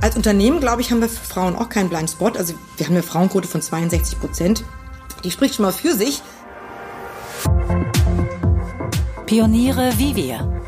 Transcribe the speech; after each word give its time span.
Als 0.00 0.16
Unternehmen, 0.16 0.60
glaube 0.60 0.82
ich, 0.82 0.90
haben 0.90 1.00
wir 1.00 1.08
für 1.08 1.24
Frauen 1.24 1.56
auch 1.56 1.68
keinen 1.68 1.88
Blind 1.88 2.10
Spot. 2.10 2.28
Also 2.28 2.54
wir 2.76 2.86
haben 2.86 2.94
eine 2.94 3.02
Frauenquote 3.02 3.48
von 3.48 3.62
62 3.62 4.20
Prozent. 4.20 4.64
Die 5.24 5.30
spricht 5.30 5.54
schon 5.54 5.64
mal 5.64 5.72
für 5.72 5.94
sich. 5.94 6.22
Pioniere 9.26 9.92
wie 9.96 10.14
wir. 10.14 10.62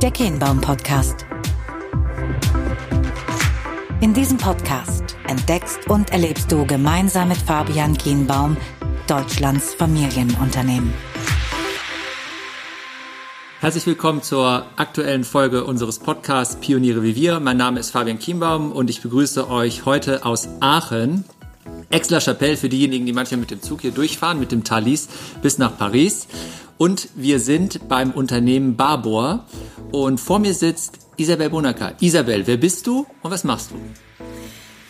Der 0.00 0.10
Kehnbaum 0.10 0.60
Podcast. 0.60 1.26
In 4.00 4.14
diesem 4.14 4.38
Podcast 4.38 5.16
entdeckst 5.28 5.88
und 5.88 6.10
erlebst 6.10 6.50
du 6.52 6.66
gemeinsam 6.66 7.28
mit 7.28 7.38
Fabian 7.38 7.96
Kienbaum 7.96 8.56
Deutschlands 9.06 9.74
Familienunternehmen. 9.74 10.92
Herzlich 13.64 13.86
willkommen 13.86 14.20
zur 14.20 14.66
aktuellen 14.76 15.24
Folge 15.24 15.64
unseres 15.64 15.98
Podcasts 15.98 16.56
Pioniere 16.56 17.02
wie 17.02 17.16
wir. 17.16 17.40
Mein 17.40 17.56
Name 17.56 17.80
ist 17.80 17.92
Fabian 17.92 18.18
Kienbaum 18.18 18.72
und 18.72 18.90
ich 18.90 19.00
begrüße 19.00 19.48
euch 19.48 19.86
heute 19.86 20.26
aus 20.26 20.50
Aachen. 20.60 21.24
Aix-la-Chapelle 21.90 22.58
für 22.58 22.68
diejenigen, 22.68 23.06
die 23.06 23.14
manchmal 23.14 23.40
mit 23.40 23.50
dem 23.50 23.62
Zug 23.62 23.80
hier 23.80 23.92
durchfahren, 23.92 24.38
mit 24.38 24.52
dem 24.52 24.64
Thalys 24.64 25.08
bis 25.40 25.56
nach 25.56 25.78
Paris. 25.78 26.26
Und 26.76 27.08
wir 27.14 27.40
sind 27.40 27.88
beim 27.88 28.10
Unternehmen 28.10 28.76
Barbour 28.76 29.46
und 29.92 30.20
vor 30.20 30.40
mir 30.40 30.52
sitzt 30.52 30.98
Isabel 31.16 31.48
Bonacker. 31.48 31.94
Isabel, 32.00 32.46
wer 32.46 32.58
bist 32.58 32.86
du 32.86 33.06
und 33.22 33.30
was 33.30 33.44
machst 33.44 33.70
du? 33.70 33.76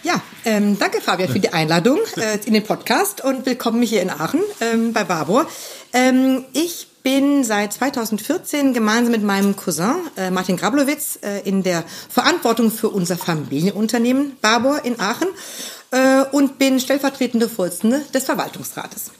Ja, 0.02 0.20
ähm, 0.44 0.76
danke 0.80 1.00
Fabian 1.00 1.28
für 1.28 1.38
die 1.38 1.52
Einladung 1.52 2.00
äh, 2.16 2.44
in 2.44 2.54
den 2.54 2.64
Podcast 2.64 3.22
und 3.22 3.46
willkommen 3.46 3.82
hier 3.82 4.02
in 4.02 4.10
Aachen 4.10 4.40
ähm, 4.60 4.92
bei 4.92 5.04
Barbour. 5.04 5.46
Ähm, 5.92 6.44
ich 6.54 6.88
bin 7.04 7.44
seit 7.44 7.74
2014 7.74 8.72
gemeinsam 8.72 9.12
mit 9.12 9.22
meinem 9.22 9.54
Cousin 9.54 9.94
äh, 10.16 10.30
Martin 10.30 10.56
Grablowitz 10.56 11.18
äh, 11.22 11.46
in 11.46 11.62
der 11.62 11.84
Verantwortung 12.08 12.72
für 12.72 12.88
unser 12.88 13.16
Familienunternehmen 13.18 14.32
Barbour 14.40 14.84
in 14.84 14.98
Aachen 14.98 15.28
äh, 15.90 16.24
und 16.32 16.58
bin 16.58 16.80
stellvertretende 16.80 17.48
Vorsitzende 17.48 18.00
des 18.12 18.24
Verwaltungsrates. 18.24 19.12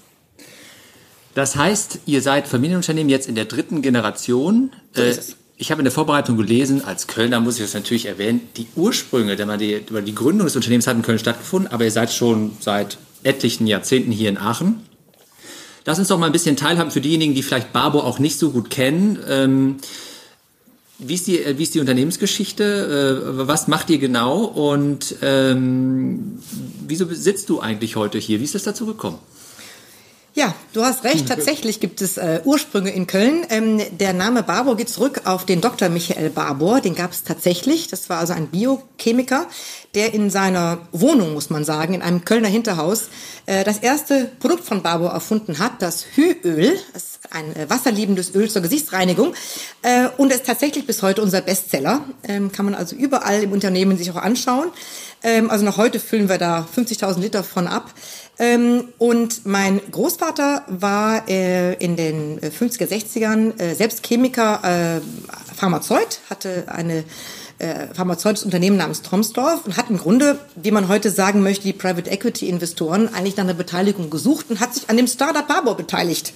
Das 1.35 1.57
heißt, 1.57 2.01
ihr 2.07 2.23
seid 2.23 2.49
Familienunternehmen 2.49 3.11
jetzt 3.11 3.29
in 3.29 3.35
der 3.35 3.45
dritten 3.45 3.83
Generation. 3.83 4.73
So 4.95 5.03
es. 5.03 5.37
Ich 5.57 5.71
habe 5.71 5.81
in 5.81 5.85
der 5.85 5.93
Vorbereitung 5.93 6.37
gelesen, 6.37 6.85
als 6.85 7.07
Kölner 7.07 7.39
muss 7.39 7.57
ich 7.57 7.63
das 7.63 7.75
natürlich 7.75 8.07
erwähnen, 8.07 8.41
die 8.57 8.67
Ursprünge, 8.75 9.37
denn 9.37 9.57
die, 9.59 9.81
die 9.81 10.15
Gründung 10.15 10.47
des 10.47 10.57
Unternehmens 10.57 10.87
hat 10.87 10.97
in 10.97 11.03
Köln 11.03 11.19
stattgefunden, 11.19 11.71
aber 11.71 11.85
ihr 11.85 11.93
seid 11.93 12.13
schon 12.13 12.57
seit 12.61 12.99
etlichen 13.23 13.67
Jahrzehnten 13.67 14.11
hier 14.11 14.31
in 14.31 14.39
Aachen. 14.39 14.85
Lass 15.87 15.99
uns 15.99 16.09
doch 16.09 16.19
mal 16.19 16.27
ein 16.27 16.33
bisschen 16.33 16.57
teilhaben 16.57 16.91
für 16.91 17.01
diejenigen, 17.01 17.35
die 17.35 17.43
vielleicht 17.43 17.73
Barbo 17.73 18.01
auch 18.01 18.19
nicht 18.19 18.39
so 18.39 18.51
gut 18.51 18.71
kennen. 18.71 19.19
Ähm, 19.29 19.77
wie 20.99 21.15
ist, 21.15 21.27
die, 21.27 21.41
wie 21.59 21.63
ist 21.63 21.75
die 21.75 21.81
Unternehmensgeschichte? 21.81 23.25
Äh, 23.35 23.47
was 23.47 23.69
macht 23.69 23.91
ihr 23.91 23.99
genau? 23.99 24.45
Und 24.45 25.17
ähm, 25.23 26.39
wieso 26.87 27.07
sitzt 27.13 27.49
du 27.51 27.61
eigentlich 27.61 27.97
heute 27.97 28.19
hier? 28.19 28.41
Wie 28.41 28.45
ist 28.45 28.55
es 28.55 28.63
dazu 28.63 28.87
gekommen? 28.87 29.19
Ja, 30.37 30.53
du 30.73 30.83
hast 30.83 31.05
recht. 31.05 31.29
Tatsächlich 31.29 31.79
gibt 31.79 32.03
es 32.03 32.17
äh, 32.17 32.41
Ursprünge 32.43 32.91
in 32.91 33.07
Köln. 33.07 33.47
Ähm, 33.51 33.81
der 33.93 34.13
Name 34.13 34.43
Barbour 34.43 34.77
geht 34.77 34.89
zurück 34.89 35.21
auf 35.27 35.47
den 35.47 35.61
Dr. 35.61 35.89
Michael 35.89 36.29
Barbour. 36.29 36.81
Den 36.81 36.97
gab 36.97 37.13
es 37.13 37.23
tatsächlich. 37.23 37.87
Das 37.87 38.11
war 38.11 38.19
also 38.19 38.33
ein 38.33 38.49
Biochemiker, 38.49 39.47
der 39.95 40.13
in 40.13 40.31
seiner 40.31 40.79
Wohnung, 40.91 41.35
muss 41.35 41.51
man 41.51 41.65
sagen, 41.65 41.95
in 41.95 42.03
einem 42.03 42.25
Kölner 42.25 42.49
Hinterhaus, 42.49 43.11
äh, 43.47 43.63
das 43.63 43.79
erste 43.79 44.29
Produkt 44.41 44.65
von 44.65 44.83
Barbour 44.83 45.11
erfunden 45.11 45.61
hat, 45.61 45.81
das 45.81 46.05
Hüöl. 46.17 46.81
Das 46.93 47.05
ist 47.05 47.19
ein 47.31 47.55
äh, 47.55 47.71
wasserliebendes 47.71 48.35
Öl 48.35 48.51
zur 48.51 48.63
Gesichtsreinigung. 48.63 49.35
Äh, 49.83 50.09
und 50.17 50.33
ist 50.33 50.47
tatsächlich 50.47 50.85
bis 50.85 51.01
heute 51.03 51.23
unser 51.23 51.43
Bestseller. 51.43 52.01
Ähm, 52.25 52.51
kann 52.51 52.65
man 52.65 52.75
also 52.75 52.97
überall 52.97 53.45
im 53.45 53.53
Unternehmen 53.53 53.97
sich 53.97 54.11
auch 54.11 54.17
anschauen. 54.17 54.73
Ähm, 55.23 55.51
also 55.51 55.65
noch 55.65 55.79
heute 55.79 56.01
füllen 56.01 56.29
wir 56.29 56.39
da 56.39 56.69
50.000 56.77 57.21
Liter 57.21 57.43
von 57.43 57.67
ab. 57.67 57.93
Ähm, 58.39 58.89
und 58.99 59.47
mein 59.47 59.81
Großvater 59.91 60.65
war 60.67 61.29
äh, 61.29 61.75
in 61.75 61.97
den 61.97 62.41
50er, 62.41 62.89
60ern 62.89 63.61
äh, 63.61 63.75
selbst 63.75 64.05
Chemiker, 64.05 64.61
äh, 64.65 65.01
Pharmazeut, 65.55 66.21
hatte 66.29 66.65
eine 66.67 67.05
äh, 67.59 67.95
pharmazeutisches 67.95 68.45
Unternehmen 68.45 68.77
namens 68.77 69.03
Tromsdorf 69.03 69.65
und 69.65 69.77
hat 69.77 69.89
im 69.89 69.99
Grunde, 69.99 70.41
wie 70.57 70.73
man 70.73 70.89
heute 70.89 71.11
sagen 71.11 71.43
möchte, 71.43 71.65
die 71.65 71.73
Private 71.73 72.11
Equity 72.11 72.49
Investoren 72.49 73.09
eigentlich 73.15 73.37
nach 73.37 73.45
einer 73.45 73.55
Beteiligung 73.55 74.11
gesucht 74.11 74.47
und 74.51 74.59
hat 74.59 74.75
sich 74.75 74.91
an 74.91 74.97
dem 74.97 75.07
Startup 75.07 75.47
Barbour 75.47 75.77
beteiligt. 75.77 76.33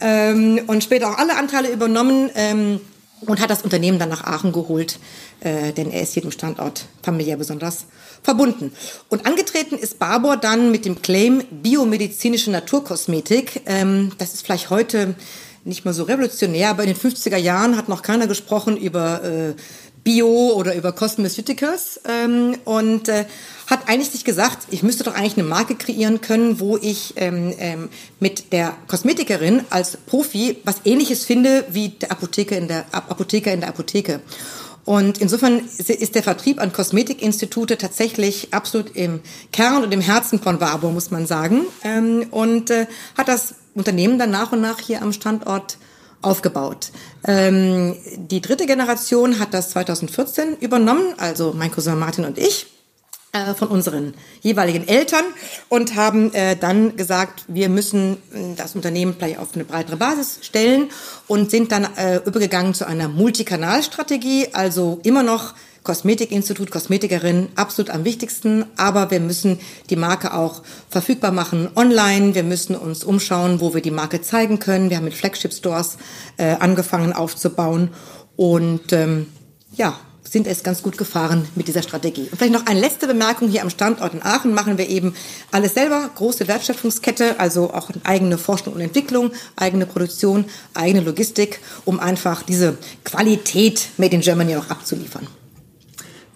Ähm, 0.00 0.60
und 0.66 0.84
später 0.84 1.08
auch 1.10 1.18
alle 1.18 1.36
Anteile 1.36 1.72
übernommen 1.72 2.28
ähm, 2.34 2.80
und 3.26 3.40
hat 3.40 3.50
das 3.50 3.62
Unternehmen 3.62 3.98
dann 3.98 4.08
nach 4.08 4.24
Aachen 4.24 4.52
geholt, 4.52 4.98
äh, 5.40 5.72
denn 5.72 5.90
er 5.90 6.02
ist 6.02 6.14
jedem 6.14 6.30
Standort 6.30 6.86
familiär 7.02 7.36
besonders 7.36 7.86
verbunden. 8.22 8.72
Und 9.08 9.26
angetreten 9.26 9.76
ist 9.76 9.98
Barbour 9.98 10.36
dann 10.36 10.70
mit 10.70 10.84
dem 10.84 11.02
Claim 11.02 11.42
biomedizinische 11.50 12.50
Naturkosmetik. 12.50 13.62
Ähm, 13.66 14.12
das 14.18 14.34
ist 14.34 14.44
vielleicht 14.44 14.70
heute 14.70 15.14
nicht 15.64 15.84
mehr 15.84 15.94
so 15.94 16.04
revolutionär, 16.04 16.70
aber 16.70 16.84
in 16.84 16.90
den 16.90 16.96
50er 16.96 17.36
Jahren 17.36 17.76
hat 17.76 17.88
noch 17.88 18.02
keiner 18.02 18.26
gesprochen 18.26 18.76
über 18.76 19.22
äh, 19.24 19.54
Bio 20.04 20.52
oder 20.52 20.74
über 20.74 20.92
Cosmeceuticals 20.92 22.00
ähm, 22.06 22.56
und 22.64 23.08
äh, 23.08 23.24
hat 23.66 23.88
eigentlich 23.88 24.10
sich 24.10 24.24
gesagt, 24.24 24.66
ich 24.70 24.82
müsste 24.82 25.02
doch 25.02 25.14
eigentlich 25.14 25.38
eine 25.38 25.48
Marke 25.48 25.74
kreieren 25.74 26.20
können, 26.20 26.60
wo 26.60 26.76
ich 26.76 27.14
ähm, 27.16 27.54
ähm, 27.58 27.88
mit 28.20 28.52
der 28.52 28.76
Kosmetikerin 28.86 29.64
als 29.70 29.96
Profi 29.96 30.58
was 30.64 30.82
Ähnliches 30.84 31.24
finde 31.24 31.64
wie 31.70 31.88
der 31.88 32.12
Apotheker 32.12 32.56
in 32.56 32.68
der 32.68 32.84
Apotheker 32.92 33.52
in 33.52 33.60
der 33.60 33.70
Apotheke. 33.70 34.20
Und 34.84 35.16
insofern 35.18 35.62
ist 35.78 36.14
der 36.14 36.22
Vertrieb 36.22 36.60
an 36.60 36.72
Kosmetikinstitute 36.72 37.78
tatsächlich 37.78 38.52
absolut 38.52 38.94
im 38.94 39.20
Kern 39.50 39.82
und 39.82 39.94
im 39.94 40.02
Herzen 40.02 40.40
von 40.40 40.60
Warburg, 40.60 40.92
muss 40.92 41.10
man 41.10 41.26
sagen. 41.26 41.62
Ähm, 41.82 42.26
und 42.30 42.68
äh, 42.68 42.86
hat 43.16 43.28
das 43.28 43.54
Unternehmen 43.74 44.18
dann 44.18 44.30
nach 44.30 44.52
und 44.52 44.60
nach 44.60 44.80
hier 44.80 45.00
am 45.00 45.14
Standort 45.14 45.78
aufgebaut. 46.24 46.90
Ähm, 47.26 47.96
die 48.16 48.40
dritte 48.40 48.66
Generation 48.66 49.38
hat 49.38 49.54
das 49.54 49.70
2014 49.70 50.56
übernommen, 50.60 51.14
also 51.18 51.52
mein 51.56 51.70
Cousin 51.70 51.98
Martin 51.98 52.24
und 52.24 52.38
ich 52.38 52.66
äh, 53.34 53.54
von 53.54 53.68
unseren 53.68 54.14
jeweiligen 54.40 54.86
Eltern 54.86 55.24
und 55.68 55.96
haben 55.96 56.32
äh, 56.34 56.56
dann 56.56 56.96
gesagt, 56.96 57.44
wir 57.48 57.68
müssen 57.68 58.14
äh, 58.32 58.54
das 58.56 58.74
Unternehmen 58.76 59.14
vielleicht 59.18 59.38
auf 59.38 59.54
eine 59.54 59.64
breitere 59.64 59.96
Basis 59.96 60.38
stellen 60.42 60.90
und 61.26 61.50
sind 61.50 61.72
dann 61.72 61.84
äh, 61.96 62.20
übergegangen 62.24 62.74
zu 62.74 62.86
einer 62.86 63.08
Multikanalstrategie, 63.08 64.48
also 64.52 65.00
immer 65.02 65.22
noch 65.22 65.54
Kosmetikinstitut, 65.84 66.70
Kosmetikerin, 66.70 67.48
absolut 67.54 67.90
am 67.90 68.04
wichtigsten. 68.04 68.64
Aber 68.76 69.10
wir 69.10 69.20
müssen 69.20 69.60
die 69.90 69.96
Marke 69.96 70.34
auch 70.34 70.62
verfügbar 70.88 71.30
machen 71.30 71.68
online. 71.76 72.34
Wir 72.34 72.42
müssen 72.42 72.74
uns 72.74 73.04
umschauen, 73.04 73.60
wo 73.60 73.74
wir 73.74 73.82
die 73.82 73.90
Marke 73.90 74.22
zeigen 74.22 74.58
können. 74.58 74.90
Wir 74.90 74.96
haben 74.96 75.04
mit 75.04 75.14
Flagship 75.14 75.52
Stores 75.52 75.98
äh, 76.38 76.56
angefangen 76.58 77.12
aufzubauen. 77.12 77.90
Und 78.36 78.92
ähm, 78.92 79.28
ja, 79.76 79.96
sind 80.34 80.48
es 80.48 80.64
ganz 80.64 80.82
gut 80.82 80.98
gefahren 80.98 81.46
mit 81.54 81.68
dieser 81.68 81.82
Strategie. 81.82 82.28
Und 82.30 82.38
vielleicht 82.38 82.54
noch 82.54 82.66
eine 82.66 82.80
letzte 82.80 83.06
Bemerkung 83.06 83.48
hier 83.48 83.62
am 83.62 83.70
Standort 83.70 84.14
in 84.14 84.22
Aachen 84.22 84.52
machen 84.52 84.78
wir 84.78 84.88
eben 84.88 85.14
alles 85.52 85.74
selber, 85.74 86.10
große 86.14 86.48
Wertschöpfungskette, 86.48 87.38
also 87.38 87.72
auch 87.72 87.88
eigene 88.02 88.36
Forschung 88.36 88.72
und 88.74 88.80
Entwicklung, 88.80 89.30
eigene 89.54 89.86
Produktion, 89.86 90.46
eigene 90.74 91.02
Logistik, 91.02 91.60
um 91.84 92.00
einfach 92.00 92.42
diese 92.42 92.76
Qualität 93.04 93.90
Made 93.96 94.16
in 94.16 94.22
Germany 94.22 94.56
auch 94.56 94.70
abzuliefern. 94.70 95.28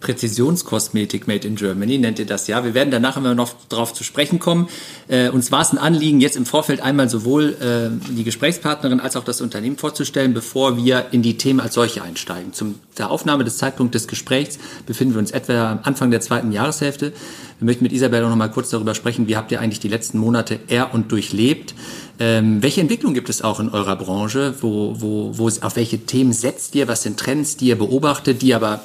Präzisionskosmetik 0.01 1.27
Made 1.27 1.47
in 1.47 1.57
Germany, 1.57 1.99
nennt 1.99 2.19
ihr 2.19 2.27
das 2.27 2.47
ja. 2.47 2.65
Wir 2.65 2.75
werden 2.75 2.91
danach 2.91 3.17
immer 3.17 3.35
noch 3.35 3.53
darauf 3.69 3.93
zu 3.93 4.05
sprechen 4.05 4.39
kommen. 4.39 4.69
Äh, 5.09 5.31
uns 5.31 5.51
war 5.51 5.61
es 5.61 5.73
ein 5.73 5.79
Anliegen, 5.79 6.21
jetzt 6.21 6.37
im 6.37 6.47
Vorfeld 6.47 6.81
einmal 6.81 7.09
sowohl 7.09 7.57
äh, 7.61 8.13
die 8.13 8.25
Gesprächspartnerin 8.25 9.01
als 9.01 9.17
auch 9.17 9.25
das 9.25 9.41
Unternehmen 9.41 9.77
vorzustellen, 9.77 10.35
bevor 10.35 10.77
wir 10.77 11.07
in 11.11 11.23
die 11.23 11.37
Themen 11.37 11.61
als 11.61 11.75
solche 11.75 12.03
einsteigen. 12.03 12.53
Zum 12.53 12.77
der 12.99 13.11
Aufnahme 13.11 13.45
des 13.45 13.59
Zeitpunkts 13.59 13.93
des 13.93 14.09
Gesprächs 14.09 14.59
befinden 14.87 15.15
wir 15.15 15.21
uns 15.21 15.31
etwa 15.31 15.73
am 15.73 15.81
Anfang 15.85 16.11
der 16.11 16.21
zweiten 16.21 16.53
Jahreshälfte. 16.53 17.13
Wir 17.59 17.65
möchten 17.65 17.85
mit 17.85 17.93
Isabel 17.93 18.25
auch 18.25 18.29
noch 18.29 18.37
mal 18.37 18.51
kurz 18.51 18.71
darüber 18.71 18.95
sprechen, 18.95 19.29
wie 19.29 19.37
habt 19.37 19.51
ihr 19.53 19.61
eigentlich 19.61 19.81
die 19.81 19.89
letzten 19.89 20.19
Monate 20.19 20.61
er 20.69 20.95
und 20.95 21.11
durchlebt. 21.11 21.75
Ähm, 22.21 22.63
welche 22.63 22.81
Entwicklung 22.81 23.15
gibt 23.15 23.29
es 23.29 23.43
auch 23.43 23.61
in 23.61 23.69
eurer 23.69 23.97
Branche? 23.97 24.55
Wo, 24.61 24.97
wo, 25.01 25.39
wo, 25.39 25.49
auf 25.49 25.77
welche 25.77 25.99
Themen 25.99 26.33
setzt 26.33 26.75
ihr? 26.75 26.89
Was 26.89 27.03
sind 27.03 27.19
Trends, 27.19 27.57
die 27.57 27.67
ihr 27.67 27.79
beobachtet, 27.79 28.43
die 28.43 28.55
aber 28.55 28.83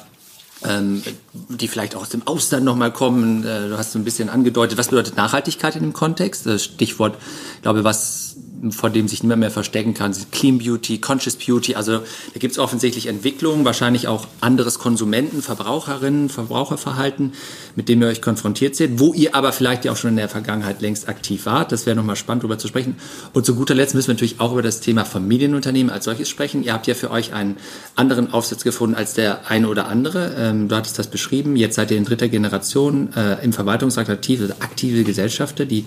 ähm, 0.66 1.02
die 1.32 1.68
vielleicht 1.68 1.94
auch 1.94 2.02
aus 2.02 2.08
dem 2.08 2.26
Ausland 2.26 2.64
nochmal 2.64 2.92
kommen. 2.92 3.44
Äh, 3.44 3.68
du 3.68 3.78
hast 3.78 3.92
so 3.92 3.98
ein 3.98 4.04
bisschen 4.04 4.28
angedeutet, 4.28 4.78
was 4.78 4.88
bedeutet 4.88 5.16
Nachhaltigkeit 5.16 5.76
in 5.76 5.82
dem 5.82 5.92
Kontext? 5.92 6.46
Das 6.46 6.64
Stichwort, 6.64 7.16
glaube 7.62 7.84
was 7.84 8.23
vor 8.70 8.90
dem 8.90 9.08
sich 9.08 9.22
niemand 9.22 9.40
mehr 9.40 9.50
verstecken 9.50 9.94
kann. 9.94 10.14
Clean 10.32 10.58
Beauty, 10.58 10.98
Conscious 10.98 11.36
Beauty, 11.36 11.74
also 11.74 11.98
da 11.98 12.38
gibt 12.38 12.52
es 12.52 12.58
offensichtlich 12.58 13.06
Entwicklungen, 13.06 13.64
wahrscheinlich 13.64 14.08
auch 14.08 14.26
anderes 14.40 14.78
Konsumenten, 14.78 15.42
Verbraucherinnen, 15.42 16.28
Verbraucherverhalten, 16.28 17.32
mit 17.76 17.88
dem 17.88 18.00
ihr 18.02 18.08
euch 18.08 18.22
konfrontiert 18.22 18.76
seht, 18.76 18.98
wo 18.98 19.12
ihr 19.12 19.34
aber 19.34 19.52
vielleicht 19.52 19.84
ja 19.84 19.92
auch 19.92 19.96
schon 19.96 20.10
in 20.10 20.16
der 20.16 20.28
Vergangenheit 20.28 20.80
längst 20.80 21.08
aktiv 21.08 21.46
wart. 21.46 21.72
Das 21.72 21.86
wäre 21.86 21.96
nochmal 21.96 22.16
spannend, 22.16 22.42
darüber 22.42 22.58
zu 22.58 22.68
sprechen. 22.68 22.96
Und 23.32 23.44
zu 23.44 23.54
guter 23.54 23.74
Letzt 23.74 23.94
müssen 23.94 24.08
wir 24.08 24.14
natürlich 24.14 24.40
auch 24.40 24.52
über 24.52 24.62
das 24.62 24.80
Thema 24.80 25.04
Familienunternehmen 25.04 25.92
als 25.92 26.04
solches 26.04 26.28
sprechen. 26.28 26.62
Ihr 26.62 26.72
habt 26.72 26.86
ja 26.86 26.94
für 26.94 27.10
euch 27.10 27.32
einen 27.32 27.56
anderen 27.96 28.32
Aufsatz 28.32 28.64
gefunden 28.64 28.94
als 28.94 29.14
der 29.14 29.50
eine 29.50 29.68
oder 29.68 29.88
andere. 29.88 30.34
Ähm, 30.38 30.68
du 30.68 30.76
hattest 30.76 30.98
das 30.98 31.08
beschrieben. 31.08 31.56
Jetzt 31.56 31.76
seid 31.76 31.90
ihr 31.90 31.96
in 31.96 32.04
dritter 32.04 32.28
Generation 32.28 33.12
äh, 33.14 33.44
im 33.44 33.52
Verwaltungsrat 33.52 34.08
aktiv, 34.08 34.40
also 34.40 34.54
aktive 34.60 35.04
Gesellschafter, 35.04 35.66
die 35.66 35.84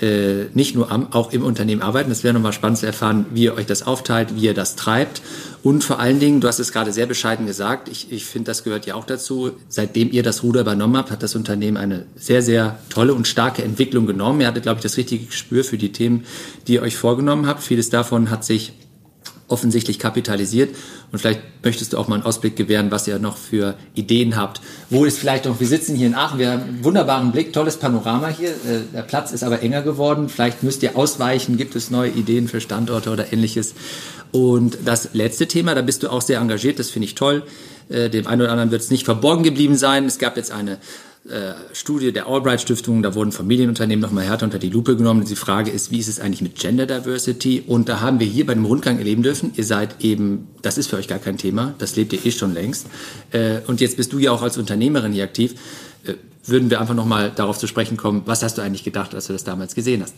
äh, 0.00 0.46
nicht 0.54 0.74
nur 0.74 0.90
am, 0.90 1.12
auch 1.12 1.32
im 1.32 1.44
Unternehmen 1.44 1.82
arbeiten. 1.82 2.08
Das 2.08 2.24
wäre 2.24 2.34
nochmal 2.34 2.52
spannend 2.52 2.78
zu 2.78 2.86
erfahren, 2.86 3.26
wie 3.32 3.44
ihr 3.44 3.54
euch 3.54 3.66
das 3.66 3.86
aufteilt, 3.86 4.34
wie 4.34 4.42
ihr 4.42 4.54
das 4.54 4.76
treibt. 4.76 5.22
Und 5.62 5.84
vor 5.84 5.98
allen 5.98 6.20
Dingen, 6.20 6.40
du 6.40 6.48
hast 6.48 6.58
es 6.58 6.72
gerade 6.72 6.92
sehr 6.92 7.06
bescheiden 7.06 7.46
gesagt, 7.46 7.88
ich, 7.88 8.10
ich 8.10 8.24
finde, 8.24 8.46
das 8.50 8.64
gehört 8.64 8.86
ja 8.86 8.94
auch 8.94 9.04
dazu. 9.04 9.52
Seitdem 9.68 10.10
ihr 10.10 10.22
das 10.22 10.42
Ruder 10.42 10.62
übernommen 10.62 10.96
habt, 10.96 11.10
hat 11.10 11.22
das 11.22 11.34
Unternehmen 11.34 11.76
eine 11.76 12.06
sehr, 12.16 12.42
sehr 12.42 12.78
tolle 12.88 13.12
und 13.14 13.28
starke 13.28 13.62
Entwicklung 13.62 14.06
genommen. 14.06 14.40
Ihr 14.40 14.46
hattet, 14.46 14.62
glaube 14.62 14.78
ich, 14.78 14.82
das 14.82 14.96
richtige 14.96 15.26
Gespür 15.26 15.64
für 15.64 15.78
die 15.78 15.92
Themen, 15.92 16.24
die 16.66 16.74
ihr 16.74 16.82
euch 16.82 16.96
vorgenommen 16.96 17.46
habt. 17.46 17.62
Vieles 17.62 17.90
davon 17.90 18.30
hat 18.30 18.44
sich 18.44 18.72
offensichtlich 19.50 19.98
kapitalisiert. 19.98 20.74
Und 21.12 21.18
vielleicht 21.18 21.40
möchtest 21.62 21.92
du 21.92 21.98
auch 21.98 22.08
mal 22.08 22.16
einen 22.16 22.24
Ausblick 22.24 22.56
gewähren, 22.56 22.90
was 22.90 23.06
ihr 23.08 23.18
noch 23.18 23.36
für 23.36 23.74
Ideen 23.94 24.36
habt. 24.36 24.60
Wo 24.88 25.04
ist 25.04 25.18
vielleicht 25.18 25.44
noch, 25.44 25.60
wir 25.60 25.66
sitzen 25.66 25.96
hier 25.96 26.06
in 26.06 26.14
Aachen, 26.14 26.38
wir 26.38 26.52
haben 26.52 26.62
einen 26.62 26.84
wunderbaren 26.84 27.32
Blick, 27.32 27.52
tolles 27.52 27.76
Panorama 27.76 28.28
hier. 28.28 28.50
Äh, 28.50 28.82
der 28.94 29.02
Platz 29.02 29.32
ist 29.32 29.42
aber 29.42 29.62
enger 29.62 29.82
geworden. 29.82 30.28
Vielleicht 30.28 30.62
müsst 30.62 30.82
ihr 30.82 30.96
ausweichen, 30.96 31.56
gibt 31.56 31.76
es 31.76 31.90
neue 31.90 32.10
Ideen 32.10 32.48
für 32.48 32.60
Standorte 32.60 33.10
oder 33.10 33.32
ähnliches. 33.32 33.74
Und 34.32 34.78
das 34.84 35.10
letzte 35.12 35.48
Thema, 35.48 35.74
da 35.74 35.82
bist 35.82 36.02
du 36.02 36.08
auch 36.08 36.22
sehr 36.22 36.38
engagiert, 36.38 36.78
das 36.78 36.90
finde 36.90 37.06
ich 37.06 37.14
toll. 37.14 37.42
Äh, 37.88 38.08
dem 38.10 38.26
einen 38.26 38.42
oder 38.42 38.52
anderen 38.52 38.70
wird 38.70 38.82
es 38.82 38.90
nicht 38.90 39.04
verborgen 39.04 39.42
geblieben 39.42 39.76
sein. 39.76 40.04
Es 40.06 40.18
gab 40.18 40.36
jetzt 40.36 40.52
eine 40.52 40.78
Studie 41.72 42.12
der 42.12 42.26
Albright 42.26 42.60
Stiftung, 42.60 43.02
da 43.02 43.14
wurden 43.14 43.32
Familienunternehmen 43.32 44.00
nochmal 44.00 44.24
härter 44.24 44.44
unter 44.44 44.58
die 44.58 44.70
Lupe 44.70 44.96
genommen. 44.96 45.24
Die 45.24 45.36
Frage 45.36 45.70
ist, 45.70 45.90
wie 45.90 45.98
ist 45.98 46.08
es 46.08 46.20
eigentlich 46.20 46.42
mit 46.42 46.56
Gender 46.56 46.86
Diversity? 46.86 47.62
Und 47.66 47.88
da 47.88 48.00
haben 48.00 48.20
wir 48.20 48.26
hier 48.26 48.46
bei 48.46 48.54
dem 48.54 48.64
Rundgang 48.64 48.98
erleben 48.98 49.22
dürfen, 49.22 49.52
ihr 49.56 49.64
seid 49.64 50.04
eben, 50.04 50.48
das 50.62 50.78
ist 50.78 50.88
für 50.88 50.96
euch 50.96 51.08
gar 51.08 51.18
kein 51.18 51.38
Thema, 51.38 51.74
das 51.78 51.96
lebt 51.96 52.12
ihr 52.12 52.24
eh 52.24 52.30
schon 52.30 52.54
längst. 52.54 52.86
Äh, 53.32 53.60
und 53.66 53.80
jetzt 53.80 53.96
bist 53.96 54.12
du 54.12 54.18
ja 54.18 54.32
auch 54.32 54.42
als 54.42 54.58
Unternehmerin 54.58 55.12
hier 55.12 55.24
aktiv. 55.24 55.54
Äh, 56.04 56.14
würden 56.44 56.70
wir 56.70 56.80
einfach 56.80 56.94
nochmal 56.94 57.32
darauf 57.34 57.58
zu 57.58 57.66
sprechen 57.66 57.96
kommen, 57.96 58.22
was 58.24 58.42
hast 58.42 58.58
du 58.58 58.62
eigentlich 58.62 58.84
gedacht, 58.84 59.14
als 59.14 59.26
du 59.26 59.32
das 59.32 59.44
damals 59.44 59.74
gesehen 59.74 60.02
hast? 60.02 60.14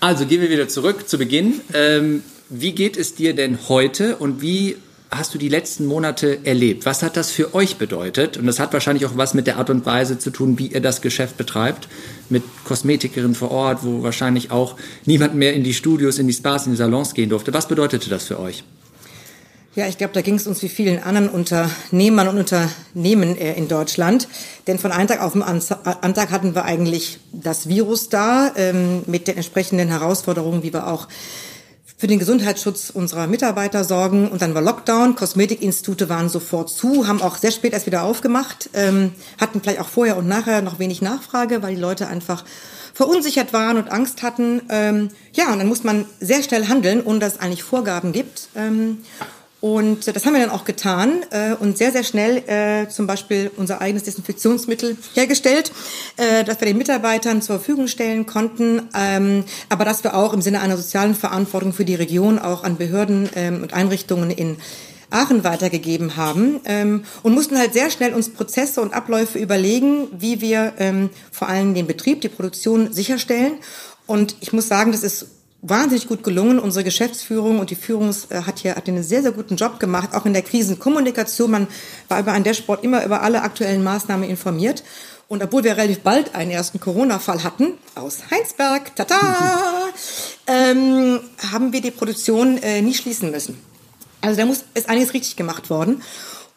Also 0.00 0.26
gehen 0.26 0.40
wir 0.40 0.50
wieder 0.50 0.68
zurück 0.68 1.08
zu 1.08 1.18
Beginn. 1.18 1.60
Ähm, 1.74 2.22
wie 2.48 2.72
geht 2.72 2.96
es 2.96 3.14
dir 3.14 3.34
denn 3.34 3.68
heute 3.68 4.16
und 4.16 4.40
wie 4.40 4.76
hast 5.18 5.34
du 5.34 5.38
die 5.38 5.48
letzten 5.48 5.86
Monate 5.86 6.40
erlebt? 6.44 6.86
Was 6.86 7.02
hat 7.02 7.16
das 7.16 7.30
für 7.30 7.54
euch 7.54 7.76
bedeutet? 7.76 8.36
Und 8.36 8.46
das 8.46 8.58
hat 8.58 8.72
wahrscheinlich 8.72 9.06
auch 9.06 9.16
was 9.16 9.34
mit 9.34 9.46
der 9.46 9.56
Art 9.56 9.70
und 9.70 9.86
Weise 9.86 10.18
zu 10.18 10.30
tun, 10.30 10.58
wie 10.58 10.68
ihr 10.68 10.80
das 10.80 11.00
Geschäft 11.00 11.36
betreibt. 11.36 11.88
Mit 12.28 12.42
Kosmetikerinnen 12.64 13.34
vor 13.34 13.50
Ort, 13.50 13.80
wo 13.82 14.02
wahrscheinlich 14.02 14.50
auch 14.50 14.76
niemand 15.04 15.34
mehr 15.34 15.54
in 15.54 15.64
die 15.64 15.74
Studios, 15.74 16.18
in 16.18 16.26
die 16.26 16.32
Spas, 16.32 16.66
in 16.66 16.72
die 16.72 16.78
Salons 16.78 17.14
gehen 17.14 17.30
durfte. 17.30 17.52
Was 17.54 17.68
bedeutete 17.68 18.10
das 18.10 18.24
für 18.24 18.40
euch? 18.40 18.64
Ja, 19.76 19.86
ich 19.86 19.98
glaube, 19.98 20.14
da 20.14 20.22
ging 20.22 20.36
es 20.36 20.46
uns 20.46 20.62
wie 20.62 20.70
vielen 20.70 21.02
anderen 21.02 21.28
Unternehmern 21.28 22.28
und 22.28 22.38
Unternehmen 22.38 23.36
äh, 23.36 23.52
in 23.54 23.68
Deutschland. 23.68 24.26
Denn 24.66 24.78
von 24.78 24.90
einem 24.90 25.06
Tag 25.06 25.20
auf 25.20 25.34
den 25.34 25.42
anderen 25.42 26.30
hatten 26.32 26.54
wir 26.54 26.64
eigentlich 26.64 27.18
das 27.30 27.68
Virus 27.68 28.08
da 28.08 28.52
ähm, 28.56 29.02
mit 29.06 29.28
den 29.28 29.36
entsprechenden 29.36 29.88
Herausforderungen, 29.88 30.62
wie 30.62 30.72
wir 30.72 30.86
auch 30.86 31.08
für 31.96 32.06
den 32.06 32.18
Gesundheitsschutz 32.18 32.90
unserer 32.90 33.26
Mitarbeiter 33.26 33.84
sorgen. 33.84 34.28
Und 34.28 34.42
dann 34.42 34.54
war 34.54 34.62
Lockdown, 34.62 35.16
Kosmetikinstitute 35.16 36.08
waren 36.08 36.28
sofort 36.28 36.68
zu, 36.68 37.06
haben 37.06 37.22
auch 37.22 37.36
sehr 37.36 37.50
spät 37.50 37.72
erst 37.72 37.86
wieder 37.86 38.02
aufgemacht, 38.02 38.70
ähm, 38.74 39.12
hatten 39.40 39.60
vielleicht 39.60 39.80
auch 39.80 39.88
vorher 39.88 40.16
und 40.16 40.28
nachher 40.28 40.62
noch 40.62 40.78
wenig 40.78 41.00
Nachfrage, 41.00 41.62
weil 41.62 41.74
die 41.74 41.80
Leute 41.80 42.08
einfach 42.08 42.44
verunsichert 42.92 43.52
waren 43.52 43.76
und 43.76 43.90
Angst 43.90 44.22
hatten. 44.22 44.62
Ähm, 44.68 45.08
ja, 45.34 45.52
und 45.52 45.58
dann 45.58 45.68
muss 45.68 45.84
man 45.84 46.06
sehr 46.20 46.42
schnell 46.42 46.66
handeln, 46.68 47.02
ohne 47.02 47.18
dass 47.18 47.34
es 47.34 47.40
eigentlich 47.40 47.62
Vorgaben 47.62 48.12
gibt. 48.12 48.48
Ähm, 48.56 48.98
und 49.60 50.06
das 50.06 50.26
haben 50.26 50.34
wir 50.34 50.40
dann 50.40 50.50
auch 50.50 50.64
getan 50.64 51.22
äh, 51.30 51.54
und 51.54 51.78
sehr, 51.78 51.90
sehr 51.90 52.04
schnell 52.04 52.38
äh, 52.46 52.88
zum 52.88 53.06
Beispiel 53.06 53.50
unser 53.56 53.80
eigenes 53.80 54.04
Desinfektionsmittel 54.04 54.96
hergestellt, 55.14 55.72
äh, 56.16 56.44
das 56.44 56.60
wir 56.60 56.66
den 56.66 56.76
Mitarbeitern 56.76 57.40
zur 57.40 57.56
Verfügung 57.56 57.88
stellen 57.88 58.26
konnten, 58.26 58.82
ähm, 58.94 59.44
aber 59.70 59.84
dass 59.84 60.04
wir 60.04 60.14
auch 60.14 60.34
im 60.34 60.42
Sinne 60.42 60.60
einer 60.60 60.76
sozialen 60.76 61.14
Verantwortung 61.14 61.72
für 61.72 61.86
die 61.86 61.94
Region 61.94 62.38
auch 62.38 62.64
an 62.64 62.76
Behörden 62.76 63.30
ähm, 63.34 63.62
und 63.62 63.72
Einrichtungen 63.72 64.30
in 64.30 64.58
Aachen 65.10 65.44
weitergegeben 65.44 66.16
haben 66.16 66.60
ähm, 66.64 67.04
und 67.22 67.32
mussten 67.32 67.56
halt 67.58 67.72
sehr 67.72 67.90
schnell 67.90 68.12
uns 68.12 68.28
Prozesse 68.28 68.80
und 68.80 68.92
Abläufe 68.92 69.38
überlegen, 69.38 70.08
wie 70.18 70.40
wir 70.40 70.74
ähm, 70.78 71.10
vor 71.30 71.48
allem 71.48 71.74
den 71.74 71.86
Betrieb, 71.86 72.20
die 72.20 72.28
Produktion 72.28 72.92
sicherstellen. 72.92 73.54
Und 74.06 74.36
ich 74.40 74.52
muss 74.52 74.68
sagen, 74.68 74.92
das 74.92 75.02
ist 75.02 75.26
wahnsinnig 75.62 76.08
gut 76.08 76.22
gelungen. 76.22 76.58
Unsere 76.58 76.84
Geschäftsführung 76.84 77.58
und 77.58 77.70
die 77.70 77.76
Führung 77.76 78.14
äh, 78.30 78.42
hat 78.42 78.58
hier 78.60 78.76
hat 78.76 78.88
einen 78.88 79.02
sehr, 79.02 79.22
sehr 79.22 79.32
guten 79.32 79.56
Job 79.56 79.80
gemacht, 79.80 80.10
auch 80.14 80.26
in 80.26 80.32
der 80.32 80.42
Krisenkommunikation. 80.42 81.50
Man 81.50 81.66
war 82.08 82.20
über 82.20 82.32
ein 82.32 82.44
Dashboard 82.44 82.84
immer 82.84 83.04
über 83.04 83.22
alle 83.22 83.42
aktuellen 83.42 83.82
Maßnahmen 83.82 84.28
informiert. 84.28 84.82
Und 85.28 85.42
obwohl 85.42 85.64
wir 85.64 85.76
relativ 85.76 86.00
bald 86.00 86.36
einen 86.36 86.52
ersten 86.52 86.78
Corona-Fall 86.78 87.42
hatten, 87.42 87.74
aus 87.96 88.18
Heinsberg, 88.30 88.94
tata, 88.94 89.16
ähm, 90.46 91.18
haben 91.50 91.72
wir 91.72 91.80
die 91.80 91.90
Produktion 91.90 92.58
äh, 92.58 92.80
nie 92.80 92.94
schließen 92.94 93.32
müssen. 93.32 93.60
Also 94.20 94.40
da 94.40 94.46
muss, 94.46 94.64
ist 94.74 94.88
einiges 94.88 95.14
richtig 95.14 95.34
gemacht 95.34 95.68
worden. 95.68 96.02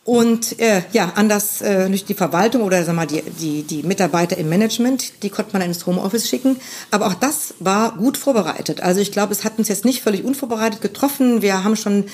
Und 0.05 0.59
äh, 0.59 0.81
ja, 0.91 1.11
anders 1.15 1.61
äh, 1.61 1.87
nicht 1.87 2.09
die 2.09 2.13
Verwaltung 2.13 2.63
oder 2.63 2.83
sag 2.83 2.95
mal 2.95 3.05
die, 3.05 3.21
die, 3.21 3.63
die 3.63 3.83
Mitarbeiter 3.83 4.37
im 4.37 4.49
Management, 4.49 5.21
die 5.23 5.29
konnte 5.29 5.53
man 5.53 5.61
ins 5.61 5.85
Homeoffice 5.85 6.27
schicken. 6.27 6.57
Aber 6.89 7.07
auch 7.07 7.13
das 7.13 7.53
war 7.59 7.95
gut 7.95 8.17
vorbereitet. 8.17 8.81
Also 8.81 9.01
ich 9.01 9.11
glaube, 9.11 9.33
es 9.33 9.43
hat 9.43 9.59
uns 9.59 9.67
jetzt 9.67 9.85
nicht 9.85 10.01
völlig 10.01 10.23
unvorbereitet 10.23 10.81
getroffen. 10.81 11.41
Wir 11.41 11.63
haben 11.63 11.75
schon, 11.75 12.05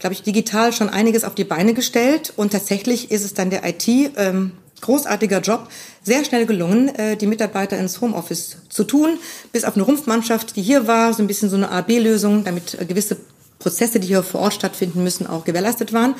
glaube 0.00 0.14
ich, 0.14 0.22
digital 0.22 0.72
schon 0.72 0.88
einiges 0.88 1.22
auf 1.22 1.34
die 1.34 1.44
Beine 1.44 1.74
gestellt. 1.74 2.32
Und 2.34 2.52
tatsächlich 2.52 3.10
ist 3.10 3.24
es 3.24 3.34
dann 3.34 3.50
der 3.50 3.64
IT, 3.68 3.86
ähm, 3.88 4.52
großartiger 4.80 5.40
Job, 5.40 5.68
sehr 6.02 6.24
schnell 6.24 6.46
gelungen, 6.46 6.88
äh, 6.88 7.16
die 7.16 7.26
Mitarbeiter 7.26 7.78
ins 7.78 8.00
Homeoffice 8.00 8.56
zu 8.68 8.84
tun. 8.84 9.18
Bis 9.52 9.64
auf 9.64 9.76
eine 9.76 9.84
Rumpfmannschaft, 9.84 10.56
die 10.56 10.62
hier 10.62 10.86
war, 10.86 11.14
so 11.14 11.22
ein 11.22 11.26
bisschen 11.26 11.50
so 11.50 11.56
eine 11.56 11.70
A-B-Lösung, 11.70 12.42
damit 12.42 12.76
äh, 12.80 12.84
gewisse 12.84 13.16
Prozesse, 13.58 14.00
die 14.00 14.08
hier 14.08 14.22
vor 14.22 14.40
Ort 14.40 14.54
stattfinden 14.54 15.04
müssen, 15.04 15.26
auch 15.26 15.44
gewährleistet 15.44 15.92
waren. 15.92 16.16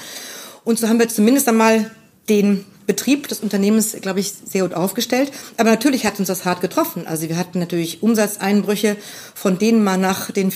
Und 0.64 0.78
so 0.78 0.88
haben 0.88 0.98
wir 0.98 1.08
zumindest 1.08 1.48
einmal 1.48 1.90
den 2.28 2.64
Betrieb 2.86 3.28
des 3.28 3.40
Unternehmens, 3.40 3.96
glaube 4.00 4.20
ich, 4.20 4.32
sehr 4.44 4.62
gut 4.62 4.74
aufgestellt. 4.74 5.32
Aber 5.56 5.70
natürlich 5.70 6.04
hat 6.04 6.18
uns 6.18 6.28
das 6.28 6.44
hart 6.44 6.60
getroffen. 6.60 7.06
Also 7.06 7.28
wir 7.28 7.38
hatten 7.38 7.58
natürlich 7.58 8.02
Umsatzeinbrüche, 8.02 8.96
von 9.34 9.58
denen 9.58 9.82
man 9.82 10.00
nach 10.00 10.30
den 10.30 10.52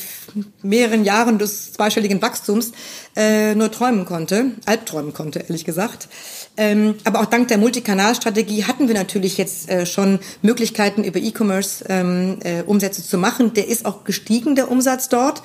mehreren 0.62 1.04
Jahren 1.04 1.38
des 1.38 1.72
zweistelligen 1.72 2.20
Wachstums 2.20 2.72
äh, 3.16 3.54
nur 3.54 3.70
träumen 3.70 4.04
konnte, 4.04 4.52
albträumen 4.66 5.14
konnte, 5.14 5.40
ehrlich 5.40 5.64
gesagt. 5.64 6.08
Ähm, 6.56 6.96
aber 7.04 7.20
auch 7.20 7.26
dank 7.26 7.48
der 7.48 7.58
Multikanalstrategie 7.58 8.64
hatten 8.64 8.88
wir 8.88 8.94
natürlich 8.94 9.38
jetzt 9.38 9.70
äh, 9.70 9.86
schon 9.86 10.18
Möglichkeiten, 10.42 11.04
über 11.04 11.20
E-Commerce 11.20 11.84
ähm, 11.88 12.38
äh, 12.42 12.62
Umsätze 12.62 13.02
zu 13.02 13.16
machen. 13.16 13.54
Der 13.54 13.68
ist 13.68 13.86
auch 13.86 14.04
gestiegen, 14.04 14.54
der 14.54 14.70
Umsatz 14.70 15.08
dort. 15.08 15.42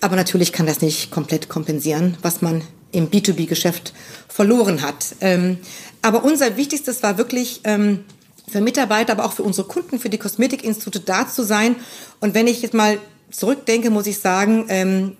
Aber 0.00 0.16
natürlich 0.16 0.52
kann 0.52 0.66
das 0.66 0.80
nicht 0.80 1.10
komplett 1.10 1.48
kompensieren, 1.48 2.16
was 2.22 2.40
man 2.40 2.62
im 2.92 3.10
B2B-Geschäft 3.10 3.92
verloren 4.28 4.82
hat. 4.82 5.14
Ähm, 5.20 5.58
aber 6.02 6.24
unser 6.24 6.56
Wichtigstes 6.56 7.02
war 7.02 7.18
wirklich 7.18 7.60
ähm, 7.64 8.04
für 8.50 8.60
Mitarbeiter, 8.60 9.12
aber 9.12 9.24
auch 9.24 9.32
für 9.32 9.42
unsere 9.42 9.66
Kunden, 9.66 9.98
für 9.98 10.08
die 10.08 10.18
Kosmetikinstitute 10.18 11.00
da 11.00 11.28
zu 11.28 11.42
sein. 11.42 11.76
Und 12.20 12.34
wenn 12.34 12.46
ich 12.46 12.62
jetzt 12.62 12.74
mal 12.74 12.98
zurückdenke, 13.30 13.90
muss 13.90 14.06
ich 14.06 14.18
sagen, 14.18 14.66
ähm, 14.68 15.16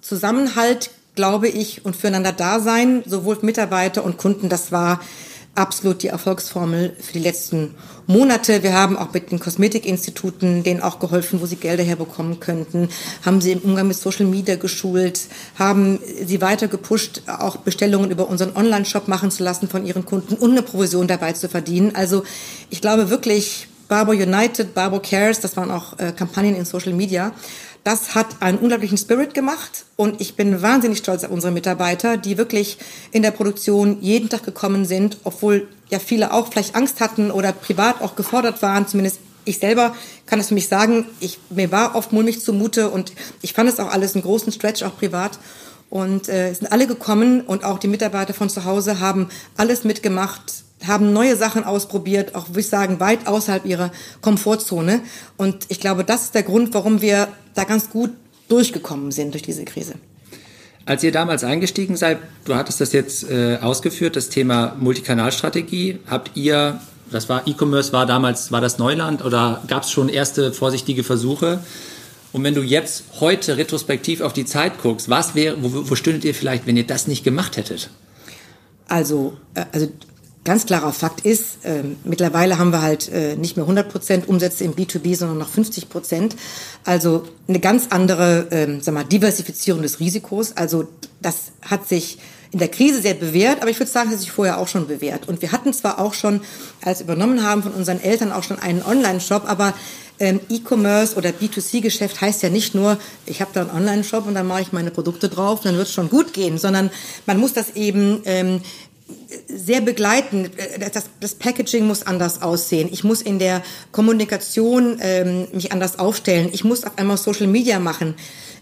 Zusammenhalt, 0.00 0.90
glaube 1.14 1.48
ich, 1.48 1.84
und 1.84 1.96
füreinander 1.96 2.32
da 2.32 2.60
sein, 2.60 3.02
sowohl 3.04 3.38
Mitarbeiter 3.42 4.04
und 4.04 4.16
Kunden, 4.16 4.48
das 4.48 4.70
war 4.70 5.00
absolut 5.58 6.02
die 6.02 6.08
Erfolgsformel 6.08 6.96
für 7.00 7.12
die 7.12 7.18
letzten 7.18 7.74
Monate. 8.06 8.62
Wir 8.62 8.72
haben 8.72 8.96
auch 8.96 9.12
mit 9.12 9.30
den 9.30 9.40
Kosmetikinstituten 9.40 10.62
denen 10.62 10.80
auch 10.80 10.98
geholfen, 10.98 11.40
wo 11.40 11.46
sie 11.46 11.56
Gelder 11.56 11.82
herbekommen 11.82 12.40
könnten, 12.40 12.88
haben 13.24 13.40
sie 13.40 13.52
im 13.52 13.60
Umgang 13.60 13.88
mit 13.88 13.96
Social 13.96 14.26
Media 14.26 14.56
geschult, 14.56 15.20
haben 15.58 15.98
sie 16.24 16.40
weiter 16.40 16.68
gepusht, 16.68 17.22
auch 17.26 17.58
Bestellungen 17.58 18.10
über 18.10 18.28
unseren 18.28 18.56
Online-Shop 18.56 19.08
machen 19.08 19.30
zu 19.30 19.42
lassen 19.42 19.68
von 19.68 19.84
ihren 19.84 20.06
Kunden 20.06 20.34
und 20.34 20.52
eine 20.52 20.62
Provision 20.62 21.08
dabei 21.08 21.32
zu 21.32 21.48
verdienen. 21.48 21.94
Also 21.94 22.22
ich 22.70 22.80
glaube 22.80 23.10
wirklich, 23.10 23.68
Barbo 23.88 24.12
United, 24.12 24.74
Barbo 24.74 25.00
Cares, 25.00 25.40
das 25.40 25.56
waren 25.56 25.70
auch 25.70 25.98
äh, 25.98 26.12
Kampagnen 26.12 26.54
in 26.54 26.66
Social 26.66 26.92
Media, 26.92 27.32
das 27.88 28.14
hat 28.14 28.42
einen 28.42 28.58
unglaublichen 28.58 28.98
Spirit 28.98 29.32
gemacht 29.32 29.86
und 29.96 30.20
ich 30.20 30.36
bin 30.36 30.60
wahnsinnig 30.60 30.98
stolz 30.98 31.24
auf 31.24 31.30
unsere 31.30 31.54
Mitarbeiter, 31.54 32.18
die 32.18 32.36
wirklich 32.36 32.76
in 33.12 33.22
der 33.22 33.30
Produktion 33.30 34.02
jeden 34.02 34.28
Tag 34.28 34.42
gekommen 34.42 34.84
sind, 34.84 35.16
obwohl 35.24 35.66
ja 35.88 35.98
viele 35.98 36.34
auch 36.34 36.48
vielleicht 36.48 36.76
Angst 36.76 37.00
hatten 37.00 37.30
oder 37.30 37.50
privat 37.50 38.02
auch 38.02 38.14
gefordert 38.14 38.60
waren, 38.60 38.86
zumindest 38.86 39.20
ich 39.46 39.58
selber 39.58 39.96
kann 40.26 40.38
das 40.38 40.48
für 40.48 40.54
mich 40.54 40.68
sagen, 40.68 41.06
ich, 41.20 41.38
mir 41.48 41.72
war 41.72 41.94
oft 41.94 42.12
mulmig 42.12 42.42
zumute 42.42 42.90
und 42.90 43.12
ich 43.40 43.54
fand 43.54 43.70
es 43.70 43.80
auch 43.80 43.90
alles 43.90 44.14
einen 44.14 44.22
großen 44.22 44.52
Stretch, 44.52 44.82
auch 44.82 44.98
privat. 44.98 45.38
Und 45.88 46.28
äh, 46.28 46.52
sind 46.52 46.70
alle 46.70 46.86
gekommen 46.86 47.40
und 47.40 47.64
auch 47.64 47.78
die 47.78 47.88
Mitarbeiter 47.88 48.34
von 48.34 48.50
zu 48.50 48.66
Hause 48.66 49.00
haben 49.00 49.30
alles 49.56 49.84
mitgemacht, 49.84 50.64
haben 50.86 51.12
neue 51.12 51.36
Sachen 51.36 51.64
ausprobiert, 51.64 52.34
auch 52.34 52.48
würde 52.48 52.60
ich 52.60 52.68
sagen, 52.68 53.00
weit 53.00 53.26
außerhalb 53.26 53.64
ihrer 53.64 53.90
Komfortzone. 54.20 55.00
Und 55.36 55.66
ich 55.68 55.80
glaube, 55.80 56.04
das 56.04 56.24
ist 56.24 56.34
der 56.34 56.42
Grund, 56.44 56.72
warum 56.74 57.00
wir 57.00 57.28
da 57.54 57.64
ganz 57.64 57.90
gut 57.90 58.10
durchgekommen 58.48 59.10
sind 59.10 59.34
durch 59.34 59.42
diese 59.42 59.64
Krise. 59.64 59.94
Als 60.86 61.04
ihr 61.04 61.12
damals 61.12 61.44
eingestiegen 61.44 61.96
seid, 61.96 62.18
du 62.46 62.54
hattest 62.54 62.80
das 62.80 62.92
jetzt 62.92 63.28
äh, 63.28 63.58
ausgeführt, 63.60 64.16
das 64.16 64.30
Thema 64.30 64.74
Multikanalstrategie, 64.80 65.98
habt 66.06 66.30
ihr, 66.34 66.80
das 67.10 67.28
war 67.28 67.46
E-Commerce, 67.46 67.92
war 67.92 68.06
damals, 68.06 68.52
war 68.52 68.62
das 68.62 68.78
Neuland 68.78 69.22
oder 69.22 69.62
gab 69.66 69.82
es 69.82 69.90
schon 69.90 70.08
erste 70.08 70.52
vorsichtige 70.52 71.04
Versuche? 71.04 71.60
Und 72.32 72.44
wenn 72.44 72.54
du 72.54 72.62
jetzt 72.62 73.04
heute 73.20 73.56
retrospektiv 73.56 74.20
auf 74.20 74.32
die 74.32 74.46
Zeit 74.46 74.80
guckst, 74.80 75.10
was 75.10 75.34
wäre, 75.34 75.56
wo, 75.60 75.90
wo 75.90 75.94
stündet 75.94 76.24
ihr 76.24 76.34
vielleicht, 76.34 76.66
wenn 76.66 76.76
ihr 76.76 76.86
das 76.86 77.06
nicht 77.06 77.24
gemacht 77.24 77.56
hättet? 77.58 77.90
Also, 78.86 79.36
äh, 79.54 79.64
also 79.72 79.88
ganz 80.48 80.64
klarer 80.64 80.94
Fakt 80.94 81.26
ist, 81.26 81.64
äh, 81.64 81.82
mittlerweile 82.04 82.58
haben 82.58 82.70
wir 82.70 82.80
halt 82.80 83.10
äh, 83.12 83.36
nicht 83.36 83.56
mehr 83.56 83.64
100 83.64 83.86
Prozent 83.86 84.28
Umsätze 84.28 84.64
im 84.64 84.74
B2B, 84.74 85.14
sondern 85.14 85.36
noch 85.36 85.48
50 85.48 85.90
Prozent. 85.90 86.36
Also 86.84 87.24
eine 87.46 87.60
ganz 87.60 87.88
andere, 87.90 88.50
äh, 88.50 88.80
sag 88.80 88.94
mal, 88.94 89.04
Diversifizierung 89.04 89.82
des 89.82 90.00
Risikos. 90.00 90.56
Also 90.56 90.88
das 91.20 91.52
hat 91.60 91.86
sich 91.86 92.18
in 92.50 92.60
der 92.60 92.68
Krise 92.68 93.02
sehr 93.02 93.12
bewährt, 93.12 93.60
aber 93.60 93.70
ich 93.70 93.78
würde 93.78 93.92
sagen, 93.92 94.08
es 94.08 94.14
hat 94.14 94.20
sich 94.20 94.32
vorher 94.32 94.58
auch 94.58 94.68
schon 94.68 94.88
bewährt. 94.88 95.28
Und 95.28 95.42
wir 95.42 95.52
hatten 95.52 95.74
zwar 95.74 95.98
auch 95.98 96.14
schon, 96.14 96.40
als 96.82 97.00
wir 97.00 97.04
übernommen 97.04 97.44
haben 97.44 97.62
von 97.62 97.72
unseren 97.72 98.00
Eltern, 98.00 98.32
auch 98.32 98.42
schon 98.42 98.58
einen 98.58 98.82
Online-Shop, 98.82 99.42
aber 99.46 99.74
ähm, 100.20 100.40
E-Commerce 100.48 101.14
oder 101.16 101.30
B2C-Geschäft 101.30 102.20
heißt 102.20 102.42
ja 102.42 102.48
nicht 102.48 102.74
nur, 102.74 102.98
ich 103.26 103.40
habe 103.40 103.50
da 103.52 103.60
einen 103.60 103.70
Online-Shop 103.70 104.26
und 104.26 104.34
dann 104.34 104.46
mache 104.46 104.62
ich 104.62 104.72
meine 104.72 104.90
Produkte 104.90 105.28
drauf, 105.28 105.60
dann 105.60 105.76
wird 105.76 105.88
es 105.88 105.92
schon 105.92 106.08
gut 106.08 106.32
gehen, 106.32 106.58
sondern 106.58 106.90
man 107.26 107.38
muss 107.38 107.52
das 107.52 107.76
eben 107.76 108.22
ähm, 108.24 108.62
sehr 109.48 109.80
begleiten. 109.80 110.50
Das, 110.92 111.04
das, 111.20 111.34
Packaging 111.34 111.86
muss 111.86 112.02
anders 112.02 112.42
aussehen. 112.42 112.88
Ich 112.92 113.04
muss 113.04 113.22
in 113.22 113.38
der 113.38 113.62
Kommunikation 113.92 114.98
ähm, 115.00 115.48
mich 115.52 115.72
anders 115.72 115.98
aufstellen. 115.98 116.50
Ich 116.52 116.64
muss 116.64 116.84
auf 116.84 116.98
einmal 116.98 117.16
Social 117.16 117.46
Media 117.46 117.78
machen. 117.78 118.14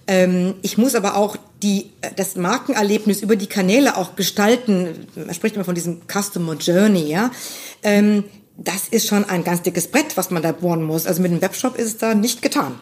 Ähm, 0.06 0.54
ich 0.62 0.78
muss 0.78 0.94
aber 0.94 1.16
auch 1.16 1.36
die, 1.62 1.90
das 2.16 2.36
Markenerlebnis 2.36 3.22
über 3.22 3.36
die 3.36 3.48
Kanäle 3.48 3.96
auch 3.96 4.14
gestalten. 4.14 5.06
Man 5.14 5.34
spricht 5.34 5.56
immer 5.56 5.64
von 5.64 5.74
diesem 5.74 6.02
Customer 6.06 6.54
Journey, 6.54 7.08
ja. 7.08 7.30
Ähm, 7.82 8.24
das 8.56 8.88
ist 8.88 9.06
schon 9.06 9.24
ein 9.24 9.44
ganz 9.44 9.62
dickes 9.62 9.88
Brett, 9.88 10.16
was 10.16 10.30
man 10.30 10.42
da 10.42 10.52
bohren 10.52 10.82
muss. 10.82 11.06
Also 11.06 11.20
mit 11.20 11.30
dem 11.30 11.42
Webshop 11.42 11.76
ist 11.76 11.86
es 11.86 11.98
da 11.98 12.14
nicht 12.14 12.40
getan. 12.40 12.80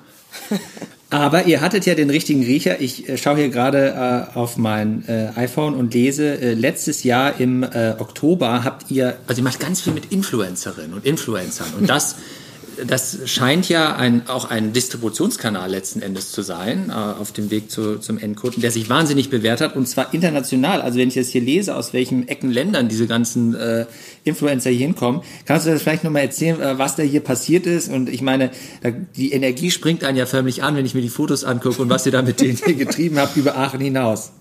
Aber 1.15 1.47
ihr 1.47 1.61
hattet 1.61 1.87
ja 1.87 1.95
den 1.95 2.11
richtigen 2.11 2.43
Riecher. 2.43 2.81
Ich 2.81 3.09
äh, 3.09 3.17
schaue 3.17 3.37
hier 3.37 3.49
gerade 3.49 4.27
äh, 4.35 4.37
auf 4.37 4.57
mein 4.57 5.05
äh, 5.07 5.29
iPhone 5.37 5.75
und 5.75 5.95
lese, 5.95 6.41
äh, 6.41 6.55
letztes 6.55 7.05
Jahr 7.05 7.39
im 7.39 7.63
äh, 7.63 7.95
Oktober 8.01 8.65
habt 8.65 8.91
ihr, 8.91 9.15
also 9.29 9.41
ihr 9.41 9.45
macht 9.45 9.61
ganz 9.61 9.81
viel 9.81 9.93
mit 9.93 10.11
Influencerinnen 10.11 10.93
und 10.93 11.07
Influencern. 11.07 11.69
Und 11.79 11.89
das 11.89 12.17
das 12.87 13.19
scheint 13.27 13.69
ja 13.69 13.97
ein, 13.97 14.29
auch 14.29 14.51
ein 14.51 14.73
Distributionskanal 14.73 15.71
letzten 15.71 16.03
Endes 16.03 16.33
zu 16.33 16.43
sein, 16.43 16.91
äh, 16.91 16.93
auf 16.93 17.33
dem 17.33 17.51
Weg 17.51 17.71
zu, 17.71 17.99
zum 17.99 18.19
Endkunden, 18.19 18.61
der 18.61 18.71
sich 18.71 18.89
wahnsinnig 18.89 19.31
bewährt 19.31 19.61
hat 19.61 19.77
und 19.77 19.87
zwar 19.89 20.13
international. 20.15 20.83
Also 20.83 20.99
wenn 20.99 21.09
ich 21.09 21.15
jetzt 21.15 21.31
hier 21.31 21.41
lese, 21.41 21.75
aus 21.75 21.93
welchen 21.93 22.29
Ecken 22.29 22.51
Ländern 22.51 22.89
diese 22.89 23.07
ganzen 23.07 23.55
äh, 23.55 23.87
Influencer 24.25 24.71
hier 24.71 24.87
hinkommen, 24.87 25.23
kannst 25.45 25.67
du 25.67 25.71
das 25.71 25.83
vielleicht 25.83 26.05
nochmal 26.05 26.23
erzählen, 26.23 26.61
äh, 26.61 26.79
was 26.79 26.97
da 26.97 27.03
hier 27.03 27.21
passiert 27.21 27.67
ist? 27.67 27.91
Und 27.91 28.09
ich 28.09 28.23
meine, 28.23 28.51
da, 28.83 28.91
die 28.91 29.33
Energie 29.33 29.71
springt 29.71 30.05
einen 30.05 30.19
ja 30.19 30.27
förmlich 30.27 30.63
an, 30.63 30.77
wenn 30.77 30.87
ich 30.87 30.95
mir 30.95 31.03
die 31.03 31.09
Fotos 31.09 31.45
angucke 31.45 31.83
und 31.83 31.91
was 31.91 32.07
ihr 32.07 32.13
da 32.13 32.23
mit 32.23 32.41
denen 32.41 32.59
hier 32.65 32.75
getrieben 32.75 33.19
habt 33.19 33.37
über 33.37 33.57
Aachen 33.57 33.81
hinaus. 33.81 34.33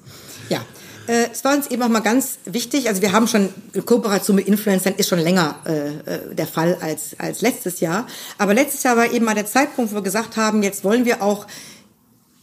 Ja, 0.50 0.66
äh, 1.08 1.28
es 1.32 1.44
war 1.44 1.56
uns 1.56 1.68
eben 1.68 1.82
auch 1.84 1.90
mal 1.90 2.02
ganz 2.02 2.38
wichtig, 2.46 2.88
also 2.88 3.02
wir 3.02 3.12
haben 3.12 3.28
schon 3.28 3.50
Kooperation 3.86 4.36
mit 4.36 4.48
Influencern 4.48 4.96
ist 4.96 5.10
schon 5.10 5.20
länger 5.20 5.56
äh, 5.66 5.88
äh, 5.90 6.36
der 6.36 6.48
Fall 6.48 6.78
als, 6.82 7.16
als 7.20 7.42
letztes 7.42 7.80
Jahr. 7.80 8.08
Aber 8.38 8.54
letztes 8.54 8.84
Jahr 8.84 8.98
war 8.98 9.12
eben 9.12 9.26
mal 9.26 9.36
der 9.36 9.46
Zeitpunkt, 9.46 9.92
wo 9.92 9.96
wir 9.96 10.02
gesagt 10.04 10.38
haben, 10.38 10.64
jetzt 10.64 10.84
wollen 10.84 11.06
wir 11.06 11.22
auch 11.22 11.48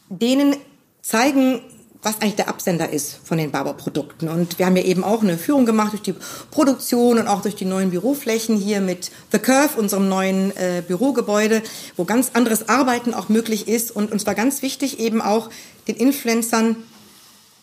denen 0.08 0.56
zeigen, 1.02 1.60
was 2.02 2.20
eigentlich 2.20 2.36
der 2.36 2.48
Absender 2.48 2.90
ist 2.90 3.18
von 3.24 3.36
den 3.36 3.50
Barber-Produkten. 3.50 4.28
Und 4.28 4.58
wir 4.58 4.66
haben 4.66 4.76
ja 4.76 4.84
eben 4.84 5.04
auch 5.04 5.22
eine 5.22 5.36
Führung 5.36 5.66
gemacht 5.66 5.92
durch 5.92 6.02
die 6.02 6.14
Produktion 6.50 7.18
und 7.18 7.28
auch 7.28 7.42
durch 7.42 7.56
die 7.56 7.66
neuen 7.66 7.90
Büroflächen 7.90 8.56
hier 8.56 8.80
mit 8.80 9.10
The 9.32 9.38
Curve, 9.38 9.78
unserem 9.78 10.08
neuen 10.08 10.56
äh, 10.56 10.82
Bürogebäude, 10.86 11.62
wo 11.96 12.04
ganz 12.04 12.30
anderes 12.32 12.68
Arbeiten 12.70 13.12
auch 13.12 13.28
möglich 13.28 13.68
ist. 13.68 13.90
Und 13.90 14.12
uns 14.12 14.26
war 14.26 14.34
ganz 14.34 14.62
wichtig, 14.62 14.98
eben 14.98 15.20
auch 15.20 15.50
den 15.88 15.96
Influencern 15.96 16.76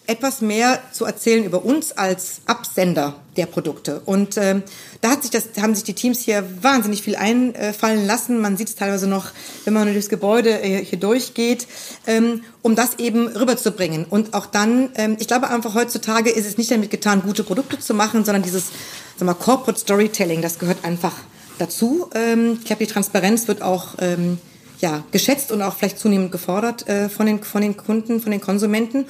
etwas 0.08 0.42
mehr 0.42 0.80
zu 0.92 1.06
erzählen 1.06 1.44
über 1.44 1.64
uns 1.64 1.92
als 1.92 2.42
Absender 2.46 3.16
der 3.36 3.46
Produkte. 3.46 4.02
Und 4.06 4.38
ähm, 4.38 4.64
da 5.02 5.12
hat 5.12 5.22
sich 5.22 5.32
das, 5.32 5.50
haben 5.62 5.76
sich 5.76 5.84
die 5.84 5.94
Teams 5.94 6.22
hier 6.22 6.44
wahnsinnig 6.62 7.04
viel 7.04 7.16
einfallen 7.16 8.08
lassen. 8.08 8.40
Man 8.40 8.58
sieht 8.58 8.70
es 8.70 8.76
teilweise 8.76 9.08
noch, 9.08 9.32
wenn 9.66 9.74
man 9.74 9.84
durch 9.84 9.98
das 9.98 10.10
Gebäude 10.10 10.62
äh, 10.62 10.84
hier 10.84 11.00
durchgeht, 11.00 11.68
ähm, 12.08 12.42
um 12.62 12.76
das 12.76 13.00
eben 13.00 13.28
rüberzubringen. 13.28 14.06
Und 14.06 14.34
auch 14.34 14.46
dann, 14.46 14.90
ähm, 14.96 15.18
ich 15.20 15.28
glaube 15.28 15.50
einfach 15.50 15.76
heutzutage 15.76 16.30
ist 16.30 16.48
es 16.48 16.58
nicht 16.58 16.72
damit 16.72 16.90
getan, 16.90 17.22
gute 17.22 17.44
Produkte 17.44 17.78
zu 17.78 17.94
machen, 17.94 18.26
sondern 18.26 18.44
dieses 18.44 18.72
sag 19.18 19.26
mal, 19.26 19.34
Corporate 19.34 19.80
Storytelling, 19.80 20.42
das 20.42 20.58
gehört 20.58 20.84
einfach 20.84 21.14
dazu. 21.60 22.10
Ähm, 22.16 22.58
ich 22.60 22.66
glaube, 22.66 22.86
die 22.86 22.92
Transparenz 22.92 23.48
wird 23.48 23.62
auch 23.62 23.96
ähm, 24.00 24.40
ja, 24.80 25.04
geschätzt 25.12 25.52
und 25.52 25.62
auch 25.62 25.76
vielleicht 25.76 26.00
zunehmend 26.00 26.32
gefordert 26.32 26.88
äh, 26.88 27.10
von, 27.10 27.26
den, 27.26 27.44
von 27.44 27.62
den 27.62 27.78
Kunden, 27.78 28.22
von 28.22 28.32
den 28.32 28.42
Konsumenten. 28.42 29.06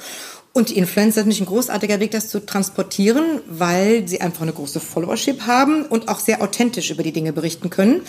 Und 0.58 0.70
die 0.70 0.76
Influencer 0.76 1.20
sind 1.20 1.28
nicht 1.28 1.40
ein 1.40 1.46
großartiger 1.46 2.00
Weg, 2.00 2.10
das 2.10 2.30
zu 2.30 2.44
transportieren, 2.44 3.42
weil 3.48 4.08
sie 4.08 4.20
einfach 4.20 4.42
eine 4.42 4.52
große 4.52 4.80
Followership 4.80 5.42
haben 5.42 5.84
und 5.84 6.08
auch 6.08 6.18
sehr 6.18 6.42
authentisch 6.42 6.90
über 6.90 7.04
die 7.04 7.12
Dinge 7.12 7.32
berichten 7.32 7.70
können. 7.70 8.00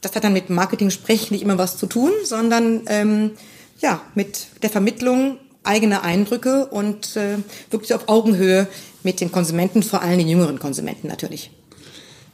Das 0.00 0.16
hat 0.16 0.24
dann 0.24 0.32
mit 0.32 0.48
Marketing-Sprech 0.48 1.30
nicht 1.30 1.42
immer 1.42 1.58
was 1.58 1.76
zu 1.76 1.84
tun, 1.84 2.10
sondern 2.24 2.80
ähm, 2.86 3.32
ja 3.78 4.00
mit 4.14 4.46
der 4.62 4.70
Vermittlung 4.70 5.36
eigener 5.64 6.02
Eindrücke 6.02 6.64
und 6.64 7.14
äh, 7.18 7.36
wirklich 7.70 7.92
auf 7.92 8.08
Augenhöhe 8.08 8.68
mit 9.02 9.20
den 9.20 9.30
Konsumenten, 9.30 9.82
vor 9.82 10.00
allem 10.00 10.16
den 10.16 10.28
jüngeren 10.28 10.58
Konsumenten 10.58 11.08
natürlich. 11.08 11.50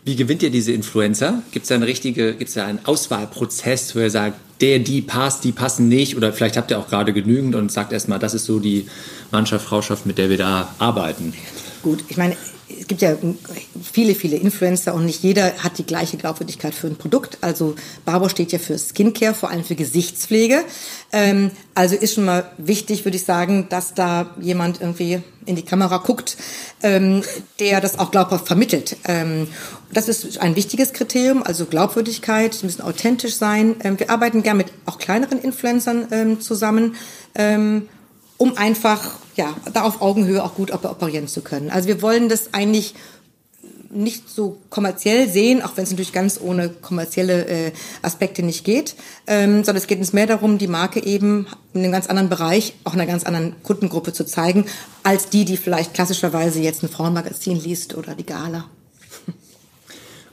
Wie 0.08 0.16
gewinnt 0.16 0.42
ihr 0.42 0.48
diese 0.48 0.72
Influencer? 0.72 1.42
Gibt 1.50 1.64
es 1.64 1.68
da 1.68 1.74
eine 1.74 1.86
richtige, 1.86 2.32
gibt 2.32 2.48
es 2.48 2.54
da 2.54 2.64
einen 2.64 2.78
Auswahlprozess, 2.82 3.94
wo 3.94 3.98
ihr 3.98 4.08
sagt, 4.08 4.38
der, 4.62 4.78
die 4.78 5.02
passt, 5.02 5.44
die 5.44 5.52
passen 5.52 5.86
nicht? 5.86 6.16
Oder 6.16 6.32
vielleicht 6.32 6.56
habt 6.56 6.70
ihr 6.70 6.78
auch 6.78 6.88
gerade 6.88 7.12
genügend 7.12 7.54
und 7.54 7.70
sagt 7.70 7.92
erstmal, 7.92 8.18
das 8.18 8.32
ist 8.32 8.46
so 8.46 8.58
die 8.58 8.86
Mannschaft, 9.32 9.66
Frauschaft, 9.66 10.06
mit 10.06 10.16
der 10.16 10.30
wir 10.30 10.38
da 10.38 10.74
arbeiten. 10.78 11.34
Gut, 11.82 12.04
ich 12.08 12.16
meine, 12.16 12.38
es 12.80 12.86
gibt 12.86 13.02
ja 13.02 13.16
viele, 13.82 14.14
viele 14.14 14.36
Influencer 14.36 14.94
und 14.94 15.06
nicht 15.06 15.22
jeder 15.22 15.52
hat 15.58 15.78
die 15.78 15.86
gleiche 15.86 16.16
Glaubwürdigkeit 16.16 16.74
für 16.74 16.86
ein 16.86 16.96
Produkt. 16.96 17.38
Also 17.40 17.74
Barbour 18.04 18.28
steht 18.28 18.52
ja 18.52 18.58
für 18.58 18.78
Skincare, 18.78 19.34
vor 19.34 19.50
allem 19.50 19.64
für 19.64 19.74
Gesichtspflege. 19.74 20.64
Ähm, 21.12 21.50
also 21.74 21.96
ist 21.96 22.14
schon 22.14 22.24
mal 22.24 22.50
wichtig, 22.58 23.04
würde 23.04 23.16
ich 23.16 23.24
sagen, 23.24 23.66
dass 23.70 23.94
da 23.94 24.34
jemand 24.40 24.80
irgendwie 24.80 25.22
in 25.46 25.56
die 25.56 25.64
Kamera 25.64 25.98
guckt, 25.98 26.36
ähm, 26.82 27.22
der 27.58 27.80
das 27.80 27.98
auch 27.98 28.10
glaubhaft 28.10 28.46
vermittelt. 28.46 28.96
Ähm, 29.04 29.48
das 29.92 30.08
ist 30.08 30.38
ein 30.38 30.54
wichtiges 30.56 30.92
Kriterium, 30.92 31.42
also 31.42 31.64
Glaubwürdigkeit, 31.64 32.60
die 32.60 32.66
müssen 32.66 32.82
authentisch 32.82 33.36
sein. 33.36 33.76
Ähm, 33.82 33.98
wir 33.98 34.10
arbeiten 34.10 34.42
gern 34.42 34.58
mit 34.58 34.72
auch 34.84 34.98
kleineren 34.98 35.40
Influencern 35.40 36.08
ähm, 36.10 36.40
zusammen. 36.40 36.96
Um 38.38 38.56
einfach 38.56 39.16
ja 39.36 39.54
da 39.72 39.82
auf 39.82 40.00
Augenhöhe 40.00 40.42
auch 40.42 40.54
gut 40.54 40.72
operieren 40.72 41.28
zu 41.28 41.42
können. 41.42 41.70
Also 41.70 41.88
wir 41.88 42.00
wollen 42.00 42.28
das 42.28 42.54
eigentlich 42.54 42.94
nicht 43.90 44.28
so 44.28 44.58
kommerziell 44.70 45.28
sehen, 45.28 45.62
auch 45.62 45.76
wenn 45.76 45.84
es 45.84 45.90
natürlich 45.90 46.12
ganz 46.12 46.38
ohne 46.40 46.68
kommerzielle 46.68 47.46
äh, 47.46 47.72
Aspekte 48.02 48.42
nicht 48.42 48.64
geht, 48.64 48.94
ähm, 49.26 49.64
sondern 49.64 49.76
es 49.76 49.86
geht 49.86 49.98
uns 49.98 50.12
mehr 50.12 50.26
darum, 50.26 50.58
die 50.58 50.66
Marke 50.66 51.02
eben 51.02 51.46
in 51.72 51.82
einem 51.82 51.92
ganz 51.92 52.06
anderen 52.06 52.28
Bereich, 52.28 52.74
auch 52.84 52.92
einer 52.92 53.06
ganz 53.06 53.24
anderen 53.24 53.54
Kundengruppe 53.62 54.12
zu 54.12 54.24
zeigen, 54.26 54.66
als 55.02 55.30
die, 55.30 55.44
die 55.44 55.56
vielleicht 55.56 55.94
klassischerweise 55.94 56.60
jetzt 56.60 56.82
ein 56.82 56.88
Frauenmagazin 56.88 57.58
liest 57.58 57.96
oder 57.96 58.14
die 58.14 58.26
Gala. 58.26 58.64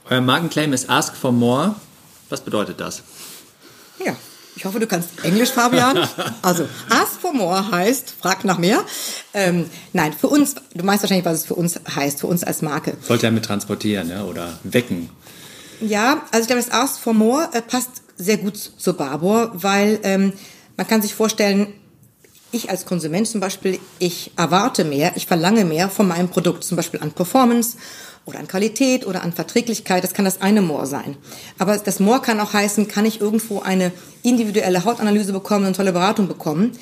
Euer 0.08 0.20
Markenclaim 0.20 0.72
ist 0.72 0.90
Ask 0.90 1.16
for 1.16 1.32
More. 1.32 1.76
Was 2.28 2.42
bedeutet 2.42 2.80
das? 2.80 3.02
Ja, 4.04 4.14
ich 4.56 4.64
hoffe, 4.64 4.80
du 4.80 4.86
kannst 4.86 5.10
Englisch, 5.22 5.50
Fabian. 5.50 6.08
Also, 6.40 6.66
ask 6.88 7.20
for 7.20 7.32
more 7.32 7.70
heißt, 7.70 8.14
frag 8.18 8.44
nach 8.44 8.58
mehr. 8.58 8.82
Ähm, 9.34 9.68
nein, 9.92 10.14
für 10.14 10.28
uns, 10.28 10.54
du 10.74 10.84
meinst 10.84 11.02
wahrscheinlich, 11.02 11.26
was 11.26 11.40
es 11.40 11.44
für 11.44 11.54
uns 11.54 11.78
heißt, 11.94 12.20
für 12.20 12.26
uns 12.26 12.42
als 12.42 12.62
Marke. 12.62 12.96
Sollte 13.02 13.26
er 13.26 13.32
mit 13.32 13.44
transportieren 13.44 14.08
ja, 14.08 14.24
oder 14.24 14.58
wecken. 14.64 15.10
Ja, 15.80 16.22
also 16.30 16.40
ich 16.40 16.46
glaube, 16.46 16.62
das 16.62 16.72
Ask 16.72 16.98
for 16.98 17.12
more 17.12 17.50
äh, 17.52 17.60
passt 17.60 17.90
sehr 18.16 18.38
gut 18.38 18.56
zu 18.56 18.94
Barbour, 18.94 19.50
weil 19.54 20.00
ähm, 20.02 20.32
man 20.78 20.86
kann 20.86 21.02
sich 21.02 21.14
vorstellen, 21.14 21.74
ich 22.50 22.70
als 22.70 22.86
Konsument 22.86 23.28
zum 23.28 23.40
Beispiel, 23.40 23.78
ich 23.98 24.30
erwarte 24.36 24.84
mehr, 24.84 25.12
ich 25.16 25.26
verlange 25.26 25.66
mehr 25.66 25.90
von 25.90 26.08
meinem 26.08 26.28
Produkt, 26.28 26.64
zum 26.64 26.76
Beispiel 26.76 27.00
an 27.00 27.12
Performance 27.12 27.76
oder 28.26 28.40
an 28.40 28.48
Qualität 28.48 29.06
oder 29.06 29.22
an 29.22 29.32
Verträglichkeit. 29.32 30.04
Das 30.04 30.12
kann 30.12 30.24
das 30.24 30.42
eine 30.42 30.60
More 30.60 30.86
sein. 30.86 31.16
Aber 31.58 31.78
das 31.78 32.00
More 32.00 32.20
kann 32.20 32.40
auch 32.40 32.52
heißen, 32.52 32.88
kann 32.88 33.06
ich 33.06 33.20
irgendwo 33.20 33.60
eine 33.60 33.92
individuelle 34.22 34.84
Hautanalyse 34.84 35.32
bekommen, 35.32 35.64
eine 35.64 35.76
tolle 35.76 35.92
Beratung 35.92 36.28
bekommen? 36.28 36.72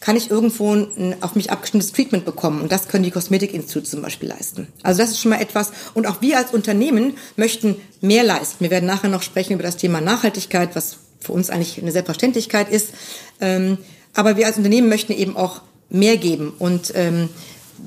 Kann 0.00 0.16
ich 0.16 0.30
irgendwo 0.30 0.74
ein 0.74 1.16
auf 1.20 1.34
mich 1.34 1.50
abgestimmtes 1.50 1.92
Treatment 1.92 2.24
bekommen? 2.24 2.60
Und 2.62 2.72
das 2.72 2.88
können 2.88 3.04
die 3.04 3.10
Kosmetikinstitute 3.10 3.88
zum 3.88 4.02
Beispiel 4.02 4.28
leisten. 4.28 4.68
Also 4.82 5.02
das 5.02 5.10
ist 5.10 5.20
schon 5.20 5.30
mal 5.30 5.40
etwas. 5.40 5.72
Und 5.94 6.06
auch 6.06 6.22
wir 6.22 6.38
als 6.38 6.52
Unternehmen 6.52 7.16
möchten 7.36 7.76
mehr 8.00 8.24
leisten. 8.24 8.64
Wir 8.64 8.70
werden 8.70 8.86
nachher 8.86 9.10
noch 9.10 9.22
sprechen 9.22 9.54
über 9.54 9.62
das 9.62 9.76
Thema 9.76 10.00
Nachhaltigkeit, 10.00 10.74
was 10.74 10.98
für 11.20 11.32
uns 11.32 11.50
eigentlich 11.50 11.80
eine 11.80 11.92
Selbstverständlichkeit 11.92 12.68
ist. 12.68 12.90
Ähm, 13.40 13.78
aber 14.14 14.36
wir 14.36 14.46
als 14.46 14.56
Unternehmen 14.56 14.88
möchten 14.88 15.12
eben 15.12 15.36
auch 15.36 15.62
mehr 15.88 16.16
geben. 16.16 16.52
Und 16.58 16.92
ähm, 16.94 17.28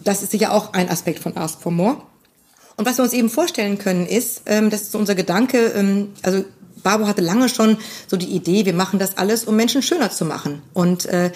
das 0.03 0.22
ist 0.22 0.31
sicher 0.31 0.53
auch 0.53 0.74
ein 0.74 0.89
Aspekt 0.89 1.19
von 1.19 1.36
Ask 1.38 1.62
for 1.62 1.72
More. 1.72 2.01
Und 2.77 2.86
was 2.86 2.98
wir 2.98 3.03
uns 3.03 3.13
eben 3.13 3.29
vorstellen 3.29 3.77
können, 3.77 4.05
ist, 4.05 4.44
ähm, 4.46 4.70
das 4.70 4.84
ist 4.84 4.96
unser 4.96 5.15
Gedanke, 5.15 5.67
ähm, 5.75 6.10
also 6.24 6.44
Barbo 6.84 7.08
hatte 7.08 7.22
lange 7.22 7.50
schon 7.50 7.77
so 8.08 8.15
die 8.15 8.27
Idee, 8.27 8.65
wir 8.65 8.74
machen 8.74 9.00
das 9.00 9.17
alles, 9.17 9.46
um 9.46 9.55
Menschen 9.55 9.82
schöner 9.82 10.12
zu 10.12 10.24
machen. 10.24 10.62
Und 10.74 11.05
äh, 11.05 11.32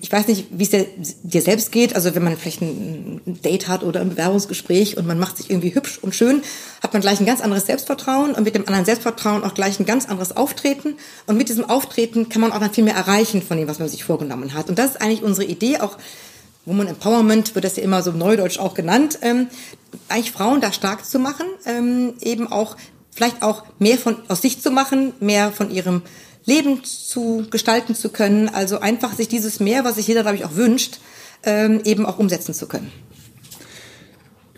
ich 0.00 0.10
weiß 0.10 0.28
nicht, 0.28 0.46
wie 0.50 0.62
es 0.62 0.70
dir, 0.70 0.86
dir 1.22 1.42
selbst 1.42 1.70
geht. 1.70 1.94
Also 1.94 2.14
wenn 2.14 2.24
man 2.24 2.36
vielleicht 2.36 2.62
ein 2.62 3.20
Date 3.26 3.68
hat 3.68 3.82
oder 3.82 4.00
ein 4.00 4.10
Bewerbungsgespräch 4.10 4.96
und 4.96 5.06
man 5.06 5.18
macht 5.18 5.36
sich 5.36 5.50
irgendwie 5.50 5.74
hübsch 5.74 5.98
und 5.98 6.14
schön, 6.14 6.42
hat 6.82 6.92
man 6.92 7.02
gleich 7.02 7.20
ein 7.20 7.26
ganz 7.26 7.40
anderes 7.42 7.66
Selbstvertrauen 7.66 8.32
und 8.32 8.44
mit 8.44 8.54
dem 8.54 8.66
anderen 8.66 8.86
Selbstvertrauen 8.86 9.44
auch 9.44 9.54
gleich 9.54 9.78
ein 9.78 9.86
ganz 9.86 10.06
anderes 10.06 10.36
Auftreten. 10.36 10.94
Und 11.26 11.36
mit 11.36 11.50
diesem 11.50 11.68
Auftreten 11.68 12.28
kann 12.30 12.40
man 12.40 12.52
auch 12.52 12.60
dann 12.60 12.72
viel 12.72 12.84
mehr 12.84 12.94
erreichen 12.94 13.42
von 13.42 13.58
dem, 13.58 13.68
was 13.68 13.78
man 13.78 13.88
sich 13.88 14.04
vorgenommen 14.04 14.54
hat. 14.54 14.70
Und 14.70 14.78
das 14.78 14.92
ist 14.92 15.02
eigentlich 15.02 15.22
unsere 15.22 15.46
Idee, 15.46 15.80
auch 15.80 15.98
Woman 16.66 16.88
Empowerment 16.88 17.54
wird 17.54 17.64
das 17.64 17.76
ja 17.76 17.82
immer 17.82 18.02
so 18.02 18.12
neudeutsch 18.12 18.58
auch 18.58 18.74
genannt, 18.74 19.18
ähm, 19.22 19.48
eigentlich 20.08 20.32
Frauen 20.32 20.60
da 20.60 20.72
stark 20.72 21.04
zu 21.04 21.18
machen, 21.18 21.46
ähm, 21.66 22.14
eben 22.20 22.50
auch 22.50 22.76
vielleicht 23.10 23.42
auch 23.42 23.64
mehr 23.78 23.98
von 23.98 24.16
aus 24.28 24.42
sich 24.42 24.60
zu 24.60 24.70
machen, 24.70 25.12
mehr 25.20 25.52
von 25.52 25.70
ihrem 25.70 26.02
Leben 26.46 26.84
zu 26.84 27.46
gestalten 27.50 27.94
zu 27.94 28.10
können, 28.10 28.48
also 28.48 28.80
einfach 28.80 29.14
sich 29.14 29.28
dieses 29.28 29.60
Mehr, 29.60 29.84
was 29.84 29.96
sich 29.96 30.08
jeder, 30.08 30.22
glaube 30.22 30.36
ich, 30.36 30.44
auch 30.44 30.56
wünscht, 30.56 30.98
ähm, 31.42 31.80
eben 31.84 32.06
auch 32.06 32.18
umsetzen 32.18 32.54
zu 32.54 32.66
können. 32.66 32.90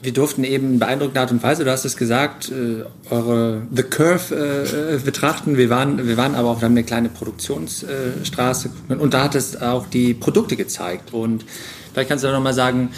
Wir 0.02 0.12
durften 0.12 0.44
eben 0.44 0.74
in 0.74 0.78
beeindruckender 0.78 1.22
Art 1.22 1.30
und 1.30 1.42
Weise, 1.42 1.64
du 1.64 1.70
hast 1.70 1.84
es 1.84 1.96
gesagt, 1.96 2.50
äh, 2.50 2.84
eure 3.10 3.66
The 3.74 3.82
Curve 3.82 4.34
äh, 4.34 4.94
äh, 4.94 4.98
betrachten. 4.98 5.56
Wir 5.56 5.70
waren, 5.70 6.06
wir 6.06 6.16
waren 6.16 6.34
aber 6.34 6.50
auch, 6.50 6.60
wir 6.60 6.66
haben 6.66 6.74
eine 6.74 6.84
kleine 6.84 7.08
Produktionsstraße 7.08 8.70
und 8.88 9.14
da 9.14 9.24
hat 9.24 9.34
es 9.34 9.60
auch 9.60 9.86
die 9.86 10.12
Produkte 10.14 10.56
gezeigt. 10.56 11.14
Und 11.14 11.44
vielleicht 11.96 12.10
kannst 12.10 12.24
du 12.24 12.30
noch 12.30 12.42
mal 12.42 12.52
sagen, 12.52 12.90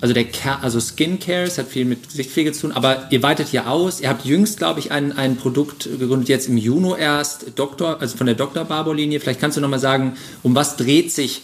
also 0.00 0.14
der 0.14 0.24
Care, 0.24 0.62
also 0.62 0.80
Skincare, 0.80 1.42
es 1.42 1.58
hat 1.58 1.68
viel 1.68 1.84
mit 1.84 2.08
Gesichtspflege 2.08 2.52
zu 2.52 2.62
tun, 2.62 2.72
aber 2.72 3.06
ihr 3.10 3.22
weitet 3.22 3.52
ja 3.52 3.66
aus. 3.66 4.00
Ihr 4.00 4.08
habt 4.08 4.24
jüngst, 4.24 4.56
glaube 4.56 4.80
ich, 4.80 4.92
ein, 4.92 5.12
ein 5.12 5.36
Produkt 5.36 5.84
gegründet, 5.84 6.30
jetzt 6.30 6.48
im 6.48 6.56
Juni 6.56 6.94
erst, 6.98 7.58
Doktor, 7.58 8.00
also 8.00 8.16
von 8.16 8.26
der 8.26 8.34
Dr. 8.34 8.64
Barbo-Linie. 8.64 9.20
Vielleicht 9.20 9.40
kannst 9.40 9.58
du 9.58 9.60
noch 9.60 9.68
mal 9.68 9.78
sagen, 9.78 10.16
um 10.42 10.54
was 10.54 10.78
dreht 10.78 11.12
sich 11.12 11.42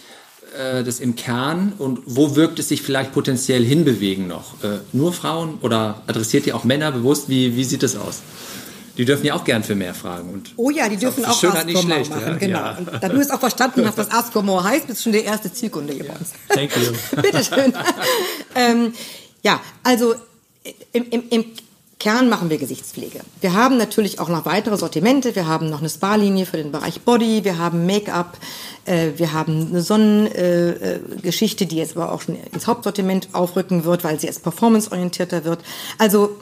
äh, 0.58 0.82
das 0.84 1.00
im 1.00 1.14
Kern 1.14 1.74
und 1.76 1.98
wo 2.06 2.34
wirkt 2.34 2.58
es 2.58 2.70
sich 2.70 2.80
vielleicht 2.80 3.12
potenziell 3.12 3.62
hinbewegen 3.62 4.26
noch? 4.26 4.64
Äh, 4.64 4.78
nur 4.94 5.12
Frauen 5.12 5.58
oder 5.60 6.00
adressiert 6.06 6.46
ihr 6.46 6.56
auch 6.56 6.64
Männer 6.64 6.92
bewusst? 6.92 7.28
Wie, 7.28 7.56
wie 7.56 7.64
sieht 7.64 7.82
das 7.82 7.94
aus? 7.94 8.22
Die 8.96 9.04
dürfen 9.04 9.24
ja 9.24 9.34
auch 9.34 9.44
gern 9.44 9.64
für 9.64 9.74
mehr 9.74 9.94
fragen. 9.94 10.30
Und 10.30 10.50
oh 10.56 10.70
ja, 10.70 10.88
die 10.88 10.96
dürfen 10.96 11.24
auch 11.24 11.42
Ask 11.42 11.66
nicht 11.66 11.82
schlecht, 11.82 12.10
machen. 12.10 12.26
Ja? 12.26 12.34
Genau. 12.34 12.58
Ja. 12.58 12.78
Und 12.78 12.88
da 13.02 13.08
du 13.08 13.20
es 13.20 13.30
auch 13.30 13.40
verstanden 13.40 13.86
hast, 13.86 13.96
was 13.96 14.10
Ask 14.10 14.32
for 14.32 14.42
More 14.42 14.62
heißt, 14.64 14.86
bist 14.86 15.00
du 15.00 15.02
schon 15.04 15.12
der 15.12 15.24
erste 15.24 15.52
Zielkunde 15.52 15.94
hier 15.94 16.04
bei 16.04 16.14
uns. 16.14 16.30
Thank 16.48 16.72
you. 16.76 16.92
Bitteschön. 17.22 17.72
ähm, 18.54 18.92
ja, 19.42 19.60
also 19.82 20.14
im, 20.92 21.06
im, 21.10 21.24
im 21.30 21.44
Kern 22.02 22.28
machen 22.28 22.50
wir 22.50 22.58
Gesichtspflege. 22.58 23.20
Wir 23.40 23.54
haben 23.54 23.76
natürlich 23.76 24.18
auch 24.18 24.28
noch 24.28 24.44
weitere 24.44 24.76
Sortimente. 24.76 25.36
Wir 25.36 25.46
haben 25.46 25.70
noch 25.70 25.78
eine 25.78 25.88
Spa-Linie 25.88 26.46
für 26.46 26.56
den 26.56 26.72
Bereich 26.72 27.02
Body. 27.02 27.44
Wir 27.44 27.58
haben 27.58 27.86
Make-up. 27.86 28.38
Äh, 28.86 29.10
wir 29.18 29.32
haben 29.32 29.68
eine 29.70 29.82
Sonnengeschichte, 29.82 31.62
äh, 31.62 31.66
die 31.68 31.76
jetzt 31.76 31.96
aber 31.96 32.10
auch 32.10 32.22
schon 32.22 32.36
ins 32.52 32.66
Hauptsortiment 32.66 33.28
aufrücken 33.34 33.84
wird, 33.84 34.02
weil 34.02 34.18
sie 34.18 34.26
jetzt 34.26 34.42
performanceorientierter 34.42 35.44
wird. 35.44 35.60
Also 35.96 36.40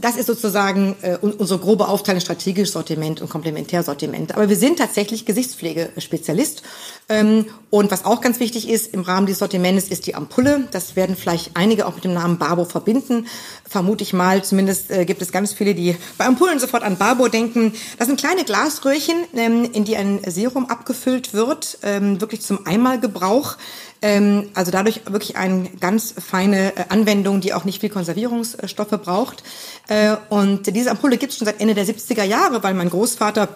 das 0.00 0.16
ist 0.16 0.26
sozusagen 0.26 0.96
äh, 1.02 1.16
unsere 1.16 1.58
grobe 1.58 1.88
Aufteilung 1.88 2.20
strategisch 2.20 2.70
Sortiment 2.70 3.20
und 3.20 3.28
Komplementärsortiment. 3.28 4.34
Aber 4.34 4.48
wir 4.48 4.56
sind 4.56 4.78
tatsächlich 4.78 5.24
Gesichtspflegespezialist. 5.24 6.62
Ähm, 7.08 7.46
und 7.70 7.90
was 7.90 8.04
auch 8.04 8.20
ganz 8.20 8.40
wichtig 8.40 8.68
ist 8.68 8.94
im 8.94 9.02
Rahmen 9.02 9.26
dieses 9.26 9.40
Sortiments 9.40 9.88
ist 9.88 10.06
die 10.06 10.14
Ampulle. 10.14 10.68
Das 10.70 10.96
werden 10.96 11.16
vielleicht 11.16 11.50
einige 11.54 11.86
auch 11.86 11.94
mit 11.94 12.04
dem 12.04 12.14
Namen 12.14 12.38
Barbo 12.38 12.64
verbinden. 12.64 13.26
Vermute 13.68 14.04
ich 14.04 14.12
mal. 14.12 14.44
Zumindest 14.44 14.90
äh, 14.90 15.04
gibt 15.04 15.20
es 15.20 15.32
ganz 15.32 15.52
viele, 15.52 15.74
die 15.74 15.96
bei 16.16 16.26
Ampullen 16.26 16.58
sofort 16.58 16.82
an 16.82 16.96
Barbo 16.96 17.28
denken. 17.28 17.74
Das 17.98 18.06
sind 18.06 18.20
kleine 18.20 18.44
Glasröhrchen, 18.44 19.16
ähm, 19.34 19.68
in 19.72 19.84
die 19.84 19.96
ein 19.96 20.20
Serum 20.26 20.66
abgefüllt 20.66 21.34
wird, 21.34 21.78
ähm, 21.82 22.20
wirklich 22.20 22.42
zum 22.42 22.66
Einmalgebrauch. 22.66 23.56
Ähm, 24.00 24.50
also 24.54 24.70
dadurch 24.70 25.02
wirklich 25.06 25.36
eine 25.36 25.68
ganz 25.80 26.14
feine 26.16 26.76
äh, 26.76 26.84
Anwendung, 26.88 27.40
die 27.40 27.52
auch 27.52 27.64
nicht 27.64 27.80
viel 27.80 27.90
Konservierungsstoffe 27.90 28.90
braucht. 29.02 29.42
Äh, 29.88 30.16
und 30.28 30.66
diese 30.74 30.90
Ampulle 30.90 31.16
gibt 31.16 31.32
es 31.32 31.38
schon 31.38 31.46
seit 31.46 31.60
Ende 31.60 31.74
der 31.74 31.86
70er 31.86 32.24
Jahre, 32.24 32.62
weil 32.62 32.74
mein 32.74 32.90
Großvater 32.90 33.48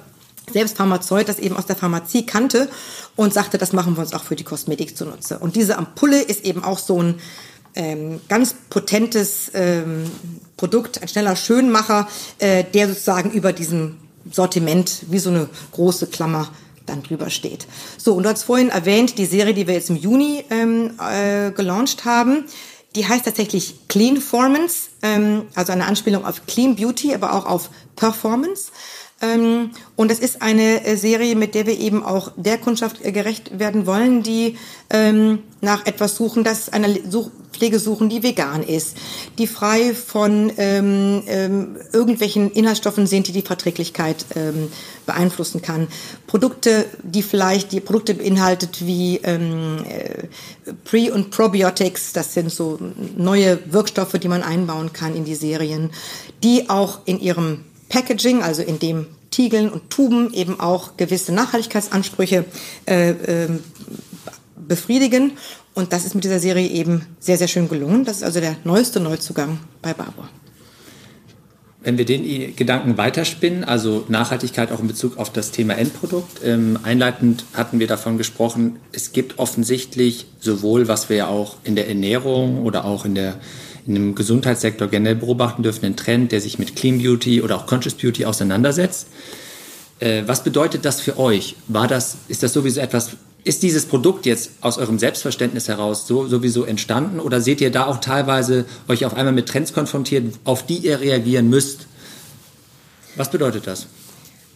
selbst 0.51 0.77
Pharmazeut 0.77 1.29
das 1.29 1.39
eben 1.39 1.57
aus 1.57 1.67
der 1.67 1.77
Pharmazie 1.77 2.27
kannte 2.27 2.69
und 3.17 3.33
sagte, 3.33 3.59
das 3.59 3.73
machen 3.73 3.97
wir 3.97 4.01
uns 4.01 4.13
auch 4.13 4.25
für 4.25 4.37
die 4.37 4.45
Kosmetik 4.45 4.97
zunutze. 4.97 5.39
Und 5.39 5.57
diese 5.57 5.79
Ampulle 5.79 6.21
ist 6.21 6.45
eben 6.45 6.65
auch 6.65 6.79
so 6.79 7.01
ein 7.01 7.21
ähm, 7.75 8.21
ganz 8.29 8.55
potentes 8.69 9.51
ähm, 9.55 10.11
Produkt, 10.57 11.01
ein 11.01 11.09
schneller 11.09 11.37
Schönmacher, 11.37 12.09
äh, 12.39 12.65
der 12.65 12.89
sozusagen 12.89 13.31
über 13.31 13.53
diesem 13.53 13.99
Sortiment 14.31 15.05
wie 15.09 15.19
so 15.19 15.31
eine 15.31 15.49
große 15.73 16.09
Klammer 16.09 16.49
dann 16.87 17.03
drüber 17.03 17.31
steht. 17.31 17.67
So, 17.97 18.15
und 18.15 18.25
du 18.25 18.29
hast 18.29 18.43
vorhin 18.45 18.69
erwähnt, 18.69 19.19
die 19.19 19.27
Serie, 19.27 19.55
die 19.55 19.67
wir 19.67 19.75
jetzt 19.75 19.91
im 19.91 19.97
Juni 19.97 20.45
ähm, 20.51 20.93
äh, 20.99 21.51
gelauncht 21.53 22.05
haben, 22.05 22.45
die 22.95 23.07
heißt 23.07 23.25
tatsächlich 23.25 23.89
Clean 23.89 24.19
Formance, 24.19 24.91
also 25.55 25.73
eine 25.73 25.87
Anspielung 25.87 26.25
auf 26.25 26.47
Clean 26.47 26.77
Beauty, 26.77 27.15
aber 27.15 27.35
auch 27.35 27.47
auf 27.47 27.71
Performance. 27.97 28.71
Ähm, 29.23 29.71
und 29.95 30.11
es 30.11 30.19
ist 30.19 30.43
eine 30.43 30.85
äh, 30.85 30.97
Serie, 30.97 31.37
mit 31.37 31.55
der 31.55 31.67
wir 31.67 31.79
eben 31.79 32.03
auch 32.03 32.33
der 32.37 32.59
Kundschaft 32.59 33.05
äh, 33.05 33.13
gerecht 33.13 33.59
werden 33.59 33.87
wollen, 33.87 34.25
die 34.25 34.59
ähm, 34.91 35.45
nach 35.61 35.87
etwas 35.87 36.17
suchen, 36.17 36.43
das 36.43 36.69
einer 36.71 36.89
Pflege 37.53 37.79
suchen, 37.79 38.09
die 38.09 38.23
vegan 38.23 38.63
ist, 38.63 38.97
die 39.39 39.47
frei 39.47 39.95
von 39.95 40.53
ähm, 40.57 41.23
ähm, 41.27 41.77
irgendwelchen 41.93 42.51
Inhaltsstoffen 42.51 43.07
sind, 43.07 43.29
die 43.29 43.33
die 43.33 43.43
Verträglichkeit 43.43 44.25
ähm, 44.35 44.69
beeinflussen 45.07 45.63
kann. 45.63 45.89
Produkte, 46.27 46.87
die 47.03 47.23
vielleicht 47.23 47.73
die 47.73 47.81
Produkte 47.81 48.15
beinhaltet 48.15 48.87
wie 48.87 49.19
ähm, 49.23 49.85
äh, 49.89 50.27
Pre- 50.85 51.13
und 51.13 51.31
Probiotics, 51.31 52.13
das 52.13 52.35
sind 52.35 52.51
so 52.51 52.79
neue 53.17 53.59
Wirkstoffe, 53.73 54.13
die 54.13 54.29
man 54.29 54.43
einbauen 54.43 54.93
kann 54.93 55.15
in 55.15 55.25
die 55.25 55.35
Serien, 55.35 55.91
die 56.43 56.69
auch 56.71 57.01
in 57.05 57.21
ihrem 57.21 57.65
Packaging, 57.89 58.43
also 58.43 58.63
in 58.63 58.79
dem 58.79 59.07
Tiegeln 59.31 59.71
und 59.71 59.91
Tuben 59.91 60.33
eben 60.33 60.61
auch 60.61 60.97
gewisse 60.97 61.33
Nachhaltigkeitsansprüche 61.33 62.45
äh, 62.87 63.11
äh, 63.11 63.49
befriedigen. 64.57 65.33
Und 65.75 65.93
das 65.93 66.05
ist 66.05 66.15
mit 66.15 66.25
dieser 66.25 66.39
Serie 66.39 66.69
eben 66.69 67.07
sehr, 67.21 67.39
sehr 67.39 67.49
schön 67.49 67.69
gelungen. 67.69 68.05
Das 68.05 68.19
ist 68.19 68.23
also 68.23 68.41
der 68.41 68.57
neueste 68.65 69.01
Neuzugang 69.01 69.59
bei 69.81 69.95
Barbour. 69.95 70.29
Wenn 71.85 71.99
wir 71.99 72.05
den 72.05 72.55
Gedanken 72.55 72.97
weiterspinnen, 72.97 73.65
also 73.65 74.05
Nachhaltigkeit 74.09 74.71
auch 74.71 74.79
in 74.79 74.87
Bezug 74.87 75.19
auf 75.19 75.31
das 75.31 75.51
Thema 75.51 75.75
Endprodukt, 75.75 76.41
ähm, 76.45 76.79
einleitend 76.85 77.45
hatten 77.55 77.81
wir 77.81 77.89
davon 77.89 78.19
gesprochen, 78.19 78.77
es 78.93 79.13
gibt 79.13 79.41
offensichtlich 79.41 80.27
sowohl, 80.39 80.87
was 80.87 81.09
wir 81.09 81.17
ja 81.17 81.27
auch 81.27 81.57
in 81.65 81.75
der 81.75 81.89
Ernährung 81.89 82.63
oder 82.63 82.85
auch 82.85 83.05
in 83.05 83.17
der 83.17 83.41
in 83.87 83.95
dem 83.95 84.15
Gesundheitssektor 84.15 84.89
generell 84.89 85.17
beobachten 85.17 85.63
dürfen, 85.63 85.85
einen 85.85 85.97
Trend, 85.97 86.31
der 86.33 86.41
sich 86.41 86.59
mit 86.59 86.77
Clean 86.77 86.99
Beauty 86.99 87.43
oder 87.43 87.57
auch 87.57 87.67
Conscious 87.67 87.95
Beauty 87.95 88.25
auseinandersetzt. 88.25 89.09
Äh, 89.99 90.23
was 90.27 90.45
bedeutet 90.45 90.85
das 90.85 91.01
für 91.01 91.19
euch? 91.19 91.57
War 91.69 91.89
das, 91.89 92.17
ist 92.29 92.43
das 92.43 92.53
sowieso 92.53 92.81
etwas, 92.81 93.17
ist 93.45 93.63
dieses 93.63 93.87
Produkt 93.87 94.27
jetzt 94.27 94.51
aus 94.61 94.79
eurem 94.79 94.99
Selbstverständnis 94.99 95.69
heraus 95.69 96.07
so, 96.07 96.27
sowieso 96.29 96.65
entstanden 96.65 97.21
oder 97.21 97.41
seht 97.41 97.61
ihr 97.61 97.71
da 97.71 97.87
auch 97.87 97.99
teilweise 97.99 98.65
euch 98.89 99.05
auf 99.05 99.15
einmal 99.15 99.33
mit 99.33 99.49
Trends 99.49 99.73
konfrontiert, 99.73 100.35
auf 100.45 100.65
die 100.65 100.79
ihr 100.79 101.01
reagieren 101.01 101.49
müsst? 101.49 101.87
Was 103.17 103.31
bedeutet 103.31 103.67
das? 103.67 103.87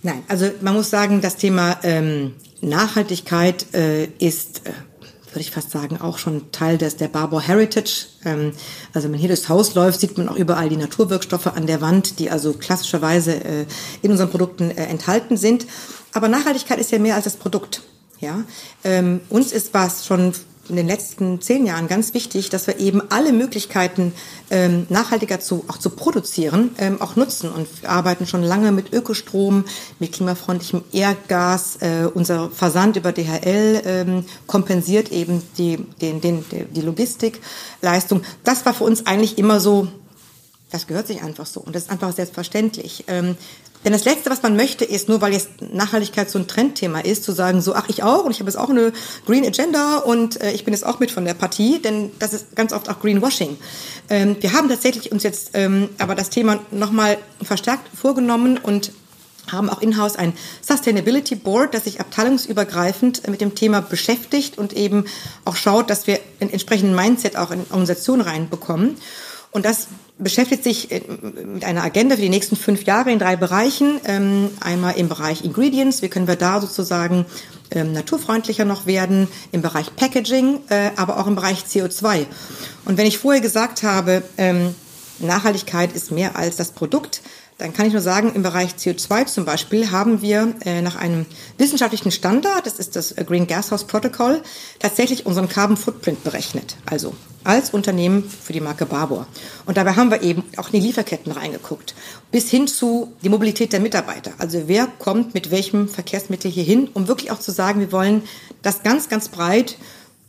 Nein, 0.03 0.22
also 0.29 0.51
man 0.61 0.75
muss 0.75 0.90
sagen, 0.90 1.20
das 1.20 1.37
Thema 1.37 1.79
ähm, 1.83 2.35
Nachhaltigkeit 2.61 3.75
äh, 3.75 4.05
ist 4.18 4.66
äh, 4.66 4.72
würde 5.37 5.42
ich 5.42 5.51
fast 5.51 5.70
sagen, 5.70 6.01
auch 6.01 6.16
schon 6.16 6.51
Teil 6.51 6.79
des, 6.79 6.96
der 6.96 7.09
Barbour 7.09 7.42
Heritage. 7.42 8.07
Ähm, 8.25 8.53
also 8.94 9.05
wenn 9.05 9.11
man 9.12 9.20
hier 9.20 9.29
durchs 9.29 9.51
Haus 9.51 9.75
läuft, 9.75 10.01
sieht 10.01 10.16
man 10.16 10.31
auch 10.31 10.37
überall 10.37 10.70
die 10.70 10.79
Naturwirkstoffe 10.79 11.49
an 11.49 11.66
der 11.66 11.83
Wand, 11.83 12.18
die 12.18 12.31
also 12.31 12.55
klassischerweise 12.55 13.44
äh, 13.44 13.66
in 14.01 14.11
unseren 14.11 14.31
Produkten 14.31 14.70
äh, 14.70 14.87
enthalten 14.87 15.37
sind. 15.37 15.66
Aber 16.14 16.29
Nachhaltigkeit 16.29 16.79
ist 16.79 16.90
ja 16.90 16.99
mehr 16.99 17.16
als 17.16 17.25
das 17.25 17.37
Produkt. 17.37 17.83
Ja, 18.21 18.45
ähm, 18.85 19.21
uns 19.29 19.53
ist 19.53 19.75
was 19.75 20.07
schon 20.07 20.33
in 20.69 20.77
den 20.77 20.87
letzten 20.87 21.41
zehn 21.41 21.67
Jahren 21.67 21.89
ganz 21.89 22.15
wichtig, 22.15 22.51
dass 22.51 22.67
wir 22.67 22.79
eben 22.79 23.03
alle 23.11 23.33
Möglichkeiten 23.33 24.13
ähm, 24.51 24.87
nachhaltiger 24.89 25.41
zu 25.41 25.65
auch 25.69 25.79
zu 25.79 25.91
produzieren 25.91 26.71
ähm, 26.79 27.01
auch 27.01 27.17
nutzen 27.17 27.51
und 27.51 27.69
wir 27.83 27.91
arbeiten 27.91 28.27
schon 28.27 28.43
lange 28.43 28.73
mit 28.73 28.93
Ökostrom, 28.93 29.65
mit 29.99 30.13
klimafreundlichem 30.13 30.83
Erdgas. 30.93 31.77
Äh, 31.81 32.09
unser 32.13 32.51
Versand 32.51 32.97
über 32.97 33.13
DHL 33.13 33.83
ähm, 33.85 34.25
kompensiert 34.47 35.13
eben 35.13 35.43
die 35.59 35.79
den, 36.01 36.21
den 36.21 36.45
die 36.75 36.81
Logistikleistung. 36.81 38.23
Das 38.45 38.67
war 38.67 38.75
für 38.75 38.85
uns 38.85 39.07
eigentlich 39.07 39.39
immer 39.39 39.61
so 39.61 39.89
das 40.71 40.89
gehört 40.89 41.07
sich 41.07 41.23
einfach 41.23 41.47
so 41.47 41.61
und 41.61 41.75
das 41.75 41.85
ist 41.85 41.91
einfach 41.91 42.13
selbstverständlich. 42.13 43.05
Ähm, 43.07 43.37
denn 43.87 43.92
das 43.92 44.05
Letzte, 44.05 44.31
was 44.31 44.42
man 44.42 44.57
möchte, 44.57 44.85
ist, 44.85 45.09
nur 45.09 45.20
weil 45.20 45.33
jetzt 45.33 45.49
Nachhaltigkeit 45.72 46.29
so 46.29 46.40
ein 46.40 46.49
Trendthema 46.49 46.99
ist, 46.99 47.22
zu 47.22 47.31
sagen, 47.31 47.61
so, 47.61 47.77
ach, 47.77 47.88
ich 47.88 48.03
auch 48.03 48.25
und 48.25 48.33
ich 48.33 48.40
habe 48.40 48.51
jetzt 48.51 48.59
auch 48.59 48.68
eine 48.68 48.92
Green 49.27 49.46
Agenda 49.46 49.99
und 49.99 50.40
äh, 50.40 50.51
ich 50.51 50.64
bin 50.64 50.75
jetzt 50.75 50.85
auch 50.85 50.99
mit 50.99 51.12
von 51.12 51.25
der 51.25 51.35
Partie, 51.35 51.79
denn 51.79 52.11
das 52.18 52.33
ist 52.33 52.57
ganz 52.57 52.72
oft 52.72 52.88
auch 52.88 52.99
Greenwashing. 52.99 53.57
Ähm, 54.11 54.37
wir 54.40 54.55
haben 54.55 54.68
tatsächlich 54.68 55.12
uns 55.12 55.22
jetzt 55.22 55.51
ähm, 55.55 55.90
aber 55.99 56.16
das 56.16 56.31
Thema 56.31 56.59
nochmal 56.72 57.16
verstärkt 57.40 57.96
vorgenommen 57.96 58.59
und 58.59 58.90
haben 59.53 59.70
auch 59.70 59.81
in-house 59.81 60.16
ein 60.16 60.33
Sustainability 60.62 61.37
Board, 61.37 61.72
das 61.72 61.85
sich 61.85 62.01
abteilungsübergreifend 62.01 63.29
mit 63.29 63.40
dem 63.40 63.55
Thema 63.55 63.83
beschäftigt 63.83 64.59
und 64.59 64.72
eben 64.72 65.05
auch 65.44 65.55
schaut, 65.55 65.90
dass 65.90 66.09
wir 66.09 66.18
einen 66.40 66.51
entsprechenden 66.51 66.96
Mindset 66.96 67.37
auch 67.37 67.53
in 67.53 67.61
Organisationen 67.70 68.22
reinbekommen. 68.22 68.96
Und 69.53 69.64
das 69.64 69.87
beschäftigt 70.19 70.65
sich 70.65 70.91
äh, 70.91 71.03
mit 71.45 71.65
einer 71.65 71.83
Agenda 71.83 72.17
für 72.17 72.23
die 72.23 72.29
nächsten 72.29 72.57
fünf 72.57 72.85
Jahre 72.85 73.11
in 73.11 73.19
drei 73.19 73.37
Bereichen. 73.37 74.01
Ähm, 74.05 74.51
einmal 74.61 74.95
im 74.97 75.09
Bereich 75.09 75.45
Ingredients, 75.45 76.03
wie 76.03 76.09
können 76.09 76.29
wir 76.29 76.37
da 76.37 76.61
sozusagen 76.61 77.27
ähm, 77.71 77.93
naturfreundlicher 77.93 78.65
noch 78.65 78.87
werden, 78.87 79.29
im 79.53 79.63
Bereich 79.63 79.95
Packaging, 79.97 80.61
äh, 80.69 80.91
aber 80.97 81.19
auch 81.19 81.27
im 81.27 81.35
Bereich 81.35 81.65
CO2. 81.65 82.27
Und 82.85 82.97
wenn 82.99 83.07
ich 83.07 83.19
vorher 83.19 83.41
gesagt 83.41 83.83
habe, 83.83 84.23
ähm, 84.39 84.75
Nachhaltigkeit 85.19 85.93
ist 85.93 86.11
mehr 86.11 86.37
als 86.37 86.57
das 86.57 86.73
Produkt, 86.73 87.23
dann 87.59 87.73
kann 87.73 87.87
ich 87.87 87.93
nur 87.95 88.03
sagen, 88.03 88.33
im 88.35 88.43
Bereich 88.43 88.73
CO2 88.73 89.27
zum 89.27 89.47
Beispiel 89.47 89.91
haben 89.91 90.21
wir 90.21 90.55
äh, 90.67 90.83
nach 90.83 90.97
einem 90.97 91.25
wissenschaftlichen 91.57 92.11
Standard, 92.11 92.67
das 92.67 92.79
ist 92.79 92.97
das 92.97 93.15
Green 93.17 93.47
Gashouse 93.47 93.85
Protocol, 93.85 94.43
tatsächlich 94.79 95.25
unseren 95.25 95.49
Carbon 95.49 95.79
Footprint 95.79 96.23
berechnet. 96.23 96.77
Also 96.85 97.15
als 97.45 97.71
Unternehmen 97.71 98.25
für 98.25 98.53
die 98.53 98.61
Marke 98.61 98.85
Barbour. 98.85 99.27
Und 99.65 99.77
dabei 99.77 99.93
haben 99.93 100.11
wir 100.11 100.21
eben 100.23 100.45
auch 100.57 100.67
in 100.67 100.81
die 100.81 100.87
Lieferketten 100.87 101.33
reingeguckt, 101.33 101.95
bis 102.31 102.51
hin 102.51 102.67
zu 102.67 103.13
die 103.23 103.29
Mobilität 103.29 103.73
der 103.73 103.81
Mitarbeiter. 103.81 104.33
Also 104.39 104.65
wer 104.67 104.87
kommt 104.87 105.33
mit 105.33 105.51
welchem 105.51 105.89
Verkehrsmittel 105.89 106.51
hier 106.51 106.65
hin, 106.65 106.91
um 106.93 107.09
wirklich 107.09 107.31
auch 107.31 107.39
zu 107.39 107.53
sagen, 107.53 107.81
wir 107.81 107.93
wollen 107.93 108.23
das 108.63 108.83
ganz, 108.83 109.09
ganz 109.09 109.29
breit 109.29 109.77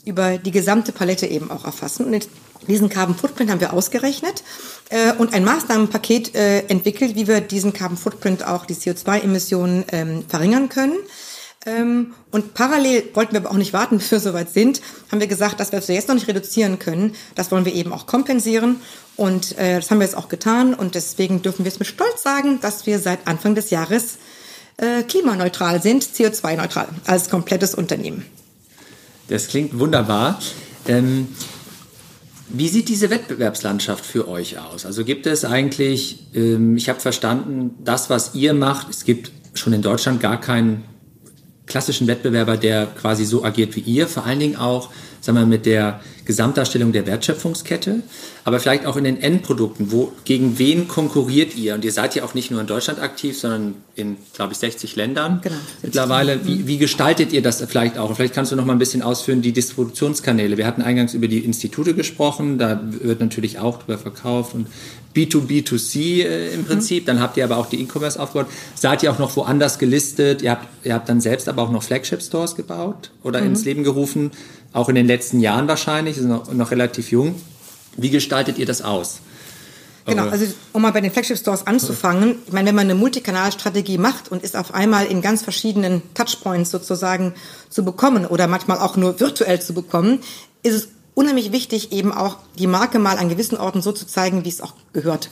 über 0.06 0.38
die 0.38 0.52
gesamte 0.52 0.94
Palette 0.94 1.26
eben 1.26 1.52
auch 1.52 1.66
erfassen. 1.66 2.06
Und 2.06 2.30
diesen 2.68 2.90
Carbon 2.90 3.16
Footprint 3.16 3.50
haben 3.50 3.62
wir 3.62 3.74
ausgerechnet 3.74 4.44
äh, 4.90 5.14
und 5.14 5.34
ein 5.34 5.44
Maßnahmenpaket 5.44 6.36
äh, 6.36 6.60
entwickelt, 6.68 7.16
wie 7.16 7.28
wir 7.28 7.42
diesen 7.42 7.74
Carbon 7.74 7.98
Footprint 7.98 8.46
auch 8.46 8.66
die 8.66 8.76
CO2-Emissionen 8.76 9.86
ähm, 9.92 10.26
verringern 10.28 10.70
können. 10.70 10.98
Ähm, 11.66 12.14
und 12.32 12.54
parallel 12.54 13.04
wollten 13.14 13.34
wir 13.34 13.42
aber 13.42 13.52
auch 13.52 13.58
nicht 13.58 13.74
warten, 13.74 13.98
bis 14.00 14.12
wir 14.12 14.20
soweit 14.20 14.50
sind, 14.50 14.82
haben 15.12 15.20
wir 15.20 15.28
gesagt, 15.28 15.60
dass 15.60 15.72
wir 15.72 15.80
es 15.80 15.88
jetzt 15.88 16.08
noch 16.08 16.16
nicht 16.16 16.28
reduzieren 16.28 16.80
können. 16.80 17.14
Das 17.36 17.52
wollen 17.52 17.66
wir 17.66 17.74
eben 17.74 17.92
auch 17.94 18.06
kompensieren. 18.08 18.78
Und 19.16 19.58
äh, 19.58 19.76
das 19.76 19.92
haben 19.92 20.00
wir 20.00 20.06
jetzt 20.06 20.18
auch 20.18 20.30
getan. 20.30 20.74
Und 20.74 20.96
deswegen 20.96 21.42
dürfen 21.42 21.66
wir 21.66 21.72
es 21.72 21.80
mit 21.80 21.88
Stolz 21.88 22.24
sagen, 22.24 22.60
dass 22.62 22.86
wir 22.86 23.00
seit 23.00 23.28
Anfang 23.28 23.56
des 23.56 23.70
Jahres 23.70 24.18
äh, 24.78 25.04
klimaneutral 25.04 25.82
sind, 25.82 26.04
CO2-neutral, 26.04 26.88
als 27.06 27.30
komplettes 27.30 27.76
Unternehmen. 27.76 28.26
Das 29.28 29.48
klingt 29.48 29.78
wunderbar. 29.78 30.40
Ähm, 30.88 31.30
wie 32.50 32.68
sieht 32.68 32.90
diese 32.90 33.10
Wettbewerbslandschaft 33.10 34.06
für 34.06 34.28
euch 34.28 34.58
aus? 34.60 34.86
Also 34.86 35.04
gibt 35.04 35.26
es 35.28 35.46
eigentlich, 35.46 36.28
ähm, 36.34 36.78
ich 36.78 36.90
habe 36.90 37.00
verstanden, 37.00 37.76
das, 37.84 38.10
was 38.10 38.36
ihr 38.36 38.54
macht, 38.54 38.90
es 38.90 39.04
gibt 39.04 39.32
schon 39.54 39.74
in 39.74 39.82
Deutschland 39.82 40.22
gar 40.22 40.40
keinen 40.40 40.84
klassischen 41.68 42.08
Wettbewerber, 42.08 42.58
der 42.58 42.88
quasi 42.88 43.26
so 43.26 43.44
agiert 43.44 43.76
wie 43.76 43.82
ihr, 43.82 44.08
vor 44.08 44.26
allen 44.26 44.40
Dingen 44.40 44.56
auch, 44.56 44.90
sagen 45.22 45.38
wir, 45.38 45.46
mit 45.46 45.66
der 45.66 46.00
Gesamtdarstellung 46.28 46.92
der 46.92 47.06
Wertschöpfungskette, 47.06 48.02
aber 48.44 48.60
vielleicht 48.60 48.86
auch 48.86 48.98
in 48.98 49.06
den 49.06 49.22
Endprodukten. 49.22 49.92
Wo, 49.92 50.12
gegen 50.26 50.60
wen 50.60 50.88
konkurriert 50.88 51.56
ihr? 51.56 51.74
Und 51.74 51.86
ihr 51.86 51.92
seid 51.92 52.16
ja 52.16 52.24
auch 52.24 52.34
nicht 52.34 52.52
nur 52.52 52.60
in 52.60 52.68
Deutschland 52.68 53.00
aktiv, 53.00 53.38
sondern 53.38 53.76
in, 53.96 54.18
glaube 54.34 54.54
ich, 54.54 54.60
60 54.60 54.96
Ländern 54.98 55.40
genau, 55.42 55.56
mittlerweile. 55.82 56.46
Wie, 56.46 56.68
wie 56.68 56.78
gestaltet 56.78 57.32
ihr 57.32 57.42
das 57.42 57.62
vielleicht 57.62 57.98
auch? 57.98 58.14
vielleicht 58.16 58.34
kannst 58.34 58.52
du 58.52 58.58
noch 58.58 58.66
mal 58.66 58.74
ein 58.74 58.80
bisschen 58.80 59.02
ausführen, 59.02 59.42
die 59.42 59.54
Distributionskanäle. 59.54 60.58
Wir 60.58 60.68
hatten 60.68 60.82
eingangs 60.82 61.14
über 61.14 61.28
die 61.30 61.40
Institute 61.40 61.94
gesprochen, 61.94 62.58
da 62.58 62.82
wird 62.84 63.22
natürlich 63.22 63.60
auch 63.60 63.80
drüber 63.80 63.98
verkauft 63.98 64.54
und 64.54 64.68
B2B2C 65.18 66.24
äh, 66.24 66.54
im 66.54 66.62
mhm. 66.62 66.66
Prinzip. 66.66 67.04
Mhm. 67.04 67.08
Dann 67.08 67.20
habt 67.20 67.38
ihr 67.38 67.44
aber 67.44 67.58
auch 67.58 67.68
die 67.68 67.82
E-Commerce 67.82 68.20
aufgebaut. 68.20 68.48
Seid 68.76 69.04
ihr 69.04 69.12
auch 69.12 69.20
noch 69.20 69.36
woanders 69.36 69.80
gelistet? 69.80 70.42
Ihr 70.42 70.52
habt, 70.52 70.68
ihr 70.86 70.94
habt 70.94 71.10
dann 71.10 71.20
selbst 71.22 71.50
aber 71.50 71.64
auch 71.64 71.72
noch 71.72 71.84
Flagship-Stores 71.84 72.56
gebaut 72.56 73.12
oder 73.24 73.42
mhm. 73.42 73.48
ins 73.48 73.66
Leben 73.66 73.84
gerufen 73.84 74.32
auch 74.74 74.90
in 74.90 74.96
den 74.96 75.08
letzten 75.08 75.40
Jahren 75.40 75.68
wahrscheinlich, 75.68 76.18
sind 76.18 76.30
noch, 76.30 76.52
noch 76.54 76.72
relativ 76.72 77.12
jung. 77.12 77.36
Wie 77.98 78.10
gestaltet 78.10 78.58
ihr 78.58 78.66
das 78.66 78.82
aus? 78.82 79.20
Genau, 80.06 80.30
also 80.30 80.46
um 80.72 80.84
mal 80.84 80.92
bei 80.92 81.02
den 81.02 81.12
Flagship 81.12 81.38
Stores 81.38 81.68
anzufangen, 81.68 82.36
ich 82.46 82.54
meine, 82.54 82.70
wenn 82.70 82.76
man 82.76 82.86
eine 82.86 82.96
Multikanalstrategie 82.96 83.98
macht 83.98 84.32
und 84.32 84.42
ist 84.42 84.56
auf 84.56 84.74
einmal 84.74 85.06
in 85.08 85.22
ganz 85.22 85.42
verschiedenen 85.42 86.02
Touchpoints 86.14 86.70
sozusagen 86.70 87.34
zu 87.70 87.84
bekommen 87.84 88.26
oder 88.26 88.48
manchmal 88.48 88.78
auch 88.78 88.96
nur 88.96 89.20
virtuell 89.20 89.62
zu 89.62 89.74
bekommen, 89.74 90.20
ist 90.64 90.74
es 90.76 90.90
unheimlich 91.18 91.52
wichtig, 91.52 91.92
eben 91.92 92.12
auch 92.12 92.38
die 92.60 92.68
Marke 92.68 93.00
mal 93.00 93.18
an 93.18 93.28
gewissen 93.28 93.58
Orten 93.58 93.82
so 93.82 93.92
zu 93.92 94.06
zeigen, 94.06 94.46
wie 94.46 94.50
es 94.50 94.62
auch 94.62 94.74
gehört. 94.94 95.32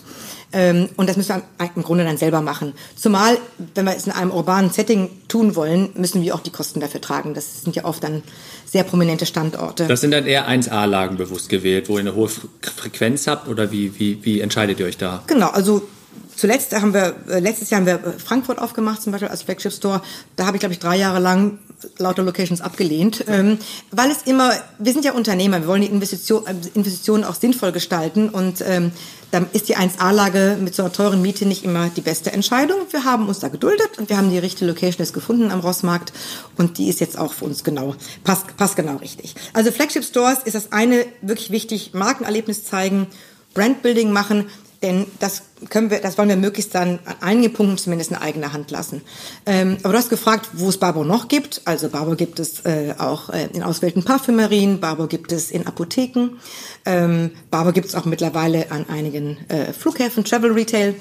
Ähm, 0.52 0.90
und 0.98 1.08
das 1.08 1.16
müssen 1.16 1.36
wir 1.36 1.70
im 1.76 1.84
Grunde 1.84 2.04
dann 2.04 2.18
selber 2.18 2.42
machen. 2.42 2.74
Zumal, 2.96 3.38
wenn 3.76 3.86
wir 3.86 3.96
es 3.96 4.08
in 4.08 4.12
einem 4.12 4.32
urbanen 4.32 4.72
Setting 4.72 5.12
tun 5.28 5.56
wollen, 5.56 5.90
müssen 5.94 6.24
wir 6.24 6.34
auch 6.34 6.40
die 6.40 6.50
Kosten 6.50 6.80
dafür 6.80 7.02
tragen. 7.02 7.36
Das 7.36 7.62
sind 7.62 7.76
ja 7.76 7.86
oft 7.86 8.04
dann 8.04 8.24
sehr 8.66 8.84
prominente 8.84 9.28
Standorte. 9.28 9.86
Das 9.86 10.02
sind 10.02 10.10
dann 10.10 10.26
eher 10.26 10.50
1A-Lagen 10.50 11.18
bewusst 11.18 11.50
gewählt, 11.50 11.88
wo 11.88 11.94
ihr 11.94 12.00
eine 12.00 12.16
hohe 12.16 12.30
Frequenz 12.30 13.28
habt 13.28 13.48
oder 13.48 13.72
wie, 13.72 14.00
wie, 14.00 14.26
wie 14.26 14.42
entscheidet 14.42 14.80
ihr 14.80 14.88
euch 14.88 14.98
da? 14.98 15.24
Genau, 15.28 15.50
also 15.50 15.88
Zuletzt 16.36 16.74
haben 16.74 16.94
wir, 16.94 17.16
äh, 17.30 17.40
letztes 17.40 17.70
Jahr 17.70 17.80
haben 17.80 17.86
wir 17.86 17.96
äh, 17.96 18.20
Frankfurt 18.20 18.60
aufgemacht, 18.60 19.02
zum 19.02 19.12
Beispiel 19.12 19.30
als 19.30 19.44
Flagship 19.44 19.72
Store. 19.72 20.02
Da 20.36 20.46
habe 20.46 20.58
ich, 20.58 20.60
glaube 20.60 20.74
ich, 20.74 20.80
drei 20.80 20.98
Jahre 20.98 21.20
lang 21.20 21.60
lauter 21.98 22.24
Locations 22.24 22.62
abgelehnt, 22.62 23.26
ähm, 23.28 23.58
weil 23.92 24.12
es 24.12 24.24
immer, 24.24 24.52
wir 24.80 24.94
sind 24.94 25.06
ja 25.06 25.14
Unternehmer, 25.14 25.62
wir 25.62 25.68
wollen 25.68 25.82
die 25.82 25.88
Investition, 25.88 26.46
äh, 26.46 26.56
Investitionen 26.74 27.24
auch 27.24 27.36
sinnvoll 27.36 27.72
gestalten 27.72 28.30
und 28.30 28.62
ähm, 28.62 28.92
dann 29.32 29.48
ist 29.52 29.68
die 29.68 29.76
1A-Lage 29.76 30.58
mit 30.62 30.76
so 30.76 30.84
einer 30.84 30.94
teuren 30.94 31.22
Miete 31.22 31.46
nicht 31.46 31.66
immer 31.66 31.90
die 31.90 32.02
beste 32.02 32.32
Entscheidung. 32.32 32.78
Wir 32.92 33.04
haben 33.04 33.28
uns 33.28 33.40
da 33.40 33.50
geduldet 33.50 33.98
und 33.98 34.10
wir 34.10 34.18
haben 34.18 34.30
die 34.30 34.38
richtige 34.38 34.66
Location 34.66 35.00
jetzt 35.00 35.14
gefunden 35.14 35.52
am 35.52 35.60
Rossmarkt 35.60 36.14
und 36.58 36.78
die 36.78 36.88
ist 36.88 37.00
jetzt 37.00 37.18
auch 37.18 37.34
für 37.34 37.46
uns 37.46 37.64
genau, 37.64 37.96
passt, 38.24 38.56
passt 38.56 38.76
genau 38.76 38.98
richtig. 38.98 39.36
Also 39.54 39.72
Flagship 39.72 40.06
Stores 40.06 40.40
ist 40.46 40.56
das 40.56 40.72
eine 40.72 41.06
wirklich 41.22 41.52
wichtig, 41.52 41.94
Markenerlebnis 41.94 42.64
zeigen, 42.64 43.08
Brandbuilding 43.54 44.12
machen, 44.12 44.46
denn 44.86 45.08
das 45.20 45.42
können 45.70 45.90
wir, 45.90 46.00
das 46.00 46.18
wollen 46.18 46.30
wir 46.30 46.36
möglichst 46.36 46.76
dann 46.76 47.00
an 47.06 47.16
einigen 47.22 47.54
Punkten 47.54 47.78
zumindest 47.78 48.12
in 48.12 48.18
eigener 48.18 48.54
Hand 48.54 48.70
lassen. 48.70 49.02
Ähm, 49.46 49.78
aber 49.82 49.94
du 49.94 49.98
hast 49.98 50.10
gefragt, 50.10 50.50
wo 50.54 50.70
es 50.70 50.78
Barbo 50.78 51.04
noch 51.04 51.28
gibt. 51.28 51.62
Also 51.66 51.90
Barbo 51.90 52.16
gibt 52.16 52.40
es 52.40 52.66
äh, 52.66 52.94
auch 52.98 53.30
äh, 53.30 53.48
in 53.54 53.64
auswählten 53.64 54.04
Parfümerien, 54.04 54.80
Barbo 54.80 55.08
gibt 55.08 55.32
es 55.32 55.50
in 55.50 55.66
Apotheken, 55.66 56.38
ähm, 56.86 57.32
Barbo 57.50 57.72
gibt 57.72 57.88
es 57.88 57.96
auch 57.96 58.06
mittlerweile 58.06 58.72
an 58.72 58.86
einigen 58.88 59.38
äh, 59.50 59.74
Flughäfen, 59.74 60.24
Travel 60.24 60.52
Retail 60.52 60.96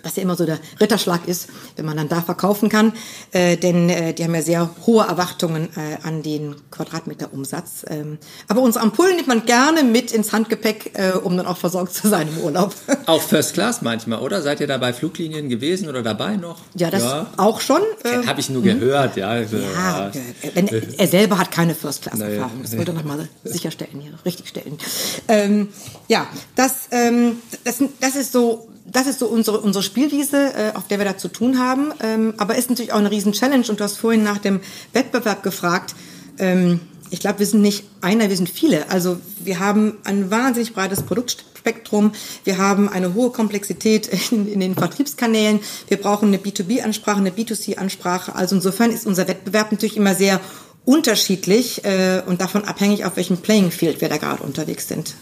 was 0.00 0.14
ja 0.14 0.22
immer 0.22 0.36
so 0.36 0.46
der 0.46 0.60
Ritterschlag 0.80 1.26
ist, 1.26 1.48
wenn 1.74 1.84
man 1.84 1.96
dann 1.96 2.08
da 2.08 2.22
verkaufen 2.22 2.68
kann. 2.68 2.92
Äh, 3.32 3.56
denn 3.56 3.90
äh, 3.90 4.14
die 4.14 4.22
haben 4.22 4.34
ja 4.34 4.42
sehr 4.42 4.70
hohe 4.86 5.04
Erwartungen 5.04 5.70
äh, 5.76 6.06
an 6.06 6.22
den 6.22 6.54
Quadratmeterumsatz. 6.70 7.84
Ähm, 7.88 8.18
aber 8.46 8.62
unsere 8.62 8.84
Ampullen 8.84 9.16
nimmt 9.16 9.26
man 9.26 9.44
gerne 9.44 9.82
mit 9.82 10.12
ins 10.12 10.32
Handgepäck, 10.32 10.92
äh, 10.94 11.18
um 11.18 11.36
dann 11.36 11.46
auch 11.46 11.56
versorgt 11.56 11.94
zu 11.94 12.06
sein 12.06 12.28
im 12.28 12.44
Urlaub. 12.44 12.76
Auch 13.06 13.22
First 13.22 13.54
Class 13.54 13.82
manchmal, 13.82 14.20
oder? 14.20 14.42
Seid 14.42 14.60
ihr 14.60 14.66
da 14.66 14.76
bei 14.76 14.92
Fluglinien 14.92 15.48
gewesen 15.48 15.88
oder 15.88 16.02
dabei 16.02 16.36
noch? 16.36 16.60
Ja, 16.74 16.90
das 16.90 17.02
ja. 17.02 17.26
auch 17.36 17.60
schon. 17.60 17.80
Äh, 18.04 18.26
Habe 18.26 18.38
ich 18.40 18.50
nur 18.50 18.62
gehört, 18.62 19.16
ja. 19.16 19.28
Also, 19.28 19.56
ja, 19.56 20.10
ja. 20.10 20.12
Wenn, 20.54 20.68
er 20.68 21.08
selber 21.08 21.38
hat 21.38 21.50
keine 21.50 21.74
First 21.74 22.02
Class 22.02 22.20
Erfahrung. 22.20 22.62
Das 22.62 22.76
wollte 22.76 22.92
er 22.92 22.94
nochmal 22.94 23.28
sicherstellen 23.44 24.00
hier, 24.00 24.12
richtigstellen. 24.24 24.78
Ähm, 25.26 25.68
ja, 26.06 26.26
das, 26.54 26.88
ähm, 26.90 27.38
das, 27.64 27.82
das 28.00 28.14
ist 28.14 28.32
so 28.32 28.68
das 28.90 29.06
ist 29.06 29.18
so 29.18 29.26
unsere, 29.26 29.60
unsere 29.60 29.82
Spielwiese, 29.82 30.52
äh, 30.54 30.76
auf 30.76 30.88
der 30.88 30.98
wir 30.98 31.04
da 31.04 31.16
zu 31.16 31.28
tun 31.28 31.58
haben. 31.58 31.92
Ähm, 32.02 32.34
aber 32.38 32.56
ist 32.56 32.70
natürlich 32.70 32.92
auch 32.92 32.98
eine 32.98 33.10
riesen 33.10 33.32
Challenge. 33.32 33.64
Und 33.68 33.80
du 33.80 33.84
hast 33.84 33.98
vorhin 33.98 34.22
nach 34.22 34.38
dem 34.38 34.60
Wettbewerb 34.92 35.42
gefragt. 35.42 35.94
Ähm, 36.38 36.80
ich 37.10 37.20
glaube, 37.20 37.38
wir 37.38 37.46
sind 37.46 37.62
nicht 37.62 37.84
einer, 38.00 38.28
wir 38.28 38.36
sind 38.36 38.48
viele. 38.48 38.90
Also 38.90 39.18
wir 39.40 39.60
haben 39.60 39.98
ein 40.04 40.30
wahnsinnig 40.30 40.74
breites 40.74 41.02
Produktspektrum. 41.02 42.12
Wir 42.44 42.58
haben 42.58 42.88
eine 42.88 43.14
hohe 43.14 43.30
Komplexität 43.30 44.08
in, 44.30 44.50
in 44.50 44.60
den 44.60 44.74
Vertriebskanälen. 44.74 45.60
Wir 45.88 45.98
brauchen 45.98 46.28
eine 46.28 46.38
B2B-Ansprache, 46.38 47.18
eine 47.18 47.30
B2C-Ansprache. 47.30 48.34
Also 48.34 48.56
insofern 48.56 48.90
ist 48.90 49.06
unser 49.06 49.28
Wettbewerb 49.28 49.72
natürlich 49.72 49.96
immer 49.96 50.14
sehr 50.14 50.40
unterschiedlich 50.84 51.84
äh, 51.84 52.22
und 52.26 52.40
davon 52.40 52.64
abhängig, 52.64 53.04
auf 53.04 53.16
welchem 53.16 53.38
Playing 53.38 53.70
Field 53.70 54.00
wir 54.00 54.08
da 54.08 54.16
gerade 54.16 54.42
unterwegs 54.42 54.88
sind. 54.88 55.14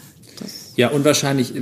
Ja, 0.77 0.89
und 0.89 1.03
wahrscheinlich 1.03 1.55
äh, 1.55 1.61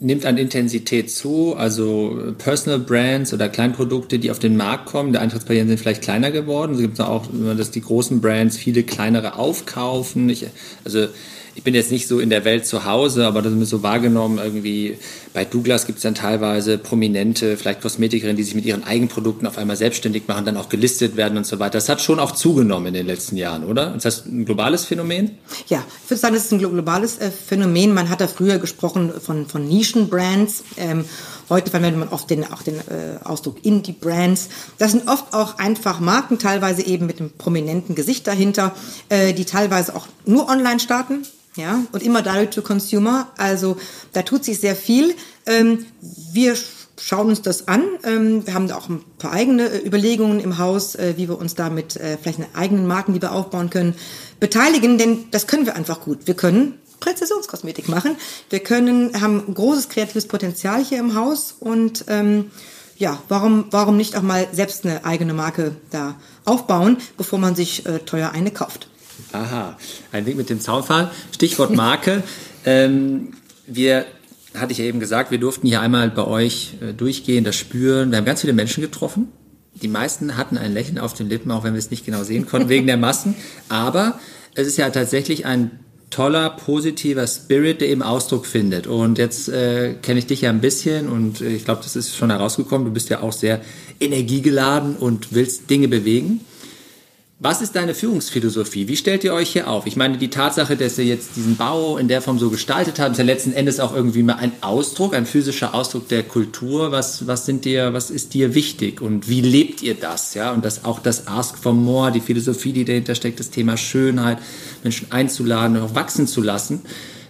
nimmt 0.00 0.24
an 0.26 0.38
Intensität 0.38 1.10
zu. 1.10 1.54
Also 1.54 2.18
äh, 2.18 2.32
Personal 2.32 2.80
Brands 2.80 3.32
oder 3.32 3.48
Kleinprodukte, 3.48 4.18
die 4.18 4.30
auf 4.30 4.38
den 4.38 4.56
Markt 4.56 4.86
kommen, 4.86 5.12
der 5.12 5.20
Eintrittsbarrieren 5.20 5.68
sind 5.68 5.78
vielleicht 5.78 6.02
kleiner 6.02 6.30
geworden. 6.30 6.74
Es 6.74 6.80
gibt 6.80 6.98
auch, 7.00 7.26
dass 7.56 7.70
die 7.70 7.82
großen 7.82 8.20
Brands 8.20 8.56
viele 8.56 8.82
kleinere 8.82 9.36
aufkaufen. 9.36 10.30
Ich, 10.30 10.46
also 10.82 11.06
ich 11.54 11.62
bin 11.62 11.74
jetzt 11.74 11.90
nicht 11.90 12.08
so 12.08 12.18
in 12.18 12.30
der 12.30 12.44
Welt 12.44 12.66
zu 12.66 12.84
Hause, 12.84 13.26
aber 13.26 13.40
das 13.40 13.52
ist 13.52 13.58
mir 13.58 13.66
so 13.66 13.82
wahrgenommen, 13.82 14.38
irgendwie 14.38 14.98
bei 15.32 15.44
Douglas 15.44 15.86
gibt 15.86 15.98
es 15.98 16.02
dann 16.02 16.14
teilweise 16.14 16.78
Prominente, 16.78 17.56
vielleicht 17.56 17.80
Kosmetikerinnen, 17.80 18.36
die 18.36 18.42
sich 18.42 18.54
mit 18.54 18.64
ihren 18.64 18.84
Eigenprodukten 18.84 19.46
auf 19.46 19.58
einmal 19.58 19.76
selbstständig 19.76 20.24
machen, 20.26 20.44
dann 20.44 20.56
auch 20.56 20.68
gelistet 20.68 21.16
werden 21.16 21.38
und 21.38 21.46
so 21.46 21.58
weiter. 21.58 21.72
Das 21.72 21.88
hat 21.88 22.00
schon 22.00 22.18
auch 22.18 22.32
zugenommen 22.32 22.86
in 22.86 22.94
den 22.94 23.06
letzten 23.06 23.36
Jahren, 23.36 23.64
oder? 23.64 23.94
Ist 23.94 24.04
das 24.04 24.26
ein 24.26 24.44
globales 24.44 24.84
Phänomen? 24.84 25.32
Ja, 25.68 25.84
ich 26.04 26.10
würde 26.10 26.20
sagen, 26.20 26.34
das 26.34 26.44
ist 26.44 26.52
ein 26.52 26.58
globales 26.58 27.18
äh, 27.18 27.30
Phänomen. 27.30 27.94
Man 27.94 28.10
hat 28.10 28.20
da 28.20 28.28
früher 28.28 28.58
gesprochen 28.58 29.12
von, 29.20 29.46
von 29.46 29.66
Nischenbrands. 29.66 30.64
Ähm, 30.76 31.04
Heute 31.50 31.70
verwendet 31.70 32.00
man 32.00 32.08
oft 32.08 32.30
den, 32.30 32.50
auch 32.50 32.62
den 32.62 32.76
äh, 32.76 33.18
Ausdruck 33.22 33.66
Indie-Brands. 33.66 34.48
Das 34.78 34.92
sind 34.92 35.08
oft 35.08 35.34
auch 35.34 35.58
einfach 35.58 36.00
Marken, 36.00 36.38
teilweise 36.38 36.86
eben 36.86 37.04
mit 37.04 37.20
einem 37.20 37.32
prominenten 37.36 37.94
Gesicht 37.94 38.26
dahinter, 38.26 38.74
äh, 39.10 39.34
die 39.34 39.44
teilweise 39.44 39.94
auch 39.94 40.06
nur 40.24 40.48
online 40.48 40.80
starten 40.80 41.26
ja, 41.56 41.84
und 41.92 42.02
immer 42.02 42.22
direct 42.22 42.54
to 42.54 42.62
consumer. 42.62 43.28
Also 43.36 43.76
da 44.12 44.22
tut 44.22 44.44
sich 44.44 44.60
sehr 44.60 44.76
viel. 44.76 45.14
Ähm, 45.46 45.86
wir 46.32 46.56
schauen 47.00 47.28
uns 47.28 47.42
das 47.42 47.68
an. 47.68 47.82
Ähm, 48.04 48.46
wir 48.46 48.54
haben 48.54 48.68
da 48.68 48.76
auch 48.76 48.88
ein 48.88 49.04
paar 49.18 49.32
eigene 49.32 49.68
äh, 49.68 49.86
Überlegungen 49.86 50.40
im 50.40 50.58
Haus, 50.58 50.94
äh, 50.94 51.14
wie 51.16 51.28
wir 51.28 51.38
uns 51.38 51.54
da 51.54 51.70
mit 51.70 51.96
äh, 51.96 52.18
vielleicht 52.20 52.38
einer 52.38 52.48
eigenen 52.54 52.86
Marken, 52.86 53.14
die 53.14 53.22
wir 53.22 53.32
aufbauen 53.32 53.70
können, 53.70 53.94
beteiligen, 54.40 54.98
denn 54.98 55.26
das 55.30 55.46
können 55.46 55.66
wir 55.66 55.76
einfach 55.76 56.00
gut. 56.00 56.26
Wir 56.26 56.34
können 56.34 56.78
Präzisionskosmetik 57.00 57.88
machen. 57.88 58.16
Wir 58.50 58.60
können, 58.60 59.20
haben 59.20 59.52
großes 59.52 59.88
kreatives 59.88 60.26
Potenzial 60.26 60.82
hier 60.82 60.98
im 60.98 61.14
Haus 61.14 61.54
und 61.58 62.04
ähm, 62.08 62.50
ja, 62.96 63.20
warum, 63.28 63.66
warum 63.70 63.96
nicht 63.96 64.16
auch 64.16 64.22
mal 64.22 64.46
selbst 64.52 64.84
eine 64.84 65.04
eigene 65.04 65.34
Marke 65.34 65.76
da 65.90 66.14
aufbauen, 66.44 66.98
bevor 67.16 67.38
man 67.38 67.56
sich 67.56 67.84
äh, 67.86 67.98
teuer 68.00 68.30
eine 68.30 68.52
kauft? 68.52 68.88
Aha, 69.32 69.76
ein 70.12 70.26
Weg 70.26 70.36
mit 70.36 70.50
dem 70.50 70.60
Zaunpfahl. 70.60 71.10
Stichwort 71.32 71.74
Marke. 71.74 72.22
ähm, 72.64 73.34
wir, 73.66 74.06
hatte 74.54 74.72
ich 74.72 74.78
ja 74.78 74.84
eben 74.84 75.00
gesagt, 75.00 75.30
wir 75.30 75.38
durften 75.38 75.66
hier 75.66 75.80
einmal 75.80 76.10
bei 76.10 76.24
euch 76.24 76.74
äh, 76.80 76.92
durchgehen, 76.92 77.44
das 77.44 77.56
spüren. 77.56 78.10
Wir 78.10 78.18
haben 78.18 78.24
ganz 78.24 78.42
viele 78.42 78.52
Menschen 78.52 78.80
getroffen. 78.80 79.28
Die 79.82 79.88
meisten 79.88 80.36
hatten 80.36 80.56
ein 80.56 80.72
Lächeln 80.72 80.98
auf 80.98 81.14
den 81.14 81.28
Lippen, 81.28 81.50
auch 81.50 81.64
wenn 81.64 81.74
wir 81.74 81.78
es 81.78 81.90
nicht 81.90 82.06
genau 82.06 82.22
sehen 82.22 82.46
konnten, 82.46 82.68
wegen 82.68 82.86
der 82.86 82.96
Massen. 82.96 83.34
Aber 83.68 84.20
es 84.54 84.68
ist 84.68 84.76
ja 84.76 84.88
tatsächlich 84.90 85.46
ein 85.46 85.80
toller, 86.10 86.50
positiver 86.50 87.26
Spirit, 87.26 87.80
der 87.80 87.88
eben 87.88 88.02
Ausdruck 88.02 88.46
findet. 88.46 88.86
Und 88.86 89.18
jetzt 89.18 89.48
äh, 89.48 89.94
kenne 90.00 90.20
ich 90.20 90.26
dich 90.26 90.42
ja 90.42 90.50
ein 90.50 90.60
bisschen 90.60 91.08
und 91.08 91.40
äh, 91.40 91.48
ich 91.48 91.64
glaube, 91.64 91.82
das 91.82 91.96
ist 91.96 92.14
schon 92.14 92.30
herausgekommen. 92.30 92.86
Du 92.86 92.92
bist 92.92 93.08
ja 93.08 93.20
auch 93.20 93.32
sehr 93.32 93.60
energiegeladen 93.98 94.94
und 94.94 95.34
willst 95.34 95.68
Dinge 95.70 95.88
bewegen. 95.88 96.40
Was 97.40 97.60
ist 97.60 97.74
deine 97.74 97.94
Führungsphilosophie? 97.94 98.86
Wie 98.86 98.96
stellt 98.96 99.24
ihr 99.24 99.34
euch 99.34 99.50
hier 99.50 99.68
auf? 99.68 99.86
Ich 99.86 99.96
meine, 99.96 100.18
die 100.18 100.30
Tatsache, 100.30 100.76
dass 100.76 100.96
ihr 100.98 101.04
jetzt 101.04 101.34
diesen 101.34 101.56
Bau 101.56 101.98
in 101.98 102.06
der 102.06 102.22
Form 102.22 102.38
so 102.38 102.48
gestaltet 102.48 103.00
habt, 103.00 103.12
ist 103.12 103.18
ja 103.18 103.24
letzten 103.24 103.52
Endes 103.52 103.80
auch 103.80 103.92
irgendwie 103.94 104.22
mal 104.22 104.36
ein 104.36 104.52
Ausdruck, 104.60 105.14
ein 105.16 105.26
physischer 105.26 105.74
Ausdruck 105.74 106.06
der 106.06 106.22
Kultur. 106.22 106.92
Was, 106.92 107.26
was 107.26 107.44
sind 107.44 107.64
dir, 107.64 107.92
was 107.92 108.10
ist 108.10 108.34
dir 108.34 108.54
wichtig 108.54 109.00
und 109.00 109.28
wie 109.28 109.40
lebt 109.40 109.82
ihr 109.82 109.94
das? 109.94 110.34
Ja, 110.34 110.52
und 110.52 110.64
das 110.64 110.84
auch 110.84 111.00
das 111.00 111.26
Ask 111.26 111.58
for 111.58 111.72
More, 111.74 112.12
die 112.12 112.20
Philosophie, 112.20 112.72
die 112.72 112.84
dahinter 112.84 113.16
steckt, 113.16 113.40
das 113.40 113.50
Thema 113.50 113.76
Schönheit, 113.76 114.38
Menschen 114.84 115.10
einzuladen 115.10 115.76
und 115.76 115.82
auch 115.82 115.94
wachsen 115.96 116.28
zu 116.28 116.40
lassen. 116.40 116.82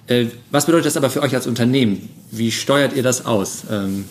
Äh, 0.06 0.26
was 0.50 0.66
bedeutet 0.66 0.86
das 0.86 0.98
aber 0.98 1.08
für 1.08 1.22
euch 1.22 1.34
als 1.34 1.46
Unternehmen? 1.46 2.10
Wie 2.30 2.50
steuert 2.50 2.94
ihr 2.94 3.02
das 3.02 3.24
aus? 3.24 3.62
Ähm, 3.70 4.04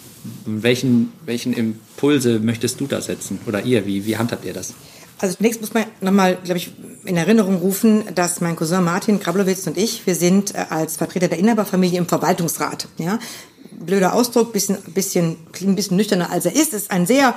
welchen, 0.46 1.14
welchen 1.28 1.54
Impulse 1.54 2.40
möchtest 2.40 2.80
du 2.80 2.88
da 2.88 3.00
setzen? 3.00 3.40
Oder 3.46 3.64
ihr? 3.64 3.86
Wie, 3.86 4.08
wie 4.08 4.18
handhabt 4.18 4.44
ihr 4.44 4.54
das? 4.54 4.74
Also 5.24 5.38
zunächst 5.38 5.62
muss 5.62 5.74
man 5.74 5.86
nochmal, 6.02 6.38
glaube 6.44 6.58
ich, 6.58 6.74
in 7.06 7.16
Erinnerung 7.16 7.56
rufen, 7.56 8.04
dass 8.14 8.42
mein 8.42 8.58
Cousin 8.58 8.84
Martin 8.84 9.22
Krablowitz 9.22 9.66
und 9.68 9.78
ich, 9.78 10.06
wir 10.06 10.16
sind 10.16 10.54
äh, 10.54 10.66
als 10.70 10.98
Vertreter 10.98 11.30
der 11.30 11.40
Inhaberfamilie 11.40 11.98
im 11.98 12.10
Verwaltungsrat. 12.10 12.90
Ja? 12.98 13.20
Blöder 13.72 14.16
Ausdruck, 14.16 14.52
bisschen, 14.52 14.80
bisschen, 14.94 15.38
klingt 15.54 15.72
ein 15.72 15.76
bisschen 15.78 15.96
nüchterner 15.96 16.30
als 16.30 16.46
er 16.46 16.54
ist, 16.54 16.74
ist 16.74 16.92
ein 16.92 17.06
sehr 17.06 17.36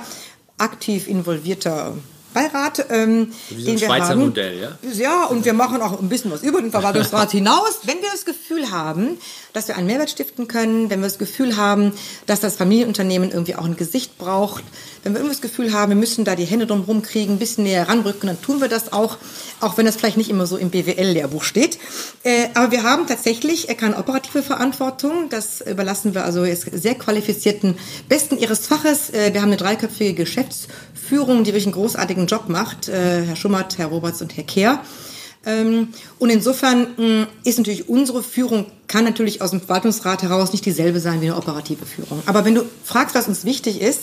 aktiv 0.57 1.07
involvierter 1.07 1.93
Beirat, 2.33 2.85
ähm, 2.89 3.31
Wie 3.49 3.63
so 3.63 3.71
ein 3.71 3.77
den 3.77 3.81
wir 3.81 3.87
Schweizer 3.87 4.09
haben. 4.09 4.19
Modell, 4.19 4.59
ja? 4.59 4.77
Ja, 4.93 5.25
und 5.25 5.45
wir 5.45 5.53
machen 5.53 5.81
auch 5.81 5.99
ein 5.99 6.09
bisschen 6.09 6.29
was 6.29 6.43
über 6.43 6.61
den 6.61 6.71
Verwaltungsrat 6.71 7.31
hinaus, 7.31 7.79
wenn 7.83 8.01
wir 8.01 8.09
das 8.11 8.25
Gefühl 8.25 8.69
haben, 8.69 9.17
dass 9.53 9.69
wir 9.69 9.77
einen 9.77 9.87
Mehrwert 9.87 10.09
stiften 10.09 10.47
können, 10.47 10.89
wenn 10.89 10.99
wir 10.99 11.07
das 11.07 11.17
Gefühl 11.17 11.55
haben, 11.55 11.93
dass 12.25 12.41
das 12.41 12.55
Familienunternehmen 12.57 13.31
irgendwie 13.31 13.55
auch 13.55 13.65
ein 13.65 13.77
Gesicht 13.77 14.17
braucht, 14.17 14.63
wenn 15.07 15.13
wir 15.13 15.19
irgendwie 15.21 15.35
das 15.35 15.41
Gefühl 15.41 15.71
haben, 15.71 15.89
wir 15.89 15.95
müssen 15.95 16.25
da 16.25 16.35
die 16.35 16.43
Hände 16.43 16.67
drum 16.67 17.01
kriegen, 17.01 17.33
ein 17.33 17.39
bisschen 17.39 17.63
näher 17.63 17.87
ranrücken, 17.87 18.27
dann 18.27 18.41
tun 18.41 18.59
wir 18.59 18.67
das 18.67 18.91
auch, 18.91 19.17
auch 19.61 19.77
wenn 19.77 19.85
das 19.85 19.95
vielleicht 19.95 20.17
nicht 20.17 20.29
immer 20.29 20.45
so 20.45 20.57
im 20.57 20.69
BWL-Lehrbuch 20.69 21.43
steht. 21.43 21.79
Äh, 22.23 22.47
aber 22.55 22.71
wir 22.71 22.83
haben 22.83 23.07
tatsächlich 23.07 23.67
keine 23.77 23.97
operative 23.97 24.43
Verantwortung. 24.43 25.29
Das 25.29 25.61
überlassen 25.61 26.13
wir 26.13 26.25
also 26.25 26.43
jetzt 26.43 26.67
sehr 26.73 26.95
qualifizierten 26.95 27.77
Besten 28.09 28.37
ihres 28.37 28.67
Faches. 28.67 29.11
Äh, 29.11 29.33
wir 29.33 29.41
haben 29.41 29.49
eine 29.49 29.57
dreiköpfige 29.57 30.13
Geschäftsführung, 30.13 31.45
die 31.45 31.51
wirklich 31.51 31.65
einen 31.65 31.73
großartigen 31.73 32.27
Job 32.27 32.49
macht. 32.49 32.89
Äh, 32.89 33.23
Herr 33.23 33.35
Schummert, 33.37 33.77
Herr 33.77 33.87
Roberts 33.87 34.21
und 34.21 34.35
Herr 34.35 34.43
Kehr. 34.43 34.81
Ähm, 35.47 35.87
und 36.19 36.29
insofern 36.29 36.87
mm, 36.97 37.27
ist 37.45 37.57
natürlich 37.57 37.87
unsere 37.87 38.21
Führung, 38.21 38.65
kann 38.87 39.05
natürlich 39.05 39.41
aus 39.41 39.51
dem 39.51 39.61
Verwaltungsrat 39.61 40.21
heraus 40.21 40.51
nicht 40.51 40.65
dieselbe 40.65 40.99
sein 40.99 41.21
wie 41.21 41.27
eine 41.27 41.37
operative 41.37 41.85
Führung. 41.85 42.21
Aber 42.25 42.43
wenn 42.45 42.53
du 42.53 42.63
fragst, 42.83 43.15
was 43.15 43.27
uns 43.27 43.45
wichtig 43.45 43.81
ist, 43.81 44.01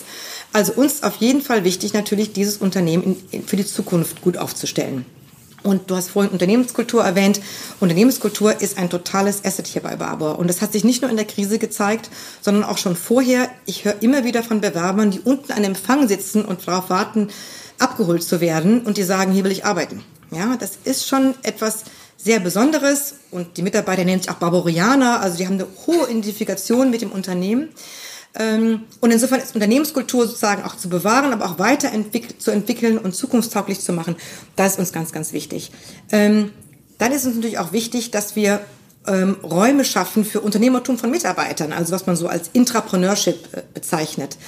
also 0.53 0.73
uns 0.73 1.03
auf 1.03 1.17
jeden 1.17 1.43
Fall 1.43 1.65
wichtig 1.65 1.93
natürlich, 1.93 2.33
dieses 2.33 2.57
Unternehmen 2.57 3.17
für 3.47 3.57
die 3.57 3.67
Zukunft 3.67 4.23
gut 4.23 4.39
aufzustellen. 4.39 5.05
Und 5.63 5.91
du 5.91 5.97
hast 5.97 6.11
vorhin 6.11 6.31
Unternehmenskultur 6.31 7.03
erwähnt. 7.03 7.41
Unternehmenskultur 7.81 8.61
ist 8.61 8.77
ein 8.77 8.91
totales 8.91 9.45
Asset 9.45 9.67
hier 9.67 9.83
bei 9.83 9.97
Barbour. 9.97 10.39
Und 10.39 10.49
das 10.49 10.61
hat 10.61 10.73
sich 10.73 10.85
nicht 10.85 11.01
nur 11.01 11.11
in 11.11 11.17
der 11.17 11.25
Krise 11.25 11.59
gezeigt, 11.59 12.11
sondern 12.43 12.65
auch 12.65 12.77
schon 12.77 12.97
vorher. 12.97 13.49
Ich 13.65 13.87
höre 13.87 14.03
immer 14.03 14.25
wieder 14.25 14.43
von 14.43 14.61
Bewerbern, 14.61 15.11
die 15.11 15.21
unten 15.21 15.53
an 15.53 15.65
Empfang 15.65 16.07
sitzen 16.07 16.45
und 16.45 16.69
darauf 16.69 16.91
warten, 16.91 17.29
abgeholt 17.79 18.23
zu 18.23 18.41
werden 18.41 18.83
und 18.83 18.97
die 18.97 19.03
sagen, 19.03 19.33
hier 19.33 19.45
will 19.45 19.53
ich 19.53 19.65
arbeiten. 19.65 20.03
Ja, 20.31 20.57
das 20.57 20.73
ist 20.85 21.07
schon 21.07 21.35
etwas 21.43 21.85
sehr 22.17 22.41
Besonderes 22.41 23.17
und 23.31 23.57
die 23.57 23.63
Mitarbeiter 23.63 24.05
nennen 24.05 24.23
sich 24.23 24.31
auch 24.31 24.37
Barborianer, 24.37 25.21
also 25.21 25.37
die 25.37 25.47
haben 25.47 25.55
eine 25.55 25.67
hohe 25.87 26.09
Identifikation 26.09 26.91
mit 26.91 27.03
dem 27.03 27.13
Unternehmen. 27.13 27.69
Ähm, 28.37 28.85
und 29.01 29.11
insofern 29.11 29.41
ist 29.41 29.55
Unternehmenskultur 29.55 30.27
sozusagen 30.27 30.65
auch 30.65 30.77
zu 30.77 30.89
bewahren, 30.89 31.33
aber 31.33 31.45
auch 31.45 31.59
weiter 31.59 31.91
zu 32.39 32.51
entwickeln 32.51 32.99
und 32.99 33.15
zukunftstauglich 33.15 33.81
zu 33.81 33.93
machen, 33.93 34.17
das 34.57 34.73
ist 34.73 34.79
uns 34.79 34.93
ganz, 34.93 35.13
ganz 35.13 35.33
wichtig. 35.33 35.71
Ähm, 36.11 36.51
dann 36.99 37.13
ist 37.13 37.27
uns 37.27 37.37
natürlich 37.37 37.59
auch 37.59 37.73
wichtig, 37.73 38.11
dass 38.11 38.35
wir 38.35 38.61
ähm, 39.07 39.37
Räume 39.43 39.85
schaffen 39.85 40.25
für 40.25 40.41
Unternehmertum 40.41 40.99
von 40.99 41.11
Mitarbeitern, 41.11 41.73
also 41.73 41.93
was 41.93 42.07
man 42.07 42.17
so 42.17 42.27
als 42.27 42.49
Intrapreneurship 42.53 43.49
äh, 43.53 43.63
bezeichnet, 43.73 44.39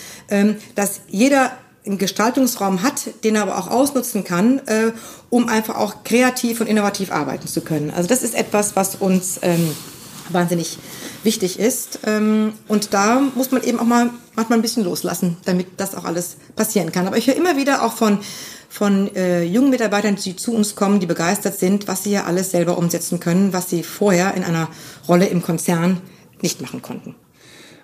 dass 0.75 1.01
jeder 1.09 1.53
einen 1.87 1.99
Gestaltungsraum 1.99 2.83
hat, 2.83 3.25
den 3.25 3.37
er 3.37 3.43
aber 3.43 3.59
auch 3.59 3.69
ausnutzen 3.69 4.25
kann, 4.25 4.59
äh, 4.67 4.93
um 5.31 5.49
einfach 5.49 5.77
auch 5.77 6.05
kreativ 6.05 6.61
und 6.61 6.67
innovativ 6.67 7.13
arbeiten 7.13 7.47
zu 7.47 7.61
können. 7.61 7.91
Also 7.91 8.09
das 8.09 8.23
ist 8.23 8.35
etwas, 8.35 8.77
was 8.77 8.97
uns 8.97 9.39
ähm, 9.43 9.75
wahnsinnig 10.31 10.79
wichtig 11.23 11.59
ist. 11.59 12.01
Ähm, 12.05 12.53
und 12.69 12.93
da 12.93 13.21
muss 13.35 13.51
man 13.51 13.63
eben 13.63 13.79
auch 13.79 13.85
mal 13.85 14.11
manchmal 14.35 14.59
ein 14.59 14.63
bisschen 14.63 14.85
loslassen, 14.85 15.37
damit 15.45 15.69
das 15.77 15.95
auch 15.95 16.05
alles 16.05 16.37
passieren 16.57 16.93
kann. 16.93 17.07
Aber 17.07 17.17
ich 17.17 17.27
höre 17.27 17.37
immer 17.37 17.57
wieder 17.57 17.83
auch 17.83 17.93
von 17.93 18.19
von 18.69 19.15
äh, 19.17 19.43
jungen 19.43 19.71
Mitarbeitern, 19.71 20.17
die 20.17 20.37
zu 20.37 20.53
uns 20.53 20.75
kommen, 20.75 21.01
die 21.01 21.07
begeistert 21.07 21.59
sind, 21.59 21.89
was 21.89 22.03
sie 22.03 22.11
ja 22.11 22.25
alles 22.25 22.51
selber 22.51 22.77
umsetzen 22.77 23.21
können, 23.21 23.55
was 23.55 23.71
sie 23.71 23.83
vorher 23.83 24.35
in 24.35 24.45
einer 24.45 24.69
Rolle 25.09 25.27
im 25.27 25.41
Konzern 25.41 26.03
nicht 26.43 26.61
machen 26.61 26.83
konnten. 26.83 27.15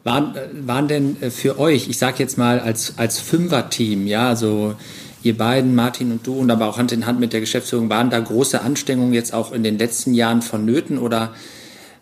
Waren, 0.05 0.35
waren 0.67 0.88
denn 0.88 1.17
äh, 1.23 1.31
für 1.31 1.59
euch, 1.59 1.88
ich 1.88 1.99
sage 1.99 2.17
jetzt 2.19 2.37
mal 2.37 2.59
als, 2.59 2.95
als 2.97 3.21
Fünfer-Team, 3.21 4.07
ja, 4.07 4.29
also 4.29 4.75
ihr 5.23 5.37
beiden, 5.37 5.75
Martin 5.75 6.11
und 6.11 6.27
du, 6.27 6.35
und 6.35 6.51
aber 6.51 6.67
auch 6.67 6.79
Hand 6.79 6.91
in 6.93 7.07
Hand 7.07 7.21
mit 7.21 7.33
der 7.33 7.41
Geschäftsführung, 7.41 7.88
waren 7.88 8.11
da 8.11 8.19
große 8.19 8.61
Anstrengungen 8.61 9.15
jetzt 9.15 9.33
auch 9.33 9.53
in 9.53 9.62
den 9.62 9.79
letzten 9.79 10.15
Jahren 10.15 10.43
vonnöten 10.43 10.99
oder 10.99 11.33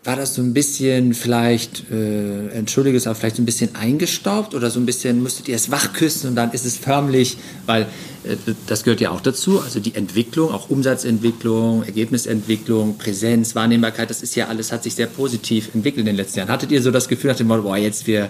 war 0.03 0.15
das 0.15 0.33
so 0.33 0.41
ein 0.41 0.53
bisschen 0.53 1.13
vielleicht, 1.13 1.91
äh, 1.91 2.47
entschuldige 2.49 2.97
es, 2.97 3.05
aber 3.05 3.15
vielleicht 3.15 3.35
so 3.35 3.43
ein 3.43 3.45
bisschen 3.45 3.75
eingestaubt 3.75 4.55
oder 4.55 4.71
so 4.71 4.79
ein 4.79 4.85
bisschen 4.87 5.21
musstet 5.21 5.47
ihr 5.47 5.55
es 5.55 5.69
wachküssen 5.69 6.29
und 6.29 6.35
dann 6.35 6.51
ist 6.53 6.65
es 6.65 6.77
förmlich, 6.77 7.37
weil 7.67 7.83
äh, 8.23 8.35
das 8.65 8.83
gehört 8.83 8.99
ja 8.99 9.11
auch 9.11 9.21
dazu, 9.21 9.61
also 9.61 9.79
die 9.79 9.93
Entwicklung, 9.93 10.51
auch 10.51 10.71
Umsatzentwicklung, 10.71 11.83
Ergebnisentwicklung, 11.83 12.97
Präsenz, 12.97 13.53
Wahrnehmbarkeit, 13.53 14.09
das 14.09 14.23
ist 14.23 14.35
ja 14.35 14.47
alles, 14.47 14.71
hat 14.71 14.81
sich 14.81 14.95
sehr 14.95 15.05
positiv 15.05 15.69
entwickelt 15.75 15.99
in 15.99 16.07
den 16.07 16.15
letzten 16.15 16.39
Jahren. 16.39 16.49
Hattet 16.49 16.71
ihr 16.71 16.81
so 16.81 16.89
das 16.89 17.07
Gefühl 17.07 17.29
nach 17.29 17.37
dem 17.37 17.47
Motto, 17.47 17.61
boah, 17.61 17.77
jetzt 17.77 18.07
wir, 18.07 18.29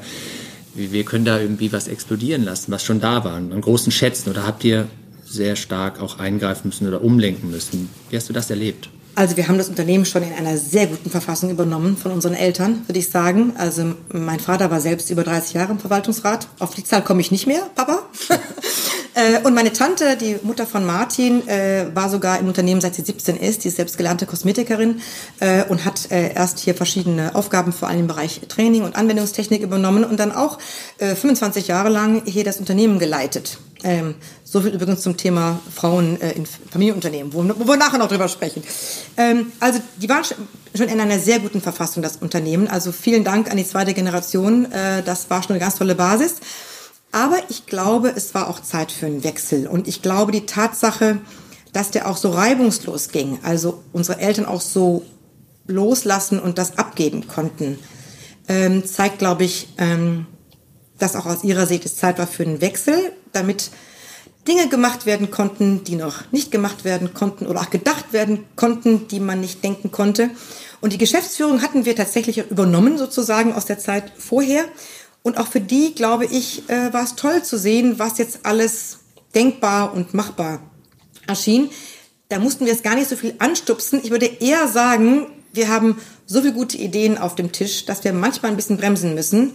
wir 0.76 1.06
können 1.06 1.24
da 1.24 1.40
irgendwie 1.40 1.72
was 1.72 1.88
explodieren 1.88 2.44
lassen, 2.44 2.74
was 2.74 2.84
schon 2.84 3.00
da 3.00 3.24
war, 3.24 3.36
an 3.36 3.62
großen 3.62 3.94
Schätzen 3.94 4.30
oder 4.30 4.46
habt 4.46 4.66
ihr 4.66 4.88
sehr 5.26 5.56
stark 5.56 6.02
auch 6.02 6.20
eingreifen 6.20 6.68
müssen 6.68 6.86
oder 6.86 7.02
umlenken 7.02 7.50
müssen. 7.50 7.88
Wie 8.10 8.18
hast 8.18 8.28
du 8.28 8.34
das 8.34 8.50
erlebt? 8.50 8.90
Also 9.13 9.36
wir 9.36 9.47
haben 9.47 9.58
das 9.58 9.67
Unternehmen 9.67 10.06
schon 10.06 10.24
in 10.24 10.34
einer 10.34 10.58
sehr 10.58 10.88
guten 10.88 11.10
Verfassung 11.10 11.50
übernommen 11.50 11.97
von 11.97 12.12
unseren 12.12 12.34
Eltern, 12.34 12.84
würde 12.88 13.00
ich 13.00 13.10
sagen. 13.10 13.54
Also 13.58 13.93
mein 14.12 14.39
Vater 14.39 14.71
war 14.71 14.80
selbst 14.80 15.10
über 15.10 15.24
30 15.24 15.54
Jahre 15.54 15.74
im 15.74 15.80
Verwaltungsrat. 15.80 16.47
Auf 16.60 16.74
die 16.74 16.84
Zahl 16.84 17.04
komme 17.04 17.21
ich 17.21 17.32
nicht 17.32 17.47
mehr, 17.47 17.69
Papa. 17.76 18.00
Äh, 19.13 19.45
und 19.45 19.54
meine 19.54 19.74
Tante, 19.74 20.15
die 20.15 20.38
Mutter 20.41 20.65
von 20.65 20.86
Martin, 20.86 21.45
äh, 21.45 21.88
war 21.93 22.10
sogar 22.10 22.39
im 22.39 22.47
Unternehmen, 22.47 22.80
seit 22.80 22.95
sie 22.95 23.02
17 23.02 23.36
ist. 23.36 23.65
Die 23.65 23.67
ist 23.67 23.76
selbst 23.76 23.97
gelernte 23.97 24.26
Kosmetikerin 24.26 25.02
äh, 25.41 25.65
und 25.65 25.84
hat 25.84 26.10
erst 26.10 26.60
hier 26.60 26.76
verschiedene 26.76 27.36
Aufgaben, 27.36 27.74
vor 27.74 27.89
allem 27.89 28.00
im 28.00 28.08
Bereich 28.08 28.39
Training 28.47 28.84
und 28.84 28.95
Anwendungstechnik 28.95 29.62
übernommen 29.63 30.06
und 30.06 30.17
dann 30.17 30.32
auch 30.32 30.60
25 31.00 31.67
Jahre 31.67 31.89
lang 31.89 32.24
hier 32.26 32.45
das 32.45 32.58
Unternehmen 32.58 33.00
geleitet. 33.00 33.58
So 34.52 34.60
viel 34.60 34.74
übrigens 34.74 35.00
zum 35.00 35.16
Thema 35.16 35.62
Frauen 35.74 36.18
in 36.18 36.46
Familienunternehmen, 36.46 37.32
wo, 37.32 37.38
wo 37.40 37.66
wir 37.66 37.78
nachher 37.78 37.98
noch 37.98 38.10
drüber 38.10 38.28
sprechen. 38.28 38.62
Ähm, 39.16 39.54
also 39.62 39.80
die 39.96 40.10
waren 40.10 40.26
schon 40.26 40.90
in 40.90 41.00
einer 41.00 41.20
sehr 41.20 41.40
guten 41.40 41.62
Verfassung, 41.62 42.04
das 42.04 42.18
Unternehmen. 42.18 42.68
Also 42.68 42.92
vielen 42.92 43.24
Dank 43.24 43.50
an 43.50 43.56
die 43.56 43.66
zweite 43.66 43.94
Generation. 43.94 44.68
das 45.06 45.30
war 45.30 45.42
schon 45.42 45.52
eine 45.52 45.60
ganz 45.60 45.76
tolle 45.76 45.96
Basis. 45.96 46.36
Aber 47.14 47.38
ich 47.48 47.66
glaube, 47.66 48.12
es 48.14 48.34
war 48.34 48.50
auch 48.50 48.62
Zeit 48.62 48.92
für 48.92 49.06
einen 49.06 49.24
Wechsel. 49.24 49.68
Und 49.68 49.88
ich 49.88 50.02
glaube, 50.02 50.34
die 50.34 50.46
Tatsache, 50.46 51.20
dass 51.72 51.92
der 51.92 52.10
auch 52.10 52.18
so 52.18 52.32
reibungslos 52.32 53.10
ging, 53.10 53.40
also 53.44 53.84
unsere 53.94 54.20
Eltern 54.20 54.46
auch 54.46 54.62
so 54.62 55.06
loslassen 55.68 56.40
und 56.40 56.58
das 56.58 56.78
abgeben 56.78 57.28
konnten, 57.28 57.80
ähm, 58.48 58.86
zeigt, 58.86 59.20
glaube 59.20 59.44
ich, 59.44 59.70
ähm, 59.78 60.26
dass 60.98 61.16
auch 61.16 61.26
aus 61.26 61.44
ihrer 61.44 61.66
Sicht 61.66 61.86
es 61.86 61.96
Zeit 61.96 62.18
war 62.18 62.28
für 62.28 62.44
einen 62.44 62.62
Wechsel, 62.62 63.14
damit 63.32 63.72
Dinge 64.47 64.69
gemacht 64.69 65.06
werden 65.06 65.30
konnten, 65.30 65.84
die 65.84 65.95
noch 65.95 66.32
nicht 66.32 66.51
gemacht 66.51 66.84
werden 66.84 67.13
konnten 67.13 67.45
oder 67.45 67.62
auch 67.62 67.69
gedacht 67.69 68.12
werden 68.12 68.45
konnten, 68.56 69.08
die 69.08 69.19
man 69.19 69.39
nicht 69.39 69.63
denken 69.63 69.91
konnte. 69.91 70.32
Und 70.82 70.93
die 70.93 70.97
Geschäftsführung 70.97 71.62
hatten 71.62 71.86
wir 71.86 71.95
tatsächlich 71.95 72.39
übernommen, 72.49 72.97
sozusagen 72.97 73.54
aus 73.54 73.65
der 73.65 73.77
Zeit 73.77 74.12
vorher. 74.17 74.65
Und 75.21 75.38
auch 75.38 75.47
für 75.47 75.62
die, 75.62 75.93
glaube 75.93 76.25
ich, 76.25 76.67
äh, 76.69 76.91
war 76.91 77.04
es 77.04 77.15
toll 77.15 77.43
zu 77.43 77.58
sehen, 77.58 77.99
was 77.99 78.17
jetzt 78.17 78.39
alles 78.43 78.99
denkbar 79.36 79.93
und 79.93 80.15
machbar 80.15 80.62
erschien. 81.27 81.69
Da 82.30 82.39
mussten 82.39 82.65
wir 82.65 82.73
es 82.73 82.82
gar 82.82 82.95
nicht 82.95 83.10
so 83.10 83.15
viel 83.15 83.36
anstupsen. 83.38 84.01
Ich 84.04 84.10
würde 84.10 84.25
eher 84.25 84.67
sagen, 84.67 85.27
wir 85.54 85.67
haben 85.67 85.97
so 86.25 86.41
viele 86.41 86.54
gute 86.54 86.77
Ideen 86.77 87.17
auf 87.17 87.36
dem 87.36 87.51
Tisch, 87.51 87.86
dass 87.86 88.04
wir 88.04 88.13
manchmal 88.13 88.51
ein 88.51 88.56
bisschen 88.56 88.77
bremsen 88.77 89.13
müssen, 89.13 89.51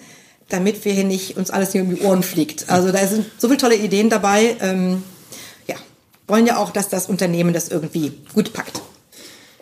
damit 0.49 0.85
wir 0.85 0.93
hier 0.93 1.05
nicht 1.05 1.37
uns 1.37 1.51
alles 1.51 1.73
hier 1.73 1.83
um 1.83 1.95
die 1.95 2.03
Ohren 2.03 2.23
fliegt. 2.23 2.69
Also 2.69 2.93
da 2.93 3.07
sind 3.07 3.27
so 3.39 3.49
viele 3.49 3.59
tolle 3.59 3.77
Ideen 3.77 4.11
dabei. 4.11 4.57
Ähm, 4.61 5.03
ja, 5.67 5.77
wollen 6.27 6.47
ja 6.47 6.57
auch, 6.59 6.71
dass 6.71 6.89
das 6.89 7.09
Unternehmen 7.09 7.53
das 7.53 7.69
irgendwie 7.69 8.13
gut 8.33 8.53
packt. 8.53 8.81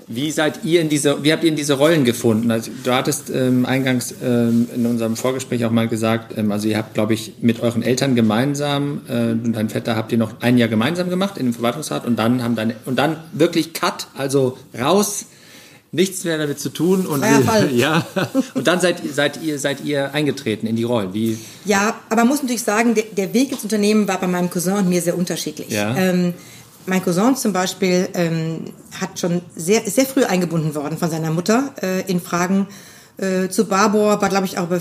Wie 0.07 0.31
seid 0.31 0.65
ihr 0.65 0.83
in 0.83 0.91
diese, 0.91 1.25
wie 1.25 1.33
habt 1.33 1.45
ihr 1.45 1.49
in 1.49 1.57
diese 1.57 1.75
Rollen 1.75 2.05
gefunden? 2.05 2.51
Also 2.51 2.71
du 2.83 2.93
hattest 2.93 3.31
ähm, 3.31 3.65
eingangs 3.65 4.15
ähm, 4.23 4.69
in 4.75 4.85
unserem 4.85 5.17
Vorgespräch 5.17 5.65
auch 5.65 5.71
mal 5.71 5.89
gesagt, 5.89 6.37
ähm, 6.37 6.53
also 6.53 6.69
ihr 6.69 6.77
habt, 6.77 6.93
glaube 6.93 7.15
ich, 7.15 7.35
mit 7.41 7.61
euren 7.61 7.83
Eltern 7.83 8.15
gemeinsam 8.15 9.01
äh, 9.09 9.31
und 9.31 9.55
dein 9.55 9.71
Vetter 9.71 9.97
habt 9.97 10.13
ihr 10.13 10.19
noch 10.19 10.43
ein 10.43 10.59
Jahr 10.59 10.69
gemeinsam 10.69 11.09
gemacht 11.09 11.39
in 11.39 11.47
dem 11.47 11.55
Verwaltungsrat 11.55 12.05
und 12.05 12.17
dann 12.19 12.43
haben 12.43 12.55
deine 12.55 12.75
und 12.85 12.97
dann 12.99 13.17
wirklich 13.33 13.73
Cut, 13.73 14.09
also 14.15 14.59
raus, 14.79 15.25
nichts 15.95 16.25
mehr 16.25 16.39
damit 16.39 16.59
zu 16.59 16.71
tun 16.71 17.07
und 17.07 17.25
ja 17.73 18.05
und 18.55 18.67
dann 18.67 18.81
seid, 18.81 19.03
seid 19.13 19.41
ihr 19.43 19.59
seid 19.59 19.85
ihr 19.85 20.13
eingetreten 20.13 20.67
in 20.67 20.77
die 20.77 20.83
Rollen. 20.83 21.15
Wie? 21.15 21.39
Ja, 21.65 21.95
aber 22.09 22.23
man 22.23 22.29
muss 22.29 22.43
natürlich 22.43 22.65
sagen, 22.65 22.95
der, 22.95 23.05
der 23.13 23.33
Weg 23.33 23.53
ins 23.53 23.63
Unternehmen 23.63 24.09
war 24.09 24.19
bei 24.19 24.27
meinem 24.27 24.51
Cousin 24.51 24.75
und 24.75 24.89
mir 24.89 25.01
sehr 25.01 25.17
unterschiedlich. 25.17 25.71
Ja. 25.71 25.97
Ähm, 25.97 26.35
mein 26.87 27.03
Cousin 27.03 27.37
zum 27.37 27.53
Beispiel 27.53 28.09
ähm, 28.15 28.65
hat 29.01 29.19
schon 29.19 29.41
sehr, 29.57 29.83
sehr 29.89 30.05
früh 30.05 30.25
eingebunden 30.25 30.75
worden 30.75 30.99
von 30.99 31.11
seiner 31.11 31.31
Mutter 31.31 31.73
äh, 31.81 32.11
in 32.11 32.21
Fragen 32.21 32.67
äh, 33.17 33.49
zu 33.49 33.67
Barbour, 33.67 34.21
war, 34.21 34.29
glaube 34.29 34.47
ich, 34.47 34.59
auch 34.59 34.67
über 34.67 34.81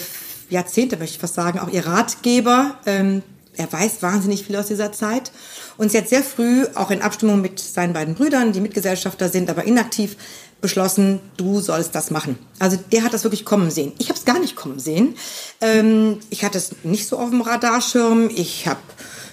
Jahrzehnte, 0.49 0.97
möchte 0.97 1.15
ich 1.15 1.19
fast 1.19 1.35
sagen, 1.35 1.59
auch 1.59 1.69
ihr 1.69 1.85
Ratgeber. 1.85 2.79
Ähm, 2.85 3.21
er 3.55 3.71
weiß 3.71 4.01
wahnsinnig 4.01 4.43
viel 4.45 4.55
aus 4.55 4.67
dieser 4.67 4.91
Zeit. 4.91 5.31
Und 5.77 5.91
sie 5.91 5.97
hat 5.99 6.09
sehr 6.09 6.23
früh, 6.23 6.65
auch 6.75 6.91
in 6.91 7.01
Abstimmung 7.01 7.41
mit 7.41 7.59
seinen 7.59 7.93
beiden 7.93 8.15
Brüdern, 8.15 8.51
die 8.51 8.61
Mitgesellschafter 8.61 9.29
sind, 9.29 9.49
aber 9.49 9.63
inaktiv, 9.65 10.17
beschlossen, 10.63 11.19
du 11.37 11.59
sollst 11.59 11.93
das 11.93 12.09
machen. 12.09 12.39
Also 12.57 12.79
der 12.91 13.03
hat 13.03 13.13
das 13.13 13.23
wirklich 13.23 13.45
kommen 13.45 13.69
sehen. 13.69 13.91
Ich 13.99 14.09
habe 14.09 14.17
es 14.17 14.25
gar 14.25 14.39
nicht 14.39 14.55
kommen 14.55 14.79
sehen. 14.79 15.15
Ähm, 15.61 16.17
ich 16.31 16.43
hatte 16.43 16.57
es 16.57 16.71
nicht 16.83 17.07
so 17.07 17.19
auf 17.19 17.29
dem 17.29 17.41
Radarschirm. 17.41 18.31
Ich 18.33 18.65
habe 18.65 18.79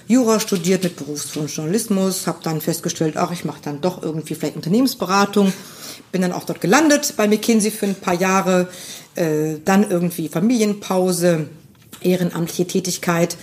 Jura 0.06 0.40
studiert 0.40 0.82
mit 0.82 0.96
Berufswunsch 0.96 1.56
Journalismus, 1.56 2.26
habe 2.26 2.40
dann 2.42 2.60
festgestellt, 2.60 3.16
ach, 3.16 3.30
ich 3.30 3.44
mache 3.44 3.60
dann 3.62 3.80
doch 3.80 4.02
irgendwie 4.02 4.34
vielleicht 4.34 4.56
Unternehmensberatung, 4.56 5.52
bin 6.10 6.20
dann 6.20 6.32
auch 6.32 6.44
dort 6.44 6.60
gelandet 6.60 7.14
bei 7.16 7.28
McKinsey 7.28 7.70
für 7.70 7.86
ein 7.86 7.94
paar 7.94 8.14
Jahre, 8.14 8.68
äh, 9.14 9.58
dann 9.64 9.88
irgendwie 9.88 10.28
Familienpause, 10.28 11.48
ehrenamtliche 12.02 12.66
Tätigkeit, 12.66 13.36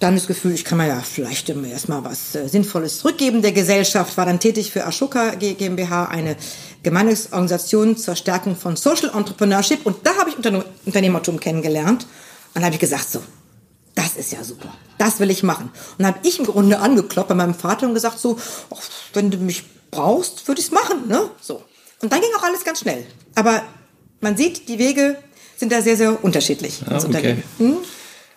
dann 0.00 0.14
das 0.14 0.26
Gefühl, 0.26 0.52
ich 0.52 0.64
kann 0.64 0.78
mir 0.78 0.88
ja 0.88 1.00
vielleicht 1.00 1.48
erstmal 1.48 2.02
was 2.02 2.34
äh, 2.34 2.48
Sinnvolles 2.48 2.98
zurückgeben 2.98 3.42
der 3.42 3.52
Gesellschaft, 3.52 4.16
war 4.16 4.26
dann 4.26 4.40
tätig 4.40 4.72
für 4.72 4.86
Ashoka 4.86 5.34
GmbH, 5.34 6.06
eine 6.06 6.36
Gemeinnützigungsorganisation 6.84 7.96
zur 7.96 8.14
Stärkung 8.14 8.54
von 8.54 8.76
Social 8.76 9.10
Entrepreneurship 9.14 9.84
und 9.84 10.06
da 10.06 10.14
habe 10.16 10.30
ich 10.30 10.36
Unternehmertum 10.86 11.40
kennengelernt 11.40 12.06
und 12.54 12.60
da 12.60 12.66
habe 12.66 12.74
ich 12.74 12.80
gesagt, 12.80 13.10
so, 13.10 13.20
das 13.94 14.16
ist 14.16 14.32
ja 14.32 14.44
super. 14.44 14.72
Das 14.98 15.18
will 15.18 15.30
ich 15.30 15.42
machen. 15.42 15.66
Und 15.66 15.98
dann 15.98 16.08
habe 16.08 16.18
ich 16.22 16.38
im 16.38 16.46
Grunde 16.46 16.78
angekloppt 16.78 17.28
bei 17.28 17.34
meinem 17.34 17.54
Vater 17.54 17.86
und 17.88 17.94
gesagt 17.94 18.18
so, 18.18 18.38
oh, 18.70 18.78
wenn 19.12 19.30
du 19.30 19.38
mich 19.38 19.64
brauchst, 19.90 20.46
würde 20.46 20.60
ich 20.60 20.68
es 20.68 20.72
machen. 20.72 21.08
Ne? 21.08 21.30
So. 21.40 21.62
Und 22.00 22.12
dann 22.12 22.20
ging 22.20 22.30
auch 22.38 22.42
alles 22.42 22.64
ganz 22.64 22.80
schnell. 22.80 23.06
Aber 23.34 23.62
man 24.20 24.36
sieht, 24.36 24.68
die 24.68 24.78
Wege 24.78 25.16
sind 25.56 25.72
da 25.72 25.80
sehr, 25.80 25.96
sehr 25.96 26.22
unterschiedlich 26.22 26.82
ah, 26.88 26.96
okay. 26.96 27.42
Hm? 27.58 27.76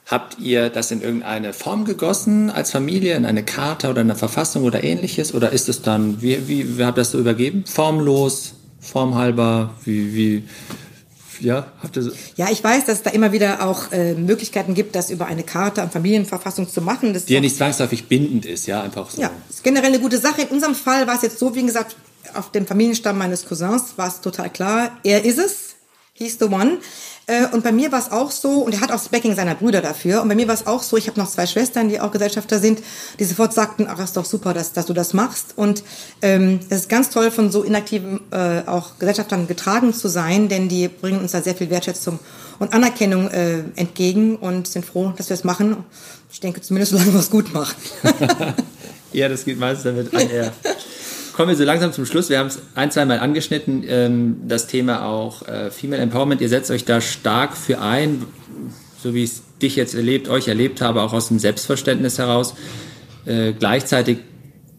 Habt 0.08 0.39
ihr 0.39 0.70
das 0.70 0.91
in 0.91 1.02
irgendeine 1.02 1.52
Form 1.52 1.84
gegossen 1.84 2.50
als 2.50 2.72
Familie, 2.72 3.15
in 3.15 3.26
eine 3.26 3.43
Charta 3.43 3.89
oder 3.89 4.00
eine 4.00 4.15
Verfassung 4.15 4.63
oder 4.63 4.82
ähnliches? 4.82 5.34
Oder 5.34 5.52
ist 5.52 5.67
es 5.67 5.82
dann, 5.82 6.22
wie, 6.22 6.48
wie, 6.48 6.78
wie 6.78 6.86
habt 6.86 6.98
ihr 6.98 7.02
das 7.02 7.12
so 7.12 7.20
übergeben? 7.20 7.65
Formlos, 7.67 8.54
formhalber, 8.80 9.72
wie, 9.84 10.15
wie, 10.15 10.43
ja, 11.41 11.67
habt 11.84 11.98
ihr 11.98 12.04
so? 12.04 12.12
Ja, 12.38 12.50
ich 12.50 12.63
weiß, 12.63 12.86
dass 12.86 13.00
es 13.00 13.04
da 13.04 13.10
immer 13.10 13.34
wieder 13.34 13.67
auch 13.67 13.91
äh, 13.91 14.13
Möglichkeiten 14.13 14.76
gibt, 14.76 14.96
das 14.96 15.10
über 15.10 15.26
eine 15.26 15.43
Karte 15.43 15.82
an 15.82 15.91
Familienverfassung 15.91 16.70
zu 16.70 16.82
machen. 16.82 17.13
Das 17.13 17.26
Die 17.26 17.34
ja 17.34 17.41
nicht 17.41 17.58
zwangsläufig 17.58 18.08
bindend 18.08 18.46
ist, 18.46 18.65
ja, 18.65 18.82
einfach 18.82 19.10
so. 19.10 19.22
Ja, 19.22 19.32
ist 19.50 19.62
generell 19.65 19.89
eine 19.89 20.00
gute 20.00 20.20
Sache. 20.20 20.43
In 20.43 20.48
unserem 20.48 20.76
Fall 20.76 21.06
war 21.06 21.15
es 21.15 21.22
jetzt 21.22 21.38
so, 21.38 21.54
wie 21.54 21.65
gesagt, 21.65 21.98
auf 22.34 22.52
dem 22.52 22.65
Familienstamm 22.65 23.17
meines 23.17 23.46
Cousins 23.46 23.98
war 23.98 24.08
es 24.08 24.22
total 24.22 24.50
klar, 24.52 24.98
er 25.04 25.26
ist 25.26 25.38
es, 25.38 25.76
he's 26.13 26.38
the 26.39 26.46
one. 26.46 26.78
Äh, 27.30 27.46
und 27.52 27.62
bei 27.62 27.74
mir 27.74 27.92
war 27.92 28.00
es 28.00 28.10
auch 28.10 28.32
so, 28.32 28.62
und 28.62 28.74
er 28.74 28.80
hat 28.80 28.90
auch 28.90 28.96
das 28.96 29.10
Backing 29.10 29.36
seiner 29.36 29.54
Brüder 29.54 29.82
dafür, 29.82 30.22
und 30.22 30.30
bei 30.30 30.36
mir 30.36 30.48
war 30.48 30.56
es 30.56 30.66
auch 30.66 30.82
so, 30.82 30.96
ich 30.96 31.08
habe 31.08 31.20
noch 31.20 31.30
zwei 31.30 31.46
Schwestern, 31.46 31.90
die 31.90 32.00
auch 32.00 32.12
Gesellschafter 32.12 32.58
sind, 32.58 32.82
die 33.20 33.26
sofort 33.26 33.54
sagten, 33.54 33.86
ach, 33.90 34.00
ist 34.00 34.16
doch 34.16 34.24
super, 34.24 34.54
dass, 34.54 34.72
dass 34.72 34.86
du 34.86 34.94
das 34.94 35.13
machst. 35.13 35.54
Und 35.58 35.84
ähm, 36.22 36.62
es 36.70 36.82
ist 36.82 36.90
ganz 36.90 37.10
toll, 37.10 37.30
von 37.30 37.52
so 37.52 37.63
inaktiven 37.63 38.22
äh, 38.32 38.62
auch 38.66 38.98
Gesellschaftern 38.98 39.46
getragen 39.46 39.94
zu 39.94 40.08
sein, 40.08 40.48
denn 40.48 40.70
die 40.70 40.88
bringen 40.88 41.20
uns 41.20 41.34
da 41.34 41.42
sehr 41.42 41.56
viel 41.56 41.70
Wertschätzung 41.70 42.20
und 42.60 42.74
Anerkennung 42.74 43.30
äh, 43.30 43.60
entgegen 43.76 44.38
und 44.38 44.68
sind 44.68 44.86
froh, 44.86 45.13
dass 45.18 45.30
wir 45.30 45.36
es 45.36 45.44
machen. 45.44 45.84
Ich 46.32 46.40
denke 46.40 46.62
zumindest, 46.62 46.94
solange 46.94 47.12
wir 47.12 47.20
es 47.20 47.30
gut 47.30 47.54
machen. 47.54 47.76
ja, 49.12 49.28
das 49.28 49.44
geht 49.44 49.60
meistens 49.60 49.84
damit 49.84 50.16
einher 50.16 50.54
kommen 51.38 51.50
wir 51.50 51.56
so 51.56 51.65
langsam 51.65 51.93
zum 51.93 52.08
Schluss. 52.08 52.32
Wir 52.32 52.39
haben 52.39 52.47
es 52.47 52.60
ein, 52.73 52.89
zwei 52.89 53.06
Mal 53.06 53.19
angeschnitten, 53.19 53.84
ähm, 53.88 54.38
das 54.47 54.65
Thema 54.65 55.06
auch 55.06 55.47
äh, 55.47 55.69
Female 55.69 56.02
Empowerment. 56.02 56.41
Ihr 56.41 56.50
setzt 56.50 56.71
euch 56.71 56.84
da 56.84 57.00
stark 57.00 57.56
für 57.56 57.80
ein, 57.80 58.26
so 59.04 59.13
wie 59.13 59.23
ich 59.23 59.30
es 59.30 59.43
dich 59.62 59.76
jetzt 59.76 59.93
erlebt, 59.93 60.30
euch 60.30 60.47
erlebt 60.47 60.82
habe, 60.82 61.04
auch 61.04 61.13
aus 61.13 61.28
dem 61.28 61.38
Selbstverständnis 61.38 62.17
heraus. 62.17 62.56
Äh, 63.28 63.54
gleichzeitig 63.54 64.17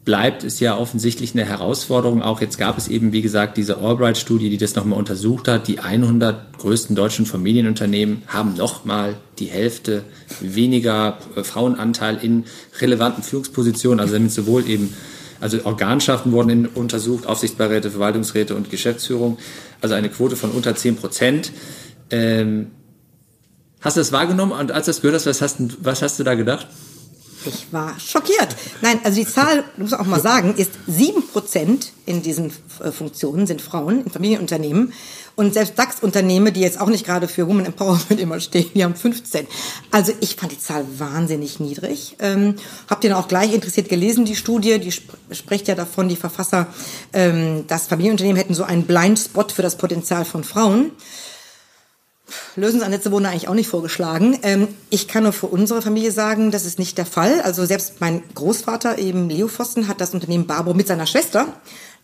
bleibt 0.04 0.42
es 0.42 0.58
ja 0.58 0.76
offensichtlich 0.76 1.32
eine 1.32 1.44
Herausforderung. 1.44 2.22
Auch 2.22 2.40
jetzt 2.40 2.58
gab 2.58 2.76
es 2.76 2.88
eben, 2.88 3.12
wie 3.12 3.22
gesagt, 3.22 3.56
diese 3.56 3.78
Albright-Studie, 3.78 4.50
die 4.50 4.58
das 4.58 4.74
nochmal 4.74 4.98
untersucht 4.98 5.46
hat. 5.46 5.68
Die 5.68 5.78
100 5.78 6.58
größten 6.58 6.96
deutschen 6.96 7.24
Familienunternehmen 7.24 8.22
haben 8.26 8.54
nochmal 8.54 9.14
die 9.38 9.46
Hälfte 9.46 10.02
weniger 10.40 11.18
äh, 11.36 11.44
Frauenanteil 11.44 12.18
in 12.20 12.46
relevanten 12.80 13.22
Führungspositionen. 13.22 14.00
Also 14.00 14.14
damit 14.14 14.32
sowohl 14.32 14.68
eben 14.68 14.92
also 15.40 15.64
Organschaften 15.64 16.32
wurden 16.32 16.66
untersucht, 16.66 17.26
Aufsichtsbeiräte, 17.26 17.90
Verwaltungsräte 17.90 18.54
und 18.54 18.70
Geschäftsführung. 18.70 19.38
Also 19.80 19.94
eine 19.94 20.08
Quote 20.08 20.36
von 20.36 20.50
unter 20.50 20.74
10 20.74 20.96
Prozent. 20.96 21.52
Ähm, 22.10 22.72
hast 23.80 23.96
du 23.96 24.00
das 24.00 24.12
wahrgenommen 24.12 24.52
und 24.52 24.72
als 24.72 24.86
du 24.86 24.90
das 24.90 25.00
gehört 25.00 25.14
hast, 25.14 25.26
was 25.26 25.42
hast, 25.42 25.56
was 25.80 26.02
hast 26.02 26.18
du 26.18 26.24
da 26.24 26.34
gedacht? 26.34 26.66
Ich 27.46 27.72
war 27.72 27.98
schockiert. 28.00 28.56
Nein, 28.82 28.98
also 29.04 29.20
die 29.20 29.26
Zahl, 29.26 29.64
muss 29.76 29.92
auch 29.92 30.06
mal 30.06 30.20
sagen, 30.20 30.54
ist 30.56 30.72
sieben 30.86 31.26
Prozent 31.28 31.92
in 32.04 32.22
diesen 32.22 32.52
äh, 32.82 32.90
Funktionen 32.90 33.46
sind 33.46 33.62
Frauen 33.62 34.04
in 34.04 34.10
Familienunternehmen. 34.10 34.92
Und 35.38 35.54
selbst 35.54 35.78
DAX-Unternehmen, 35.78 36.52
die 36.52 36.62
jetzt 36.62 36.80
auch 36.80 36.88
nicht 36.88 37.06
gerade 37.06 37.28
für 37.28 37.46
Woman 37.46 37.66
Empowerment 37.66 38.18
immer 38.18 38.40
stehen, 38.40 38.72
die 38.74 38.82
haben 38.82 38.96
15. 38.96 39.46
Also 39.92 40.12
ich 40.20 40.34
fand 40.34 40.50
die 40.50 40.58
Zahl 40.58 40.84
wahnsinnig 40.98 41.60
niedrig. 41.60 42.16
Ähm, 42.18 42.56
habt 42.90 43.04
ihr 43.04 43.16
auch 43.16 43.28
gleich 43.28 43.54
interessiert 43.54 43.88
gelesen, 43.88 44.24
die 44.24 44.34
Studie, 44.34 44.80
die 44.80 44.88
sp 44.90 45.14
spricht 45.30 45.68
ja 45.68 45.76
davon, 45.76 46.08
die 46.08 46.16
Verfasser, 46.16 46.66
ähm, 47.12 47.68
dass 47.68 47.86
Familienunternehmen 47.86 48.36
hätten 48.36 48.52
so 48.52 48.64
einen 48.64 48.82
Blindspot 48.82 49.52
für 49.52 49.62
das 49.62 49.76
Potenzial 49.76 50.24
von 50.24 50.42
Frauen. 50.42 50.90
Lösungsansätze 52.56 53.12
wurden 53.12 53.26
eigentlich 53.26 53.46
auch 53.46 53.54
nicht 53.54 53.68
vorgeschlagen. 53.68 54.40
Ähm, 54.42 54.66
ich 54.90 55.06
kann 55.06 55.22
nur 55.22 55.32
für 55.32 55.46
unsere 55.46 55.82
Familie 55.82 56.10
sagen, 56.10 56.50
das 56.50 56.64
ist 56.64 56.80
nicht 56.80 56.98
der 56.98 57.06
Fall. 57.06 57.42
Also 57.42 57.64
selbst 57.64 58.00
mein 58.00 58.24
Großvater, 58.34 58.98
eben 58.98 59.28
Leo 59.28 59.46
Pfosten, 59.46 59.86
hat 59.86 60.00
das 60.00 60.14
Unternehmen 60.14 60.48
Barbo 60.48 60.74
mit 60.74 60.88
seiner 60.88 61.06
Schwester, 61.06 61.46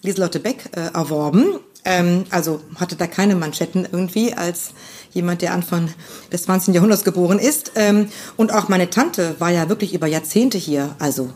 Lieselotte 0.02 0.38
Beck, 0.38 0.70
äh, 0.76 0.94
erworben. 0.94 1.58
Ähm, 1.84 2.24
also 2.30 2.60
hatte 2.76 2.96
da 2.96 3.06
keine 3.06 3.36
Manschetten 3.36 3.86
irgendwie 3.90 4.34
als 4.34 4.70
jemand, 5.12 5.42
der 5.42 5.52
Anfang 5.52 5.88
des 6.32 6.44
20. 6.44 6.74
Jahrhunderts 6.74 7.04
geboren 7.04 7.38
ist. 7.38 7.72
Ähm, 7.76 8.08
und 8.36 8.52
auch 8.52 8.68
meine 8.68 8.90
Tante 8.90 9.36
war 9.38 9.50
ja 9.50 9.68
wirklich 9.68 9.94
über 9.94 10.06
Jahrzehnte 10.06 10.58
hier. 10.58 10.96
Also 10.98 11.32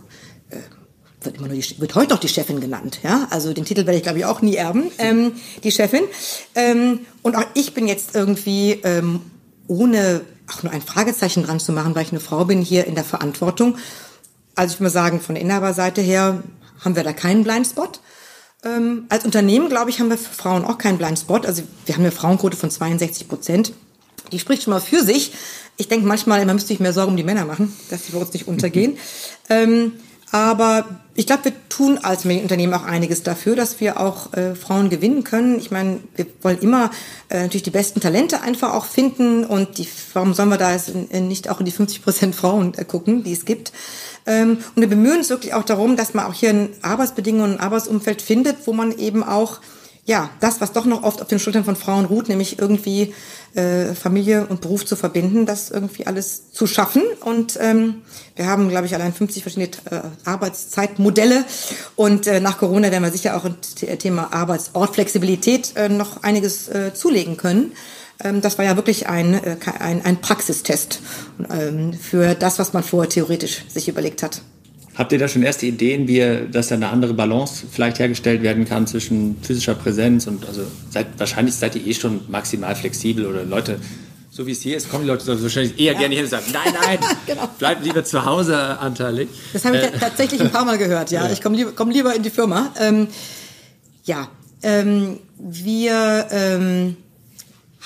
wird 1.23 1.37
immer 1.37 1.49
nur 1.49 1.57
die, 1.57 1.81
wird 1.81 1.95
heute 1.95 2.11
noch 2.11 2.21
die 2.21 2.29
Chefin 2.29 2.61
genannt, 2.61 3.01
ja. 3.03 3.27
Also 3.31 3.53
den 3.53 3.65
Titel 3.65 3.87
werde 3.87 3.97
ich 3.97 4.03
glaube 4.03 4.19
ich 4.19 4.25
auch 4.25 4.41
nie 4.41 4.55
erben, 4.55 4.91
ähm, 4.99 5.33
die 5.65 5.73
Chefin. 5.73 6.05
Ähm, 6.55 7.01
und 7.23 7.37
auch 7.37 7.45
ich 7.55 7.75
bin 7.75 7.89
jetzt 7.89 8.15
irgendwie 8.15 8.81
ähm, 8.85 9.21
ohne 9.67 10.23
auch 10.49 10.63
nur 10.63 10.73
ein 10.73 10.83
Fragezeichen 10.83 11.45
dran 11.45 11.61
zu 11.61 11.73
machen, 11.73 11.95
weil 11.95 12.05
ich 12.05 12.13
eine 12.13 12.21
Frau 12.21 12.45
bin 12.45 12.63
hier 12.63 12.87
in 12.87 12.95
der 12.95 13.05
Verantwortung. 13.05 13.77
Also 14.55 14.73
ich 14.73 14.81
würde 14.81 14.85
mal 14.85 14.91
sagen, 14.91 15.21
von 15.21 15.35
der 15.35 15.43
Inhaberseite 15.43 16.01
her 16.01 16.43
haben 16.85 16.97
wir 16.97 17.05
da 17.05 17.13
keinen 17.13 17.45
Blindspot. 17.45 18.01
Ähm, 18.65 19.07
als 19.09 19.25
Unternehmen, 19.25 19.69
glaube 19.69 19.91
ich, 19.91 20.01
haben 20.01 20.11
wir 20.11 20.19
für 20.19 20.35
Frauen 20.35 20.65
auch 20.65 20.79
keinen 20.79 20.99
Blindspot. 20.99 21.47
Also 21.47 21.63
wir 21.87 21.95
haben 21.95 22.03
eine 22.03 22.13
Frauenquote 22.13 22.57
von 22.57 22.71
62 22.71 23.29
Prozent. 23.29 23.73
Die 24.33 24.39
spricht 24.39 24.65
schon 24.65 24.73
mal 24.73 24.81
für 24.81 25.03
sich. 25.03 25.33
Ich 25.77 25.89
denke 25.89 26.07
manchmal, 26.07 26.45
man 26.45 26.57
müsste 26.57 26.69
sich 26.69 26.81
mehr 26.81 26.93
Sorgen 26.93 27.13
um 27.13 27.17
die 27.17 27.23
Männer 27.23 27.45
machen, 27.45 27.75
dass 27.89 28.07
sie 28.07 28.13
bei 28.13 28.19
uns 28.19 28.33
nicht 28.33 28.49
untergehen. 28.49 28.99
ähm, 29.49 29.93
aber 30.31 30.85
ich 31.15 31.27
glaube, 31.27 31.47
wir 31.47 31.53
tun 31.69 31.99
als 31.99 32.25
Medienunternehmen 32.25 32.75
auch 32.75 32.85
einiges 32.85 33.23
dafür, 33.23 33.57
dass 33.57 33.81
wir 33.81 33.99
auch 33.99 34.33
äh, 34.35 34.55
Frauen 34.55 34.91
gewinnen 34.91 35.25
können. 35.25 35.59
Ich 35.59 35.71
meine, 35.71 36.01
wir 36.17 36.27
wollen 36.43 36.59
immer 36.59 36.91
äh, 37.29 37.43
natürlich 37.43 37.63
die 37.63 37.71
besten 37.71 38.01
Talente 38.01 38.43
einfach 38.43 38.75
auch 38.75 38.85
finden 38.85 39.45
und 39.45 39.79
die, 39.79 39.89
warum 40.13 40.35
sollen 40.35 40.51
wir 40.51 40.59
da 40.59 40.73
jetzt 40.73 40.95
nicht 41.13 41.49
auch 41.49 41.61
in 41.61 41.67
die 41.67 41.73
50 41.73 42.05
Prozent 42.05 42.35
Frauen 42.35 42.75
äh, 42.75 42.85
gucken, 42.85 43.25
die 43.25 43.33
es 43.33 43.47
gibt? 43.47 43.73
Ähm, 44.27 44.59
und 44.77 44.83
wir 44.83 44.89
bemühen 44.89 45.19
uns 45.19 45.31
wirklich 45.31 45.55
auch 45.55 45.65
darum, 45.65 45.97
dass 45.97 46.15
man 46.15 46.27
auch 46.27 46.35
hier 46.35 46.51
ein 46.51 46.69
Arbeitsbedingungen, 46.83 47.55
ein 47.55 47.61
Arbeitsumfeld 47.61 48.21
findet, 48.21 48.67
wo 48.67 48.73
man 48.73 48.97
eben 48.97 49.25
auch 49.25 49.61
ja, 50.09 50.31
das, 50.41 50.63
was 50.63 50.73
doch 50.73 50.87
noch 50.87 51.03
oft 51.03 51.21
auf 51.21 51.29
den 51.29 51.39
Schultern 51.39 51.65
von 51.65 51.77
Frauen 51.77 52.07
ruht, 52.07 52.31
nämlich 52.31 52.59
irgendwie 52.59 53.15
äh, 53.53 53.95
Familie 53.95 54.47
und 54.47 54.63
Beruf 54.63 54.87
zu 54.87 54.97
verbinden, 54.97 55.45
das 55.45 55.71
irgendwie 55.71 56.07
alles 56.07 56.51
zu 56.51 56.67
schaffen. 56.67 57.03
Und 57.21 57.59
ähm, 57.61 57.97
wir 58.35 58.47
haben, 58.47 58.71
glaube 58.71 58.87
ich, 58.87 58.95
allein 58.95 59.13
50 59.13 59.43
verschiedene 59.43 59.69
äh, 59.91 60.01
Arbeitszeitmodelle. 60.25 61.45
Und 61.95 62.27
äh, 62.27 62.41
nach 62.41 62.57
Corona 62.57 62.91
werden 62.91 63.05
wir 63.05 63.13
sicher 63.13 63.37
auch 63.37 63.45
im 63.45 63.57
Thema 63.99 64.33
Arbeitsortflexibilität 64.33 65.77
äh, 65.77 65.91
noch 65.91 66.23
einiges 66.23 66.69
äh, 66.69 66.95
zulegen 66.95 67.37
können. 67.37 67.73
Ähm, 68.25 68.41
das 68.41 68.57
war 68.57 68.65
ja 68.65 68.77
wirklich 68.77 69.11
ein, 69.11 69.35
äh, 69.35 69.59
ein, 69.79 70.03
ein 70.07 70.23
Praxistest 70.23 71.01
ähm, 71.51 71.93
für 71.93 72.35
das, 72.35 72.59
was 72.59 72.73
man 72.73 72.83
vorher 72.83 73.11
theoretisch 73.11 73.63
sich 73.69 73.89
überlegt 73.89 74.23
hat. 74.23 74.41
Habt 74.99 75.13
ihr 75.13 75.19
da 75.21 75.29
schon 75.29 75.45
erste 75.45 75.65
Ideen, 75.65 76.09
wie 76.09 76.49
dass 76.51 76.69
da 76.69 76.75
eine 76.75 76.89
andere 76.89 77.15
Balance 77.15 77.65
vielleicht 77.71 78.01
hergestellt 78.01 78.43
werden 78.43 78.65
kann 78.65 78.89
zwischen 78.89 79.37
physischer 79.41 79.77
Präsenz 79.77 80.27
und 80.27 80.45
also 80.45 80.63
seid, 80.91 81.07
wahrscheinlich 81.19 81.55
seid 81.55 81.77
ihr 81.77 81.87
eh 81.87 81.95
schon 81.95 82.23
maximal 82.29 82.75
flexibel 82.75 83.25
oder 83.27 83.45
Leute, 83.45 83.79
so 84.29 84.45
wie 84.49 84.51
es 84.51 84.61
hier 84.61 84.77
ist, 84.77 84.91
kommen 84.91 85.05
die 85.05 85.09
Leute 85.09 85.41
wahrscheinlich 85.41 85.79
eher 85.79 85.93
ja. 85.93 85.99
gerne 86.01 86.17
hin 86.17 86.25
und 86.25 86.31
sagen, 86.31 86.47
nein, 86.53 86.75
nein, 86.83 86.99
genau. 87.27 87.49
bleibt 87.61 87.85
lieber 87.85 88.05
zu 88.05 88.25
Hause 88.25 88.57
anteilig. 88.57 89.29
Das 89.53 89.65
habe 89.65 89.77
ich 89.77 89.85
äh. 89.85 89.99
tatsächlich 90.01 90.41
ein 90.41 90.51
paar 90.51 90.65
Mal 90.65 90.79
gehört, 90.79 91.13
ja. 91.13 91.27
ja. 91.27 91.33
Ich 91.33 91.43
komme 91.43 91.57
lieber, 91.57 91.71
komm 91.77 91.91
lieber 91.91 92.15
in 92.17 92.25
die 92.25 92.31
Firma. 92.31 92.73
Ähm, 92.81 93.07
ja, 94.03 94.29
ähm, 94.63 95.21
wir 95.39 96.27
ähm, 96.33 96.97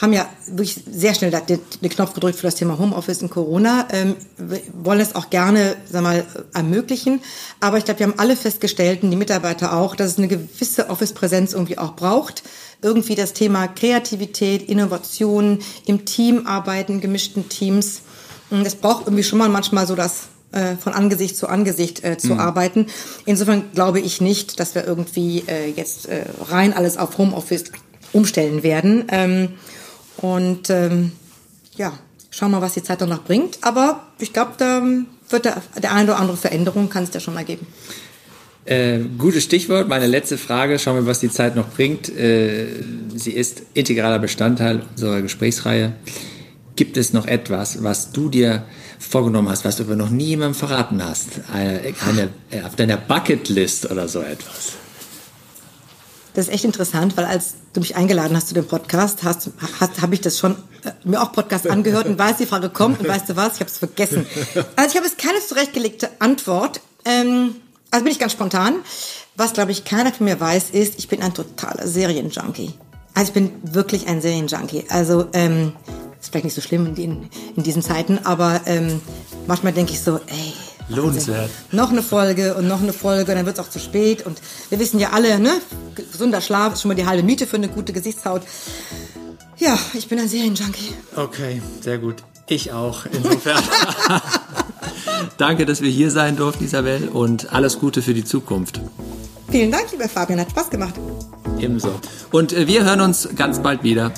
haben 0.02 0.12
ja 0.12 0.28
wirklich 0.48 0.82
sehr 0.90 1.14
schnell 1.14 1.30
den 1.30 1.88
Knopf 1.88 2.12
gedrückt 2.12 2.36
für 2.36 2.48
das 2.48 2.56
Thema 2.56 2.76
Homeoffice 2.76 3.22
in 3.22 3.30
Corona, 3.30 3.86
ähm, 3.92 4.16
wollen 4.74 4.98
es 4.98 5.14
auch 5.14 5.30
gerne 5.30 5.76
sag 5.88 6.02
mal, 6.02 6.26
ermöglichen. 6.52 7.20
Aber 7.60 7.78
ich 7.78 7.84
glaube, 7.84 8.00
wir 8.00 8.08
haben 8.08 8.18
alle 8.18 8.34
festgestellt, 8.34 9.04
und 9.04 9.12
die 9.12 9.16
Mitarbeiter 9.16 9.76
auch, 9.76 9.94
dass 9.94 10.10
es 10.10 10.18
eine 10.18 10.26
gewisse 10.26 10.90
Office-Präsenz 10.90 11.52
irgendwie 11.52 11.78
auch 11.78 11.94
braucht. 11.94 12.42
Irgendwie 12.82 13.14
das 13.14 13.32
Thema 13.32 13.68
Kreativität, 13.68 14.68
Innovation, 14.68 15.60
im 15.86 16.04
Team 16.04 16.48
arbeiten, 16.48 17.00
gemischten 17.00 17.48
Teams. 17.48 18.02
Das 18.50 18.74
braucht 18.74 19.06
irgendwie 19.06 19.22
schon 19.22 19.38
mal 19.38 19.48
manchmal 19.48 19.86
so 19.86 19.94
das 19.94 20.24
äh, 20.50 20.74
von 20.74 20.94
Angesicht 20.94 21.36
zu 21.36 21.46
Angesicht 21.46 22.02
äh, 22.02 22.18
zu 22.18 22.34
mhm. 22.34 22.40
arbeiten. 22.40 22.86
Insofern 23.24 23.70
glaube 23.72 24.00
ich 24.00 24.20
nicht, 24.20 24.58
dass 24.58 24.74
wir 24.74 24.84
irgendwie 24.84 25.44
äh, 25.46 25.70
jetzt 25.70 26.06
äh, 26.06 26.24
rein 26.50 26.72
alles 26.72 26.96
auf 26.98 27.18
Homeoffice 27.18 27.66
umstellen 28.12 28.64
werden. 28.64 29.04
Ähm, 29.08 29.50
und 30.18 30.70
ähm, 30.70 31.12
ja, 31.76 31.92
schauen 32.30 32.50
wir 32.50 32.58
mal, 32.58 32.66
was 32.66 32.74
die 32.74 32.82
Zeit 32.82 33.00
dann 33.00 33.08
noch 33.08 33.24
bringt. 33.24 33.58
Aber 33.62 34.06
ich 34.18 34.32
glaube, 34.32 34.52
da 34.58 34.82
wird 35.28 35.44
der, 35.44 35.62
der 35.82 35.92
eine 35.92 36.12
oder 36.12 36.20
andere 36.20 36.36
Veränderung 36.36 36.88
kann 36.88 37.04
es 37.04 37.10
da 37.10 37.20
schon 37.20 37.34
mal 37.34 37.44
geben. 37.44 37.66
Äh, 38.64 39.00
gutes 39.18 39.44
Stichwort. 39.44 39.88
Meine 39.88 40.06
letzte 40.06 40.38
Frage. 40.38 40.78
Schauen 40.78 40.96
wir, 40.96 41.06
was 41.06 41.20
die 41.20 41.30
Zeit 41.30 41.56
noch 41.56 41.68
bringt. 41.70 42.08
Äh, 42.08 42.66
sie 43.14 43.32
ist 43.32 43.62
integraler 43.74 44.18
Bestandteil 44.18 44.82
unserer 44.90 45.20
Gesprächsreihe. 45.22 45.94
Gibt 46.76 46.96
es 46.96 47.12
noch 47.12 47.26
etwas, 47.26 47.82
was 47.82 48.12
du 48.12 48.28
dir 48.28 48.64
vorgenommen 48.98 49.48
hast, 49.48 49.64
was 49.64 49.76
du 49.76 49.82
aber 49.82 49.96
noch 49.96 50.10
nie 50.10 50.26
jemandem 50.26 50.54
verraten 50.54 51.04
hast? 51.04 51.40
Eine, 51.52 51.80
eine, 52.06 52.64
auf 52.64 52.76
deiner 52.76 52.96
Bucketlist 52.96 53.90
oder 53.90 54.08
so 54.08 54.20
etwas? 54.20 54.72
Das 56.34 56.46
ist 56.48 56.54
echt 56.54 56.64
interessant, 56.64 57.16
weil 57.16 57.26
als 57.26 57.54
du 57.72 57.80
mich 57.80 57.96
eingeladen 57.96 58.36
hast 58.36 58.48
zu 58.48 58.54
dem 58.54 58.66
Podcast, 58.66 59.22
hast, 59.22 59.50
hast 59.80 60.00
habe 60.00 60.14
ich 60.14 60.20
das 60.22 60.38
schon 60.38 60.56
äh, 60.84 60.92
mir 61.04 61.22
auch 61.22 61.32
Podcast 61.32 61.68
angehört 61.68 62.06
und 62.06 62.18
weiß, 62.18 62.38
die 62.38 62.46
Frage 62.46 62.70
kommt 62.70 63.00
und 63.00 63.08
weißt 63.08 63.28
du 63.28 63.36
was, 63.36 63.54
ich 63.54 63.60
habe 63.60 63.70
es 63.70 63.78
vergessen. 63.78 64.26
Also 64.76 64.90
ich 64.90 64.96
habe 64.96 65.06
jetzt 65.06 65.18
keine 65.18 65.40
zurechtgelegte 65.40 66.08
Antwort. 66.18 66.80
Ähm, 67.04 67.56
also 67.90 68.04
bin 68.04 68.12
ich 68.12 68.18
ganz 68.18 68.32
spontan. 68.32 68.76
Was, 69.36 69.52
glaube 69.52 69.72
ich, 69.72 69.84
keiner 69.84 70.12
von 70.12 70.24
mir 70.24 70.40
weiß, 70.40 70.70
ist, 70.70 70.98
ich 70.98 71.08
bin 71.08 71.22
ein 71.22 71.34
totaler 71.34 71.86
Serienjunkie. 71.86 72.74
Also 73.14 73.28
ich 73.28 73.32
bin 73.32 73.52
wirklich 73.62 74.06
ein 74.06 74.22
Serienjunkie. 74.22 74.86
Also 74.88 75.26
ähm, 75.34 75.74
ist 76.20 76.30
vielleicht 76.30 76.44
nicht 76.44 76.54
so 76.54 76.60
schlimm 76.60 76.94
in, 76.96 77.28
in 77.56 77.62
diesen 77.62 77.82
Zeiten, 77.82 78.20
aber 78.24 78.62
ähm, 78.66 79.00
manchmal 79.46 79.72
denke 79.72 79.92
ich 79.92 80.00
so, 80.00 80.16
ey, 80.16 80.54
Lohnenswert. 80.88 81.50
Noch 81.70 81.90
eine 81.90 82.02
Folge 82.02 82.54
und 82.54 82.68
noch 82.68 82.82
eine 82.82 82.92
Folge, 82.92 83.32
und 83.32 83.36
dann 83.36 83.46
wird 83.46 83.58
es 83.58 83.64
auch 83.64 83.70
zu 83.70 83.78
spät. 83.78 84.26
Und 84.26 84.40
wir 84.70 84.78
wissen 84.78 84.98
ja 84.98 85.10
alle, 85.10 85.38
ne? 85.38 85.52
Gesunder 85.94 86.40
Schlaf 86.40 86.74
ist 86.74 86.82
schon 86.82 86.88
mal 86.88 86.94
die 86.94 87.06
halbe 87.06 87.22
Miete 87.22 87.46
für 87.46 87.56
eine 87.56 87.68
gute 87.68 87.92
Gesichtshaut. 87.92 88.42
Ja, 89.58 89.78
ich 89.94 90.08
bin 90.08 90.18
ein 90.18 90.28
Serienjunkie. 90.28 90.94
Okay, 91.16 91.62
sehr 91.80 91.98
gut. 91.98 92.16
Ich 92.48 92.72
auch, 92.72 93.06
insofern. 93.06 93.62
Danke, 95.38 95.66
dass 95.66 95.80
wir 95.80 95.90
hier 95.90 96.10
sein 96.10 96.36
durften, 96.36 96.64
Isabel, 96.64 97.08
und 97.08 97.52
alles 97.52 97.78
Gute 97.78 98.02
für 98.02 98.14
die 98.14 98.24
Zukunft. 98.24 98.80
Vielen 99.50 99.70
Dank, 99.70 99.90
lieber 99.92 100.08
Fabian, 100.08 100.40
hat 100.40 100.50
Spaß 100.50 100.70
gemacht. 100.70 100.94
Ebenso. 101.58 102.00
Und 102.30 102.52
äh, 102.52 102.66
wir 102.66 102.84
hören 102.84 103.00
uns 103.00 103.28
ganz 103.36 103.60
bald 103.60 103.82
wieder. 103.82 104.12